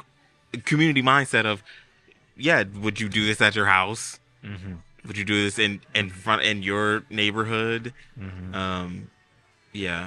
community 0.72 1.04
mindset 1.04 1.46
of 1.46 1.62
yeah 2.36 2.64
would 2.84 2.98
you 3.02 3.08
do 3.20 3.26
this 3.30 3.40
at 3.48 3.54
your 3.60 3.68
house 3.78 4.20
mhm. 4.44 4.78
would 5.06 5.18
you 5.18 5.26
do 5.34 5.38
this 5.46 5.60
in 5.60 5.82
in 5.94 6.10
front 6.10 6.42
in 6.52 6.58
your 6.64 7.04
neighborhood 7.22 7.94
Mhm. 8.20 8.56
um 8.64 8.92
yeah, 9.72 10.04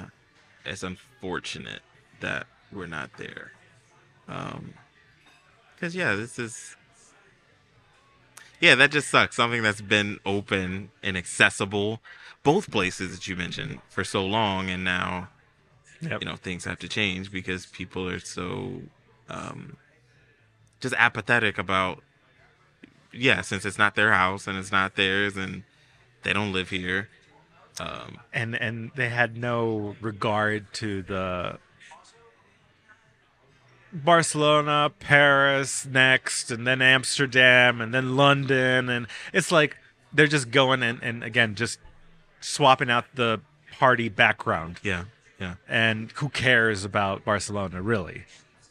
it's 0.65 0.83
unfortunate 0.83 1.81
that 2.19 2.47
we're 2.73 2.85
not 2.99 3.09
there. 3.17 3.45
Um, 4.27 4.73
because 5.75 5.95
yeah, 5.95 6.15
this 6.15 6.37
is 6.37 6.75
yeah, 8.63 8.75
that 8.75 8.91
just 8.91 9.09
sucks. 9.09 9.35
Something 9.35 9.61
that's 9.61 9.81
been 9.81 10.19
open 10.25 10.89
and 11.03 11.17
accessible, 11.17 12.01
both 12.43 12.71
places 12.71 13.11
that 13.13 13.27
you 13.27 13.35
mentioned 13.35 13.81
for 13.89 14.05
so 14.05 14.25
long, 14.25 14.69
and 14.69 14.85
now 14.85 15.27
Yep. 15.99 16.21
you 16.21 16.27
know 16.27 16.37
things 16.37 16.63
have 16.63 16.79
to 16.79 16.87
change 16.87 17.29
because 17.29 17.65
people 17.65 18.07
are 18.07 18.19
so 18.19 18.81
um, 19.29 19.75
just 20.79 20.95
apathetic 20.97 21.57
about 21.57 22.03
yeah, 23.11 23.41
since 23.41 23.65
it's 23.65 23.77
not 23.77 23.95
their 23.95 24.13
house 24.13 24.47
and 24.47 24.57
it's 24.57 24.71
not 24.71 24.95
theirs, 24.95 25.35
and 25.35 25.63
they 26.23 26.31
don't 26.31 26.53
live 26.53 26.69
here. 26.69 27.09
Um, 27.81 28.19
and 28.31 28.55
and 28.55 28.91
they 28.95 29.09
had 29.09 29.35
no 29.35 29.97
regard 29.99 30.71
to 30.75 31.01
the 31.03 31.59
Barcelona, 33.93 34.91
Paris 34.99 35.85
next, 35.85 36.49
and 36.51 36.65
then 36.65 36.81
Amsterdam, 36.81 37.79
and 37.81 37.93
then 37.93 38.15
London, 38.15 38.89
and 38.89 39.07
it's 39.31 39.51
like 39.51 39.77
they're 40.11 40.27
just 40.27 40.51
going 40.51 40.81
and, 40.83 41.01
and 41.03 41.23
again 41.23 41.55
just 41.55 41.79
swapping 42.41 42.89
out 42.89 43.05
the 43.15 43.39
party 43.79 44.09
background. 44.09 44.79
yeah, 44.83 45.05
yeah, 45.39 45.55
And 45.67 46.11
who 46.13 46.29
cares 46.29 46.83
about 46.83 47.23
Barcelona 47.25 47.81
really? 47.81 48.25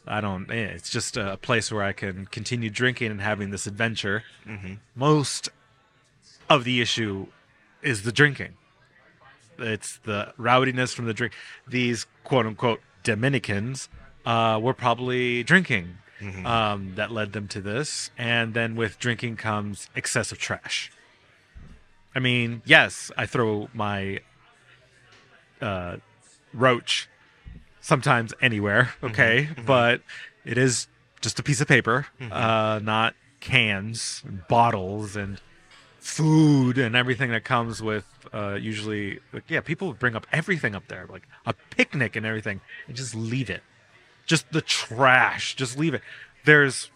I 0.05 0.19
don't. 0.21 0.49
eh, 0.51 0.55
It's 0.75 0.89
just 0.89 1.15
a 1.17 1.37
place 1.37 1.71
where 1.71 1.83
I 1.83 1.93
can 1.93 2.25
continue 2.25 2.69
drinking 2.69 3.09
and 3.11 3.21
having 3.21 3.51
this 3.51 3.65
adventure. 3.67 4.23
hmm 4.45 4.73
Most 4.95 5.49
of 6.49 6.65
the 6.65 6.81
issue 6.81 7.27
is 7.81 8.03
the 8.03 8.11
drinking. 8.11 8.55
It's 9.57 9.97
the 10.03 10.33
rowdiness 10.37 10.93
from 10.93 11.05
the 11.05 11.13
drink. 11.13 11.33
These 11.67 12.05
quote 12.23 12.45
unquote 12.45 12.81
Dominicans 13.03 13.87
uh, 14.25 14.59
were 14.61 14.73
probably 14.73 15.43
drinking 15.43 15.97
Mhm. 16.21 16.45
um, 16.45 16.95
that 16.95 17.11
led 17.11 17.33
them 17.33 17.47
to 17.49 17.59
this. 17.61 18.09
And 18.17 18.53
then 18.53 18.75
with 18.75 18.97
drinking 18.99 19.35
comes 19.37 19.89
excessive 19.95 20.37
trash. 20.39 20.91
I 22.15 22.19
mean, 22.19 22.61
yes, 22.65 23.11
I 23.17 23.25
throw 23.25 23.69
my 23.73 24.19
uh, 25.61 25.97
roach 26.53 27.09
sometimes 27.81 28.33
anywhere, 28.41 28.93
okay? 29.03 29.49
But 29.65 30.01
it 30.45 30.57
is 30.57 30.87
just 31.21 31.39
a 31.39 31.43
piece 31.43 31.61
of 31.61 31.67
paper, 31.67 32.07
uh, 32.31 32.79
not 32.83 33.15
cans, 33.39 34.23
and 34.25 34.47
bottles, 34.47 35.15
and 35.15 35.41
food 35.99 36.77
and 36.77 36.95
everything 36.97 37.31
that 37.31 37.45
comes 37.45 37.81
with 37.81 38.05
uh, 38.33 38.55
usually 38.59 39.19
like 39.31 39.43
yeah 39.47 39.61
people 39.61 39.93
bring 39.93 40.17
up 40.17 40.27
everything 40.33 40.75
up 40.75 40.85
there 40.89 41.05
like 41.09 41.25
a 41.45 41.53
picnic 41.69 42.17
and 42.17 42.25
everything 42.25 42.59
and 42.87 42.97
just 42.97 43.15
leave 43.15 43.49
it 43.49 43.63
just 44.25 44.51
the 44.51 44.61
trash 44.61 45.55
just 45.55 45.77
leave 45.77 45.93
it. 45.93 46.01
There's 46.45 46.89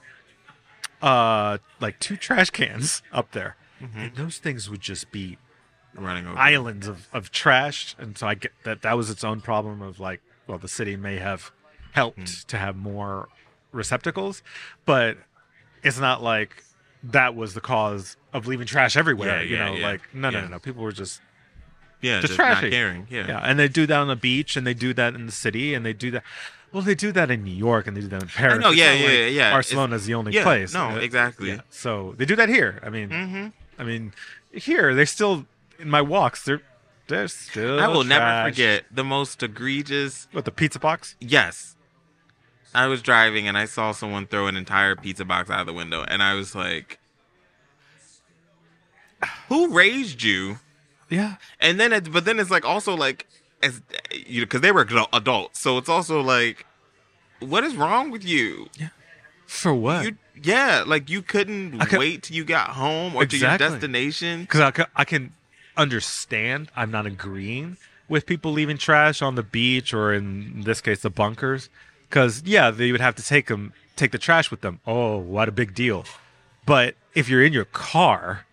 uh 1.02 1.58
like 1.80 2.00
two 2.00 2.16
trash 2.18 2.50
cans 2.50 3.02
up 3.12 3.32
there. 3.32 3.56
And 3.96 4.16
those 4.16 4.40
things 4.40 4.70
would 4.72 4.82
just 4.82 5.12
be 5.12 5.38
running 5.94 6.26
over. 6.26 6.36
islands 6.38 6.88
of, 6.88 7.08
of 7.14 7.32
trash. 7.32 7.96
And 8.00 8.18
so 8.18 8.28
i 8.28 8.34
get 8.36 8.52
that 8.64 8.82
that 8.82 8.98
was 8.98 9.10
its 9.10 9.24
own 9.24 9.42
problem 9.42 9.82
of 9.82 10.00
like 10.00 10.22
well 10.48 10.58
the 10.58 10.68
city 10.68 10.96
may 10.96 11.18
have 11.18 11.52
helped 11.92 12.48
to 12.48 12.58
have 12.58 12.76
more 12.76 13.28
receptacles 13.72 14.42
but 14.86 15.18
it's 15.84 16.00
not 16.00 16.22
like 16.24 16.64
that 17.04 17.36
was 17.36 17.54
the 17.54 17.62
cause 17.62 18.18
of 18.34 18.48
leaving 18.48 18.66
trash 18.66 18.98
everywhere 18.98 19.38
Yeah, 19.38 19.42
you 19.44 19.56
yeah, 19.56 19.66
know 19.66 19.76
yeah, 19.76 19.88
like 19.88 20.02
no 20.14 20.30
no 20.32 20.42
no 20.42 20.48
no. 20.48 20.60
People 20.60 20.82
were 20.84 20.92
just 20.92 21.22
yeah, 22.02 22.20
just 22.22 22.34
just, 22.34 22.40
not 22.40 22.46
trashy. 22.60 22.70
caring. 22.70 23.08
Yeah, 23.10 23.28
yeah 23.28 23.40
and 23.44 23.58
they 23.60 23.68
do 23.68 23.86
that 23.88 23.98
on 24.00 24.08
the 24.08 24.16
beach 24.16 24.56
and 24.58 24.66
they 24.68 24.74
do 24.74 24.94
that 24.94 25.16
in 25.16 25.26
the 25.26 25.32
city 25.32 25.74
and 25.74 25.86
they 25.86 25.94
do 25.94 26.12
that 26.12 26.24
well 26.72 26.84
they 26.84 26.96
do 26.96 27.12
that 27.14 27.32
in 27.32 27.44
new 27.44 27.52
york 27.54 27.88
and 27.88 27.96
they 27.98 28.02
do 28.02 28.08
that 28.08 28.22
in 28.22 28.28
paris 28.30 28.60
No, 28.60 28.72
yeah, 28.72 28.94
yeah, 28.94 29.06
like 29.26 29.34
yeah. 29.34 29.52
barcelona's 29.52 30.06
the 30.06 30.14
only 30.14 30.34
yeah, 30.34 30.44
place 30.44 30.74
No, 30.74 30.90
Uh, 30.92 30.96
exactly. 30.98 31.50
yeah. 31.50 31.62
so 31.70 32.14
they 32.18 32.26
do 32.26 32.36
that 32.36 32.50
here 32.50 32.80
i 32.84 32.90
mean 32.90 33.10
hmm 33.10 33.48
i 33.80 33.84
mean 33.84 34.14
here 34.52 34.94
they 34.94 35.06
still 35.06 35.46
in 35.80 35.90
my 35.90 36.02
walks 36.02 36.44
they're 36.46 36.62
they're 37.08 37.28
still 37.30 37.80
I 37.80 37.88
will 37.88 38.04
never 38.04 38.50
forget 38.50 38.84
the 38.92 39.04
most 39.04 39.42
egregious. 39.42 40.28
what 40.34 40.44
the 40.46 40.52
pizza 40.52 40.78
box 40.80 41.16
Yes, 41.22 41.76
I 42.76 42.88
was 42.88 43.02
driving 43.02 43.48
and 43.48 43.58
I 43.58 43.64
saw 43.66 43.94
someone 43.94 44.28
throw 44.28 44.48
an 44.48 44.58
entire 44.58 44.94
pizza 44.96 45.24
box 45.24 45.50
out 45.50 45.62
of 45.62 45.68
the 45.68 45.74
window, 45.74 46.04
and 46.06 46.22
I 46.22 46.34
was 46.34 46.54
like, 46.54 47.00
"Who 49.48 49.70
raised 49.74 50.22
you?" 50.22 50.60
Yeah 51.10 51.36
And 51.60 51.80
then, 51.80 51.94
it, 51.94 52.12
but 52.12 52.26
then 52.26 52.40
it's 52.40 52.52
like 52.52 52.66
also 52.66 52.96
like 52.96 53.28
as 53.64 53.82
you 54.14 54.42
know, 54.42 54.46
because 54.46 54.62
they 54.62 54.72
were 54.72 54.86
adults, 55.14 55.60
so 55.60 55.78
it's 55.80 55.90
also 55.90 56.22
like, 56.22 56.66
what 57.40 57.64
is 57.64 57.76
wrong 57.76 58.12
with 58.12 58.24
you? 58.24 58.68
Yeah. 58.78 58.90
For 59.48 59.74
what 59.74 60.04
You 60.06 60.18
yeah, 60.44 60.84
like 60.86 61.10
you 61.10 61.22
couldn't 61.22 61.80
could- 61.80 61.98
wait 62.00 62.24
till 62.24 62.36
you 62.36 62.44
got 62.46 62.72
home 62.72 63.16
or 63.16 63.26
to 63.26 63.38
your 63.38 63.58
destination. 63.58 64.42
because 64.42 64.62
I, 64.62 64.86
I 64.96 65.06
can 65.06 65.34
understand 65.76 66.70
i'm 66.76 66.90
not 66.90 67.06
agreeing 67.06 67.78
with 68.10 68.26
people 68.26 68.52
leaving 68.52 68.78
trash 68.80 69.22
on 69.22 69.36
the 69.36 69.44
beach 69.44 69.94
or 69.94 70.12
in 70.12 70.62
this 70.64 70.82
case 70.82 71.02
the 71.02 71.10
bunkers 71.10 71.70
because 72.10 72.42
yeah 72.46 72.72
they 72.72 72.92
would 72.92 73.00
have 73.00 73.14
to 73.16 73.22
take 73.24 73.46
them 73.46 73.74
take 73.96 74.12
the 74.12 74.18
trash 74.18 74.50
with 74.50 74.62
them 74.62 74.80
oh 74.88 75.18
what 75.18 75.48
a 75.48 75.52
big 75.52 75.76
deal 75.76 76.04
but 76.66 76.96
if 77.14 77.30
you're 77.30 77.44
in 77.44 77.54
your 77.54 77.66
car 77.66 78.46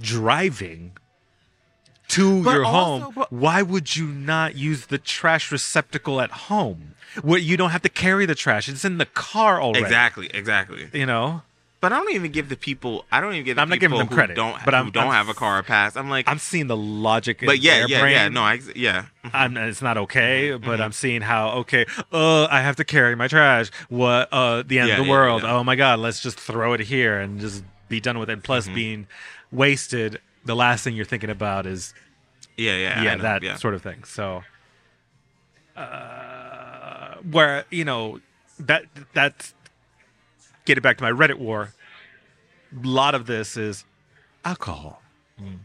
driving 0.00 0.92
to 2.08 2.42
But 2.44 2.54
your 2.54 2.64
also- 2.64 3.04
home 3.04 3.12
but- 3.16 3.32
why 3.32 3.62
would 3.62 3.96
you 3.96 4.06
not 4.06 4.54
use 4.56 4.86
the 4.86 4.98
trash 4.98 5.50
receptacle 5.50 6.20
at 6.20 6.30
home 6.30 6.94
where 7.22 7.38
you 7.38 7.56
don't 7.56 7.70
have 7.70 7.82
to 7.82 7.88
carry 7.88 8.26
the 8.26 8.34
trash 8.34 8.68
it's 8.68 8.84
in 8.84 8.98
the 8.98 9.06
car 9.06 9.60
already 9.60 9.84
Exactly, 9.84 10.30
exactly. 10.34 10.88
you 10.92 11.06
know 11.06 11.42
But 11.80 11.92
I 11.92 11.98
don't 11.98 12.14
even 12.14 12.32
give 12.32 12.48
the 12.48 12.56
people. 12.56 13.04
I 13.12 13.20
don't 13.20 13.32
even 13.34 13.44
give 13.44 13.56
the 13.56 13.62
I'm 13.62 13.68
not 13.68 13.78
giving 13.80 13.98
them 13.98 14.08
credit, 14.08 14.34
don't 14.34 14.56
but 14.64 14.74
I'm- 14.74 14.90
don't 14.90 15.04
I'm- 15.04 15.12
have 15.12 15.28
a 15.28 15.34
car 15.34 15.62
pass. 15.62 15.94
I'm 15.94 16.08
like, 16.08 16.26
i'm 16.28 16.38
seeing 16.38 16.66
the 16.68 16.76
logic 16.76 17.42
in 17.42 17.46
but 17.46 17.58
yeah, 17.60 17.84
yeah, 17.86 18.00
brain. 18.00 18.12
yeah. 18.12 18.28
No, 18.28 18.42
I 18.42 18.60
yeah. 18.74 19.04
I'm, 19.32 19.56
it's 19.56 19.82
not 19.82 19.96
okay, 19.98 20.50
Mm-hmm. 20.50 20.64
but 20.66 20.80
I'm 20.80 20.92
seeing 20.92 21.20
how 21.20 21.50
okay. 21.62 21.84
Uh, 22.10 22.46
I 22.46 22.60
have 22.62 22.76
to 22.76 22.84
carry 22.84 23.14
my 23.14 23.28
trash. 23.28 23.70
What? 23.88 24.28
Uh, 24.32 24.62
the 24.66 24.78
end 24.80 24.88
Yeah, 24.88 24.94
of 24.94 25.00
the 25.00 25.04
yeah, 25.06 25.10
world. 25.10 25.42
yeah. 25.42 25.52
Oh 25.54 25.62
my 25.64 25.76
God! 25.76 25.98
Let's 26.00 26.20
just 26.20 26.40
throw 26.40 26.72
it 26.72 26.80
here 26.80 27.20
and 27.20 27.40
just 27.40 27.62
be 27.88 28.00
done 28.00 28.18
with 28.18 28.30
it. 28.30 28.42
Plus, 28.42 28.64
Mm-hmm. 28.64 28.74
being 28.74 29.06
wasted, 29.52 30.18
the 30.46 30.56
last 30.56 30.82
thing 30.84 30.94
you're 30.96 31.04
thinking 31.04 31.30
about 31.30 31.66
is 31.66 31.92
Yeah, 32.56 32.76
yeah, 32.76 33.02
yeah, 33.02 33.16
that 33.16 33.42
yeah. 33.42 33.56
sort 33.56 33.74
of 33.74 33.82
thing. 33.82 34.04
So, 34.04 34.42
uh, 35.76 37.16
where 37.30 37.64
you 37.70 37.84
know 37.84 38.20
that 38.58 38.84
that's 39.12 39.54
getting 40.64 40.82
back 40.82 40.96
to 40.98 41.04
my 41.04 41.10
Reddit 41.10 41.38
war. 41.38 41.72
A 42.82 42.86
lot 42.86 43.14
of 43.14 43.26
this 43.26 43.56
is 43.56 43.84
alcohol. 44.44 45.02
Mm. 45.40 45.58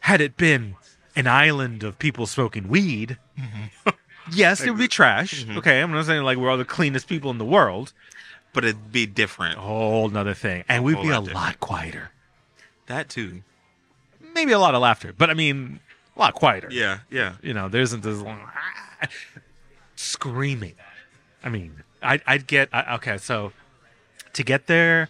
Had 0.00 0.20
it 0.20 0.36
been 0.36 0.76
an 1.14 1.26
island 1.26 1.82
of 1.82 1.98
people 1.98 2.26
smoking 2.26 2.68
weed, 2.68 3.18
Mm-hmm. 3.38 3.88
yes, 4.32 4.60
it 4.62 4.70
would 4.70 4.78
be 4.78 4.88
trash. 4.88 5.46
Okay, 5.48 5.80
I'm 5.80 5.90
not 5.92 6.06
saying 6.06 6.22
like 6.22 6.38
we're 6.38 6.50
all 6.50 6.58
the 6.58 6.64
cleanest 6.64 7.08
people 7.08 7.30
in 7.30 7.38
the 7.38 7.44
world. 7.44 7.92
but 8.54 8.64
it'd 8.64 8.92
be 8.92 9.06
different. 9.06 9.56
A 9.58 9.62
whole 9.62 10.08
nother 10.10 10.34
thing, 10.34 10.64
and 10.68 10.84
we'd 10.84 11.00
be 11.00 11.08
a 11.08 11.12
lot 11.12 11.24
different. 11.24 11.34
lot 11.34 11.60
quieter. 11.60 12.10
That 12.86 13.08
too. 13.08 13.42
Maybe 14.42 14.52
a 14.54 14.58
lot 14.58 14.74
of 14.74 14.82
laughter, 14.82 15.12
but 15.16 15.30
I 15.30 15.34
mean, 15.34 15.78
a 16.16 16.18
lot 16.18 16.34
quieter. 16.34 16.66
Yeah, 16.68 16.98
yeah. 17.10 17.34
you 17.42 17.54
know, 17.54 17.68
there 17.68 17.80
isn't 17.80 18.02
this 18.02 18.18
long, 18.18 18.40
screaming. 19.94 20.74
I 21.44 21.48
mean, 21.48 21.84
I'd, 22.02 22.22
I'd 22.26 22.48
get 22.48 22.68
I, 22.72 22.96
okay. 22.96 23.18
So 23.18 23.52
to 24.32 24.42
get 24.42 24.66
there, 24.66 25.08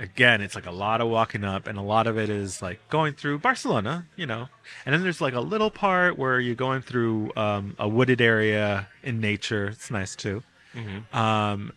again, 0.00 0.40
it's 0.40 0.56
like 0.56 0.66
a 0.66 0.72
lot 0.72 1.00
of 1.00 1.08
walking 1.08 1.44
up, 1.44 1.68
and 1.68 1.78
a 1.78 1.82
lot 1.82 2.08
of 2.08 2.18
it 2.18 2.28
is 2.28 2.60
like 2.60 2.80
going 2.88 3.14
through 3.14 3.38
Barcelona, 3.38 4.06
you 4.16 4.26
know, 4.26 4.48
and 4.84 4.92
then 4.92 5.04
there's 5.04 5.20
like 5.20 5.34
a 5.34 5.40
little 5.40 5.70
part 5.70 6.18
where 6.18 6.40
you're 6.40 6.56
going 6.56 6.82
through 6.82 7.30
um, 7.36 7.76
a 7.78 7.88
wooded 7.88 8.20
area 8.20 8.88
in 9.04 9.20
nature. 9.20 9.66
It's 9.68 9.88
nice 9.88 10.16
too. 10.16 10.42
Mhm. 10.74 11.14
Um, 11.14 11.72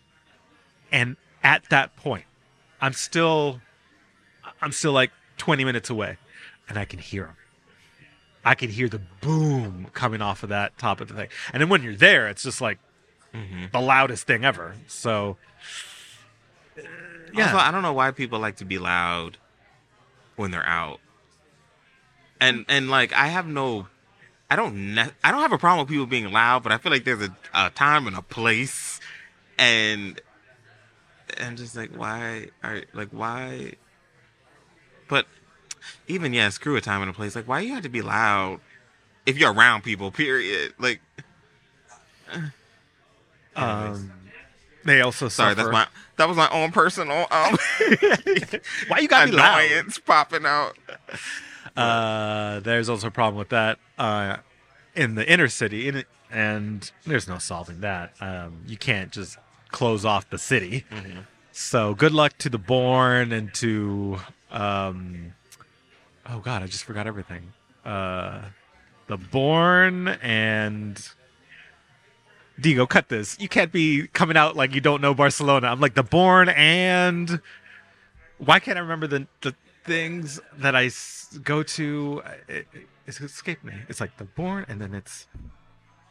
and 0.90 1.16
at 1.44 1.62
that 1.70 1.94
point, 1.94 2.24
I'm 2.80 2.92
still, 2.92 3.60
I'm 4.60 4.72
still 4.72 4.92
like 4.92 5.12
20 5.36 5.64
minutes 5.64 5.90
away, 5.90 6.16
and 6.68 6.78
I 6.78 6.84
can 6.84 6.98
hear 6.98 7.24
them. 7.24 7.36
I 8.44 8.54
can 8.54 8.70
hear 8.70 8.88
the 8.88 9.00
boom 9.20 9.88
coming 9.92 10.22
off 10.22 10.42
of 10.42 10.48
that 10.50 10.78
top 10.78 11.00
of 11.00 11.08
the 11.08 11.14
thing. 11.14 11.28
And 11.52 11.60
then 11.60 11.68
when 11.68 11.82
you're 11.82 11.96
there, 11.96 12.28
it's 12.28 12.42
just 12.42 12.60
like 12.60 12.78
Mhm. 13.34 13.70
the 13.72 13.80
loudest 13.80 14.26
thing 14.26 14.44
ever. 14.44 14.74
So, 14.86 15.36
uh, 16.78 16.82
yeah. 17.34 17.44
Also, 17.46 17.56
I 17.58 17.70
don't 17.70 17.82
know 17.82 17.92
why 17.92 18.10
people 18.10 18.38
like 18.38 18.56
to 18.56 18.64
be 18.64 18.78
loud 18.78 19.36
when 20.36 20.50
they're 20.50 20.66
out. 20.66 21.00
And 22.40 22.64
and 22.68 22.88
like 22.88 23.12
I 23.12 23.26
have 23.26 23.46
no 23.46 23.88
I 24.50 24.56
don't 24.56 24.94
ne- 24.94 25.10
I 25.24 25.30
don't 25.30 25.40
have 25.42 25.52
a 25.52 25.58
problem 25.58 25.80
with 25.84 25.90
people 25.90 26.06
being 26.06 26.30
loud, 26.32 26.62
but 26.62 26.72
I 26.72 26.78
feel 26.78 26.92
like 26.92 27.04
there's 27.04 27.22
a, 27.22 27.36
a 27.52 27.70
time 27.70 28.06
and 28.06 28.16
a 28.16 28.22
place 28.22 29.00
and 29.58 30.20
and 31.36 31.58
just 31.58 31.76
like 31.76 31.90
why 31.94 32.48
are 32.62 32.82
like 32.94 33.08
why 33.10 33.74
but 35.08 35.26
even 36.06 36.32
yeah, 36.32 36.48
screw 36.50 36.76
a 36.76 36.80
time 36.80 37.00
and 37.02 37.10
a 37.10 37.14
place. 37.14 37.34
Like 37.36 37.46
why 37.48 37.60
you 37.60 37.74
have 37.74 37.82
to 37.82 37.88
be 37.88 38.02
loud 38.02 38.60
if 39.26 39.36
you're 39.38 39.52
around 39.52 39.82
people, 39.82 40.10
period. 40.10 40.74
Like, 40.78 41.00
Um, 43.56 44.12
they 44.84 45.00
also 45.00 45.28
sorry, 45.28 45.54
that's 45.54 45.66
my 45.72 45.86
that 46.16 46.28
was 46.28 46.36
my 46.36 46.48
own 46.50 46.70
personal 46.72 47.26
um 47.30 47.56
Why 48.88 48.98
you 49.00 49.08
gotta 49.08 49.30
be 49.30 49.36
loud? 49.36 50.04
popping 50.06 50.46
out. 50.46 50.76
Uh, 51.76 52.60
there's 52.60 52.88
also 52.88 53.08
a 53.08 53.10
problem 53.10 53.38
with 53.38 53.50
that 53.50 53.78
uh, 53.98 54.38
in 54.94 55.14
the 55.14 55.30
inner 55.30 55.48
city, 55.48 55.88
in, 55.88 56.04
and 56.30 56.90
there's 57.06 57.28
no 57.28 57.38
solving 57.38 57.80
that. 57.80 58.14
Um, 58.20 58.62
you 58.66 58.76
can't 58.76 59.12
just 59.12 59.38
close 59.70 60.04
off 60.04 60.28
the 60.30 60.38
city. 60.38 60.84
So 61.52 61.94
good 61.94 62.12
luck 62.12 62.36
to 62.38 62.48
the 62.48 62.58
Born 62.58 63.32
and 63.32 63.52
to 63.54 64.18
um, 64.50 65.34
oh 66.28 66.40
god, 66.40 66.62
I 66.62 66.66
just 66.66 66.84
forgot 66.84 67.06
everything. 67.06 67.52
Uh, 67.84 68.42
the 69.06 69.16
Born 69.16 70.08
and 70.08 71.00
Digo, 72.60 72.88
cut 72.88 73.08
this. 73.08 73.36
You 73.38 73.48
can't 73.48 73.72
be 73.72 74.08
coming 74.08 74.36
out 74.36 74.56
like 74.56 74.74
you 74.74 74.80
don't 74.80 75.00
know 75.00 75.14
Barcelona. 75.14 75.68
I'm 75.68 75.80
like 75.80 75.94
the 75.94 76.02
Born 76.02 76.48
and 76.50 77.40
why 78.38 78.58
can't 78.58 78.76
I 78.76 78.80
remember 78.80 79.06
the 79.06 79.26
the 79.42 79.54
things 79.84 80.40
that 80.58 80.74
I 80.76 80.86
s- 80.86 81.38
go 81.42 81.62
to? 81.62 82.22
It, 82.48 82.66
it, 82.72 82.86
it's 83.06 83.20
escaped 83.20 83.64
me. 83.64 83.72
It's 83.88 84.00
like 84.00 84.16
the 84.18 84.24
Born, 84.24 84.66
and 84.68 84.80
then 84.80 84.92
it's 84.94 85.26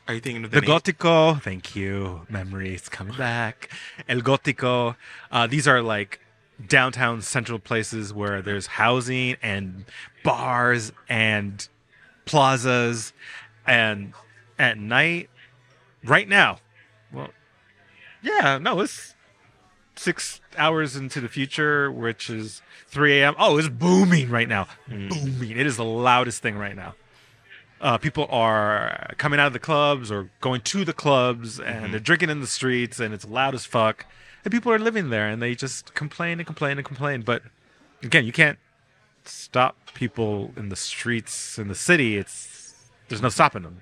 Are 0.07 0.13
you 0.13 0.19
thinking 0.21 0.45
of 0.45 0.51
the 0.51 0.61
the, 0.61 0.67
name? 0.67 0.79
Gótico. 0.79 1.41
Thank 1.41 1.75
you. 1.75 2.25
Memories 2.29 2.89
coming 2.89 3.15
back. 3.17 3.69
El 4.09 4.21
Gótico. 4.21 4.95
Uh, 5.31 5.47
these 5.47 5.67
are 5.67 5.81
like 5.81 6.19
downtown 6.65 7.21
central 7.21 7.59
places 7.59 8.13
where 8.13 8.41
there's 8.41 8.67
housing 8.67 9.35
and 9.41 9.85
bars 10.23 10.91
and 11.07 11.67
plazas, 12.25 13.13
and 13.65 14.13
at 14.57 14.77
night, 14.77 15.29
right 16.03 16.27
now, 16.27 16.59
well, 17.11 17.29
yeah, 18.21 18.57
no, 18.57 18.79
it's 18.81 19.15
six 19.95 20.41
hours 20.57 20.95
into 20.95 21.21
the 21.21 21.27
future, 21.29 21.91
which 21.91 22.29
is 22.29 22.61
3 22.87 23.19
a.m. 23.21 23.35
Oh, 23.37 23.57
it's 23.57 23.69
booming 23.69 24.29
right 24.29 24.47
now. 24.47 24.67
Booming. 24.87 25.51
It 25.51 25.65
is 25.65 25.77
the 25.77 25.85
loudest 25.85 26.41
thing 26.41 26.57
right 26.57 26.75
now. 26.75 26.95
Uh, 27.79 27.97
people 27.97 28.27
are 28.31 29.13
coming 29.17 29.39
out 29.39 29.47
of 29.47 29.53
the 29.53 29.59
clubs 29.59 30.11
or 30.11 30.31
going 30.41 30.61
to 30.61 30.83
the 30.83 30.93
clubs 30.93 31.59
and 31.59 31.93
they're 31.93 31.99
drinking 31.99 32.29
in 32.29 32.41
the 32.41 32.47
streets 32.47 32.99
and 32.99 33.13
it's 33.13 33.25
loud 33.25 33.53
as 33.53 33.65
fuck. 33.65 34.05
And 34.43 34.51
people 34.51 34.71
are 34.71 34.79
living 34.79 35.09
there 35.09 35.27
and 35.27 35.41
they 35.41 35.55
just 35.55 35.93
complain 35.93 36.39
and 36.39 36.45
complain 36.45 36.77
and 36.77 36.85
complain. 36.85 37.21
But 37.21 37.43
again, 38.01 38.25
you 38.25 38.31
can't 38.31 38.57
stop 39.25 39.75
people 39.93 40.51
in 40.55 40.69
the 40.69 40.75
streets 40.75 41.57
in 41.57 41.67
the 41.67 41.75
city. 41.75 42.17
It's 42.17 42.75
there's 43.07 43.21
no 43.21 43.29
stopping 43.29 43.63
them. 43.63 43.81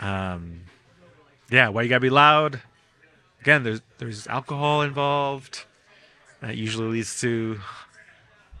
Um, 0.00 0.60
yeah, 1.50 1.68
why 1.68 1.82
you 1.82 1.88
gotta 1.88 2.00
be 2.00 2.10
loud? 2.10 2.60
Again, 3.40 3.62
there's 3.62 3.82
there's 3.98 4.26
alcohol 4.26 4.82
involved. 4.82 5.64
That 6.40 6.56
usually 6.56 6.88
leads 6.88 7.20
to 7.20 7.60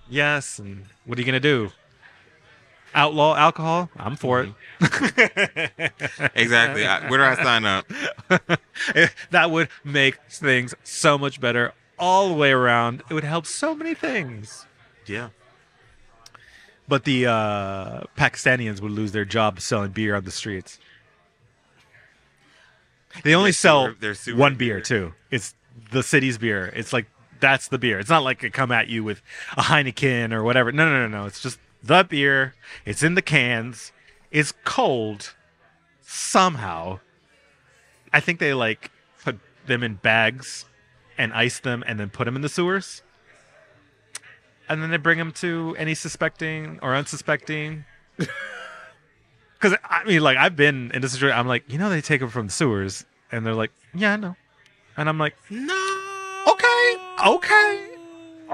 yes. 0.08 0.58
And 0.58 0.86
what 1.04 1.18
are 1.18 1.20
you 1.20 1.26
gonna 1.26 1.40
do? 1.40 1.70
Outlaw 2.94 3.34
alcohol? 3.36 3.90
I'm 3.96 4.16
for 4.16 4.42
it. 4.42 4.50
Exactly. 6.34 6.86
I, 6.86 7.08
where 7.10 7.18
do 7.18 7.24
I 7.24 7.42
sign 7.42 7.64
up? 7.64 7.86
that 9.30 9.50
would 9.50 9.68
make 9.82 10.18
things 10.30 10.74
so 10.84 11.18
much 11.18 11.40
better 11.40 11.72
all 11.98 12.28
the 12.28 12.34
way 12.34 12.52
around. 12.52 13.02
It 13.10 13.14
would 13.14 13.24
help 13.24 13.46
so 13.46 13.74
many 13.74 13.94
things. 13.94 14.66
Yeah. 15.06 15.30
But 16.86 17.04
the 17.04 17.26
uh, 17.26 18.02
Pakistanians 18.16 18.80
would 18.82 18.92
lose 18.92 19.12
their 19.12 19.24
job 19.24 19.60
selling 19.60 19.90
beer 19.92 20.14
on 20.14 20.24
the 20.24 20.30
streets. 20.30 20.78
They 23.22 23.34
only 23.34 23.48
Their 23.48 23.52
sell 23.54 23.84
sewer- 23.86 23.96
their 24.00 24.14
sewer 24.14 24.36
one 24.36 24.56
beer 24.56 24.76
beer. 24.76 24.82
too. 24.82 25.14
It's 25.30 25.54
the 25.92 26.02
city's 26.02 26.36
beer. 26.38 26.72
It's 26.74 26.92
like 26.92 27.06
that's 27.40 27.68
the 27.68 27.78
beer. 27.78 27.98
It's 27.98 28.10
not 28.10 28.22
like 28.24 28.42
it 28.44 28.52
come 28.52 28.70
at 28.72 28.88
you 28.88 29.02
with 29.04 29.22
a 29.56 29.62
Heineken 29.62 30.32
or 30.32 30.42
whatever. 30.42 30.72
No, 30.72 30.88
no, 30.88 31.08
no, 31.08 31.20
no. 31.20 31.26
It's 31.26 31.40
just 31.40 31.58
the 31.84 32.04
beer. 32.04 32.54
It's 32.84 33.02
in 33.02 33.14
the 33.14 33.22
cans. 33.22 33.92
It's 34.30 34.52
cold 34.64 35.34
somehow. 36.00 37.00
I 38.12 38.20
think 38.20 38.38
they 38.40 38.54
like 38.54 38.90
put 39.22 39.38
them 39.66 39.82
in 39.82 39.94
bags 39.94 40.64
and 41.16 41.32
ice 41.32 41.60
them 41.60 41.84
and 41.86 41.98
then 42.00 42.10
put 42.10 42.24
them 42.24 42.36
in 42.36 42.42
the 42.42 42.48
sewers. 42.48 43.02
And 44.68 44.82
then 44.82 44.90
they 44.90 44.96
bring 44.96 45.18
them 45.18 45.32
to 45.32 45.76
any 45.78 45.94
suspecting 45.94 46.78
or 46.82 46.94
unsuspecting. 46.94 47.84
Because 49.54 49.78
I 49.82 50.04
mean, 50.04 50.20
like 50.20 50.36
I've 50.36 50.56
been 50.56 50.90
in 50.92 51.00
this 51.00 51.12
situation. 51.12 51.38
I'm 51.38 51.48
like, 51.48 51.64
you 51.72 51.78
know, 51.78 51.88
they 51.88 52.02
take 52.02 52.20
them 52.20 52.28
from 52.28 52.46
the 52.48 52.52
sewers, 52.52 53.06
and 53.32 53.46
they're 53.46 53.54
like, 53.54 53.70
yeah, 53.94 54.12
I 54.12 54.16
know. 54.16 54.36
And 54.94 55.08
I'm 55.08 55.16
like, 55.18 55.34
No. 55.48 55.72
okay, 56.46 56.96
okay, 57.26 57.93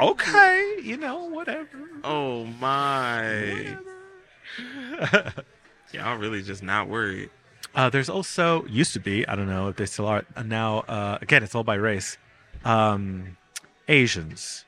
okay, 0.01 0.77
you 0.83 0.97
know, 0.97 1.25
whatever. 1.25 1.89
Oh 2.05 2.45
my. 2.45 3.77
Y'all 5.93 6.17
really 6.17 6.43
just 6.43 6.63
not 6.63 6.89
worried. 6.89 7.31
Uh, 7.75 7.89
there's 7.89 8.09
also 8.09 8.65
used 8.67 8.93
to 8.93 9.01
be 9.01 9.27
I 9.29 9.37
don't 9.37 9.49
know 9.49 9.69
if 9.69 9.77
they 9.77 9.87
still 9.87 10.07
are 10.07 10.25
uh, 10.37 10.43
now. 10.43 10.81
Uh, 10.81 11.19
again, 11.21 11.43
it's 11.43 11.55
all 11.55 11.65
by 11.65 11.75
race. 11.75 12.19
Um, 12.65 13.37
Asians, 13.89 14.65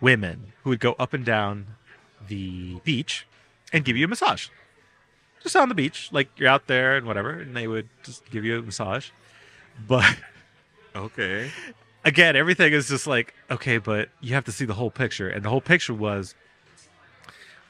women 0.00 0.52
who 0.62 0.70
would 0.70 0.80
go 0.80 0.94
up 0.98 1.12
and 1.12 1.24
down 1.24 1.66
the 2.28 2.80
beach 2.84 3.26
and 3.72 3.84
give 3.84 3.96
you 3.96 4.04
a 4.04 4.08
massage, 4.08 4.48
just 5.42 5.56
on 5.56 5.68
the 5.68 5.74
beach, 5.74 6.08
like 6.12 6.28
you're 6.36 6.48
out 6.48 6.66
there 6.66 6.96
and 6.96 7.06
whatever, 7.06 7.30
and 7.30 7.56
they 7.56 7.66
would 7.68 7.88
just 8.02 8.28
give 8.30 8.44
you 8.44 8.58
a 8.58 8.62
massage. 8.62 9.10
But 9.86 10.16
Okay. 10.94 11.50
Again, 12.04 12.36
everything 12.36 12.72
is 12.72 12.88
just 12.88 13.06
like 13.06 13.34
okay, 13.50 13.78
but 13.78 14.08
you 14.20 14.34
have 14.34 14.44
to 14.44 14.52
see 14.52 14.64
the 14.64 14.74
whole 14.74 14.90
picture, 14.90 15.28
and 15.28 15.44
the 15.44 15.48
whole 15.48 15.60
picture 15.60 15.94
was 15.94 16.34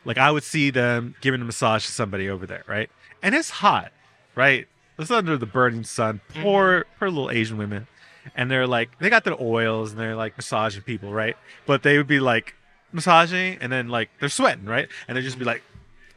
like 0.05 0.19
I 0.19 0.31
would 0.31 0.45
see 0.45 0.71
them 0.71 1.15
giving 1.21 1.41
a 1.41 1.45
massage 1.45 1.87
to 1.87 1.93
somebody 1.93 2.29
over 2.29 2.47
there, 2.47 2.65
right? 2.67 2.91
And 3.23 3.35
it's 3.35 3.51
hot, 3.51 3.93
right? 4.35 4.67
It's 4.99 5.11
under 5.11 5.37
the 5.37 5.47
burning 5.47 5.85
sun. 5.85 6.21
Mm-hmm. 6.31 6.43
Poor, 6.43 6.87
poor 6.99 7.09
little 7.09 7.31
Asian 7.31 7.57
women, 7.57 7.87
and 8.35 8.51
they're 8.51 8.67
like 8.67 8.99
they 8.99 9.11
got 9.11 9.25
their 9.25 9.41
oils 9.41 9.93
and 9.93 10.01
they're 10.01 10.17
like 10.17 10.37
massaging 10.37 10.83
people, 10.83 11.13
right? 11.13 11.37
But 11.67 11.83
they 11.83 11.97
would 11.97 12.07
be 12.07 12.21
like 12.21 12.55
massaging, 12.93 13.59
and 13.61 13.73
then 13.73 13.89
like 13.89 14.11
they're 14.21 14.29
sweating, 14.29 14.65
right? 14.65 14.89
And 15.09 15.17
they 15.17 15.23
just 15.23 15.39
be 15.39 15.45
like. 15.45 15.63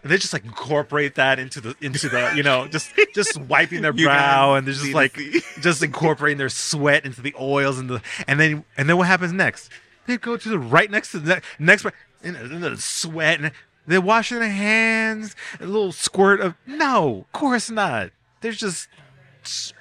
And 0.04 0.12
they 0.12 0.18
just 0.18 0.34
like 0.34 0.44
incorporate 0.44 1.16
that 1.16 1.40
into 1.40 1.62
the 1.62 1.76
into 1.82 2.10
the 2.10 2.34
you 2.36 2.44
know 2.44 2.68
just 2.68 2.92
just 3.14 3.38
wiping 3.40 3.82
their 3.82 3.94
brow 3.94 4.56
and 4.56 4.68
they're 4.68 4.74
just 4.74 4.94
like 4.94 5.18
just 5.62 5.82
incorporating 5.82 6.38
their 6.38 6.50
sweat 6.50 7.06
into 7.06 7.22
the 7.22 7.34
oils 7.40 7.80
and 7.80 7.90
the 7.90 8.02
and 8.28 8.40
then 8.40 8.66
and 8.78 8.90
then 8.90 8.98
what 8.98 9.08
happens 9.08 9.32
next? 9.32 9.70
They 10.06 10.18
go 10.18 10.36
to 10.36 10.50
the 10.50 10.60
right 10.60 10.92
next 10.92 11.12
to 11.12 11.20
the 11.20 11.36
ne- 11.36 11.42
next 11.58 11.86
and, 12.22 12.36
and 12.36 12.64
the 12.64 12.78
sweat 12.78 13.40
and 13.40 13.52
they're 13.88 14.02
washing 14.02 14.40
their 14.40 14.50
hands. 14.50 15.36
A 15.60 15.66
little 15.66 15.94
squirt 15.94 16.42
of 16.42 16.56
no, 16.66 17.20
of 17.22 17.32
course 17.32 17.70
not. 17.70 18.12
They're 18.42 18.52
just 18.52 18.90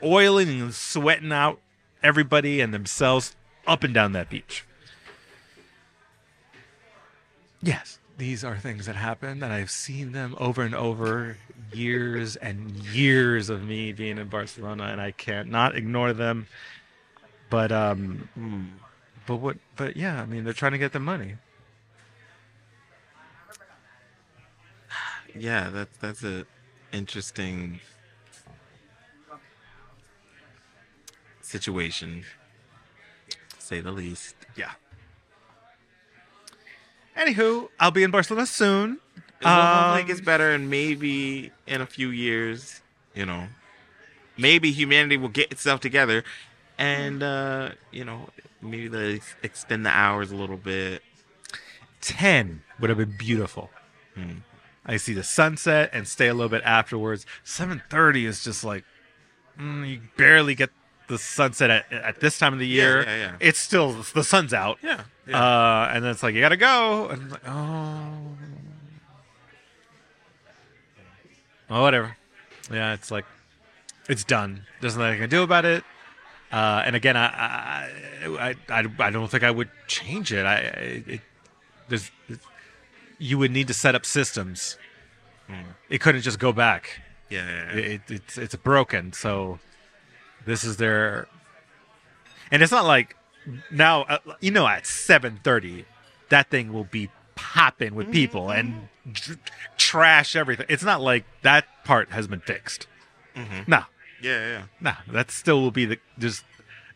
oiling 0.03 0.61
and 0.61 0.75
sweating 0.75 1.33
out 1.33 1.59
everybody 2.03 2.61
and 2.61 2.73
themselves 2.73 3.35
up 3.67 3.85
and 3.85 3.95
down 3.95 4.13
that 4.13 4.31
beach. 4.31 4.65
Yes, 7.63 7.99
these 8.19 8.45
are 8.45 8.57
things 8.57 8.87
that 8.87 8.97
happen, 8.97 9.43
and 9.43 9.53
I've 9.53 9.71
seen 9.71 10.13
them 10.13 10.35
over 10.39 10.63
and 10.63 10.75
over, 10.75 11.37
years 11.73 12.37
and 12.37 12.71
years 12.71 13.49
of 13.49 13.65
me 13.65 13.93
being 13.93 14.19
in 14.19 14.29
Barcelona, 14.29 14.85
and 14.85 15.01
I 15.01 15.11
can't 15.13 15.49
not 15.51 15.75
ignore 15.77 16.13
them. 16.13 16.47
But 17.51 17.73
um, 17.73 18.29
Hmm. 18.35 18.65
but 19.27 19.37
what? 19.37 19.57
But 19.77 19.97
yeah, 19.97 20.21
I 20.23 20.27
mean, 20.27 20.45
they're 20.45 20.53
trying 20.53 20.73
to 20.73 20.79
get 20.79 20.93
the 20.93 21.01
money. 21.01 21.37
Yeah, 25.35 25.71
that's 25.71 25.97
that's 25.97 26.23
a 26.25 26.45
interesting 26.93 27.81
situation, 31.41 32.25
say 33.59 33.81
the 33.81 33.93
least. 33.93 34.35
Yeah. 34.57 34.73
Anywho, 37.17 37.69
I'll 37.79 37.91
be 37.91 38.03
in 38.03 38.11
Barcelona 38.11 38.47
soon. 38.47 38.99
Well, 39.43 39.55
hopefully 39.55 40.01
it 40.01 40.03
Um, 40.03 40.07
gets 40.09 40.21
better, 40.21 40.51
and 40.53 40.71
maybe 40.71 41.51
in 41.67 41.81
a 41.81 41.87
few 41.87 42.09
years, 42.11 42.81
you 43.15 43.27
know, 43.27 43.49
maybe 44.37 44.71
humanity 44.73 45.17
will 45.17 45.29
get 45.29 45.51
itself 45.53 45.81
together, 45.81 46.25
and 46.79 47.23
uh, 47.23 47.71
you 47.91 48.05
know, 48.05 48.29
maybe 48.61 48.89
they 48.89 49.21
extend 49.43 49.85
the 49.85 49.91
hours 49.91 50.31
a 50.31 50.37
little 50.37 50.57
bit. 50.57 51.03
Ten 52.01 52.63
would 52.81 52.89
have 52.91 52.99
been 52.99 53.17
beautiful. 53.17 53.71
Hmm. 54.15 54.39
I 54.85 54.97
see 54.97 55.13
the 55.15 55.23
sunset 55.23 55.91
and 55.93 56.09
stay 56.09 56.29
a 56.29 56.35
little 56.35 56.49
bit 56.49 56.63
afterwards. 56.65 57.27
Seven 57.45 57.83
thirty 57.91 58.27
is 58.27 58.43
just 58.43 58.65
like 58.65 58.85
mm, 59.59 59.89
you 59.89 60.01
barely 60.17 60.55
get 60.55 60.71
the 61.13 61.19
sunset 61.19 61.71
at, 61.71 61.93
at 61.93 62.21
this 62.21 62.39
time 62.39 62.53
of 62.53 62.59
the 62.59 62.67
year. 62.67 63.03
yeah, 63.03 63.17
yeah. 63.17 63.37
It's 63.39 63.59
still 63.61 63.93
the 64.15 64.25
sun's 64.25 64.53
out. 64.55 64.79
Yeah, 64.83 65.03
Uh, 65.29 65.91
and 65.93 66.03
then 66.03 66.11
it's 66.11 66.23
like 66.23 66.35
you 66.35 66.41
gotta 66.41 66.57
go, 66.57 67.09
and 67.09 67.23
I'm 67.23 67.31
like, 67.31 67.47
oh, 67.47 68.37
well, 71.69 71.83
whatever. 71.83 72.17
yeah, 72.73 72.95
it's 72.95 73.11
like 73.11 73.25
it's 74.09 74.25
done. 74.25 74.65
There's 74.81 74.97
nothing 74.97 75.15
I 75.15 75.19
can 75.19 75.31
do 75.31 75.43
about 75.43 75.65
it. 75.65 75.85
Uh, 76.51 76.83
and 76.85 76.95
again, 76.97 77.17
I, 77.17 77.27
I, 77.27 78.27
I, 78.39 78.55
I, 78.69 78.85
I 78.99 79.11
don't 79.11 79.29
think 79.31 79.43
I 79.43 79.51
would 79.51 79.71
change 79.87 80.33
it. 80.33 80.45
I, 80.45 80.57
it, 81.07 81.21
there's, 81.89 82.11
you 83.19 83.39
would 83.39 83.51
need 83.51 83.69
to 83.69 83.75
set 83.75 83.95
up 83.95 84.05
systems. 84.05 84.77
It 85.91 86.01
couldn't 86.01 86.23
just 86.23 86.39
go 86.39 86.53
back. 86.53 87.01
Yeah, 87.29 87.47
yeah, 87.47 87.75
yeah. 87.75 87.81
It, 87.95 88.01
it's 88.09 88.39
it's 88.39 88.55
broken. 88.57 89.13
So 89.13 89.59
this 90.47 90.65
is 90.65 90.77
their, 90.77 91.29
and 92.51 92.63
it's 92.63 92.73
not 92.73 92.85
like 92.85 93.17
now. 93.71 94.03
Uh, 94.03 94.19
you 94.41 94.51
know, 94.51 94.67
at 94.67 94.87
seven 94.87 95.41
thirty, 95.43 95.85
that 96.29 96.51
thing 96.51 96.73
will 96.73 96.85
be 96.85 97.11
popping 97.35 97.95
with 97.95 98.13
people 98.13 98.51
and 98.51 98.89
tr- 99.15 99.33
trash 99.79 100.37
everything. 100.37 100.67
It's 100.69 100.83
not 100.85 101.01
like 101.01 101.25
that 101.43 101.67
part 101.85 102.11
has 102.11 102.27
been 102.27 102.41
fixed. 102.41 102.87
No, 103.67 103.85
yeah, 104.23 104.47
yeah. 104.49 104.63
no, 104.81 104.93
that 105.13 105.31
still 105.31 105.61
will 105.63 105.71
be 105.71 105.85
the 105.87 105.99
just. 106.19 106.45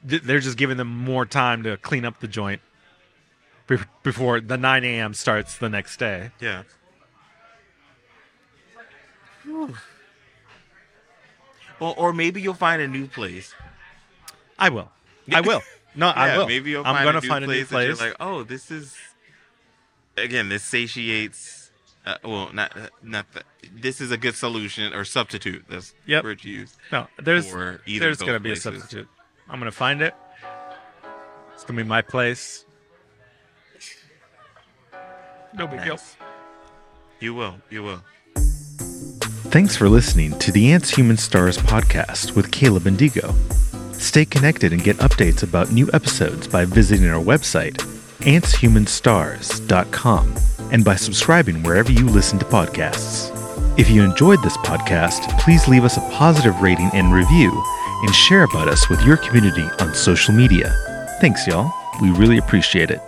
th- 0.09 0.23
They're 0.23 0.41
just 0.41 0.59
giving 0.59 0.77
them 0.77 0.89
more 0.89 1.25
time 1.27 1.63
to 1.63 1.77
clean 1.79 2.05
up 2.05 2.21
the 2.21 2.29
joint 2.29 2.61
be- 3.67 3.79
before 4.03 4.41
the 4.41 4.57
9 4.59 4.85
a.m. 4.85 5.15
starts 5.15 5.57
the 5.57 5.69
next 5.71 5.97
day. 5.99 6.31
Yeah. 6.41 6.63
Or, 11.81 11.95
or 11.97 12.13
maybe 12.13 12.41
you'll 12.41 12.55
find 12.55 12.81
a 12.83 12.89
new 12.89 13.07
place. 13.07 13.55
I 14.59 14.69
will. 14.71 14.91
I 15.33 15.41
will. 15.41 15.63
No, 15.99 16.09
I 16.09 16.27
Yeah, 16.27 16.37
will. 16.39 16.47
Maybe 16.47 16.71
you'll 16.73 16.85
I'm 16.87 16.95
find, 16.95 17.05
gonna 17.07 17.19
a 17.19 17.21
new 17.23 17.29
find 17.29 17.45
a 17.45 17.47
place 17.47 17.57
new 17.57 17.65
that 17.65 17.69
place. 17.71 18.01
you're 18.01 18.09
like, 18.11 18.17
oh, 18.21 18.43
this 18.43 18.71
is 18.71 18.95
again, 20.19 20.51
this 20.51 20.63
satiates. 20.63 21.71
Uh, 22.05 22.17
well, 22.23 22.51
not 22.53 22.77
uh, 22.77 22.89
not 23.03 23.25
the, 23.33 23.43
this 23.75 24.03
is 24.03 24.11
a 24.11 24.19
good 24.19 24.35
solution 24.35 24.93
or 24.93 25.07
substitute. 25.07 25.65
That's 25.71 25.95
Yep. 26.05 26.23
word 26.25 26.45
you 26.45 26.53
use. 26.61 26.77
no, 26.93 27.07
there's 27.19 27.51
for 27.51 27.81
either 27.87 28.05
there's 28.05 28.21
of 28.21 28.27
gonna 28.27 28.41
be 28.41 28.53
a 28.53 28.57
substitute. 28.57 29.09
I'm 29.49 29.59
gonna 29.59 29.73
find 29.73 30.03
it. 30.03 30.15
It's 31.55 31.65
gonna 31.65 31.79
be 31.83 31.89
my 31.89 32.03
place. 32.03 32.67
No 35.55 35.67
big 35.67 35.83
deal. 35.83 35.95
Nice. 35.95 36.17
You 37.21 37.33
will. 37.35 37.55
You 37.71 37.83
will. 37.85 38.03
Thanks 39.51 39.77
for 39.77 39.89
listening 39.89 40.39
to 40.41 40.51
the 40.53 40.73
Ants 40.73 40.91
Humans 40.91 41.23
Stars 41.23 41.57
podcast 41.57 42.37
with 42.37 42.51
Caleb 42.51 42.87
and 42.87 42.99
Digo. 42.99 43.35
Stay 43.95 44.27
connected 44.27 44.73
and 44.73 44.83
get 44.83 44.99
updates 44.99 45.43
about 45.43 45.73
new 45.73 45.89
episodes 45.95 46.47
by 46.47 46.67
visiting 46.67 47.09
our 47.09 47.23
website, 47.23 47.77
antshumansstars.com, 48.21 50.35
and 50.73 50.85
by 50.85 50.97
subscribing 50.97 51.63
wherever 51.63 51.91
you 51.91 52.07
listen 52.07 52.39
to 52.39 52.45
podcasts. 52.45 53.31
If 53.79 53.89
you 53.89 54.03
enjoyed 54.03 54.43
this 54.43 54.59
podcast, 54.59 55.41
please 55.41 55.67
leave 55.69 55.85
us 55.85 55.97
a 55.97 56.03
positive 56.13 56.61
rating 56.61 56.91
and 56.93 57.15
review 57.15 57.51
and 58.03 58.15
share 58.15 58.43
about 58.43 58.69
us 58.69 58.91
with 58.91 59.03
your 59.05 59.17
community 59.17 59.65
on 59.81 59.95
social 59.95 60.35
media. 60.35 60.77
Thanks, 61.21 61.47
y'all. 61.47 61.73
We 62.03 62.11
really 62.11 62.37
appreciate 62.37 62.91
it. 62.91 63.01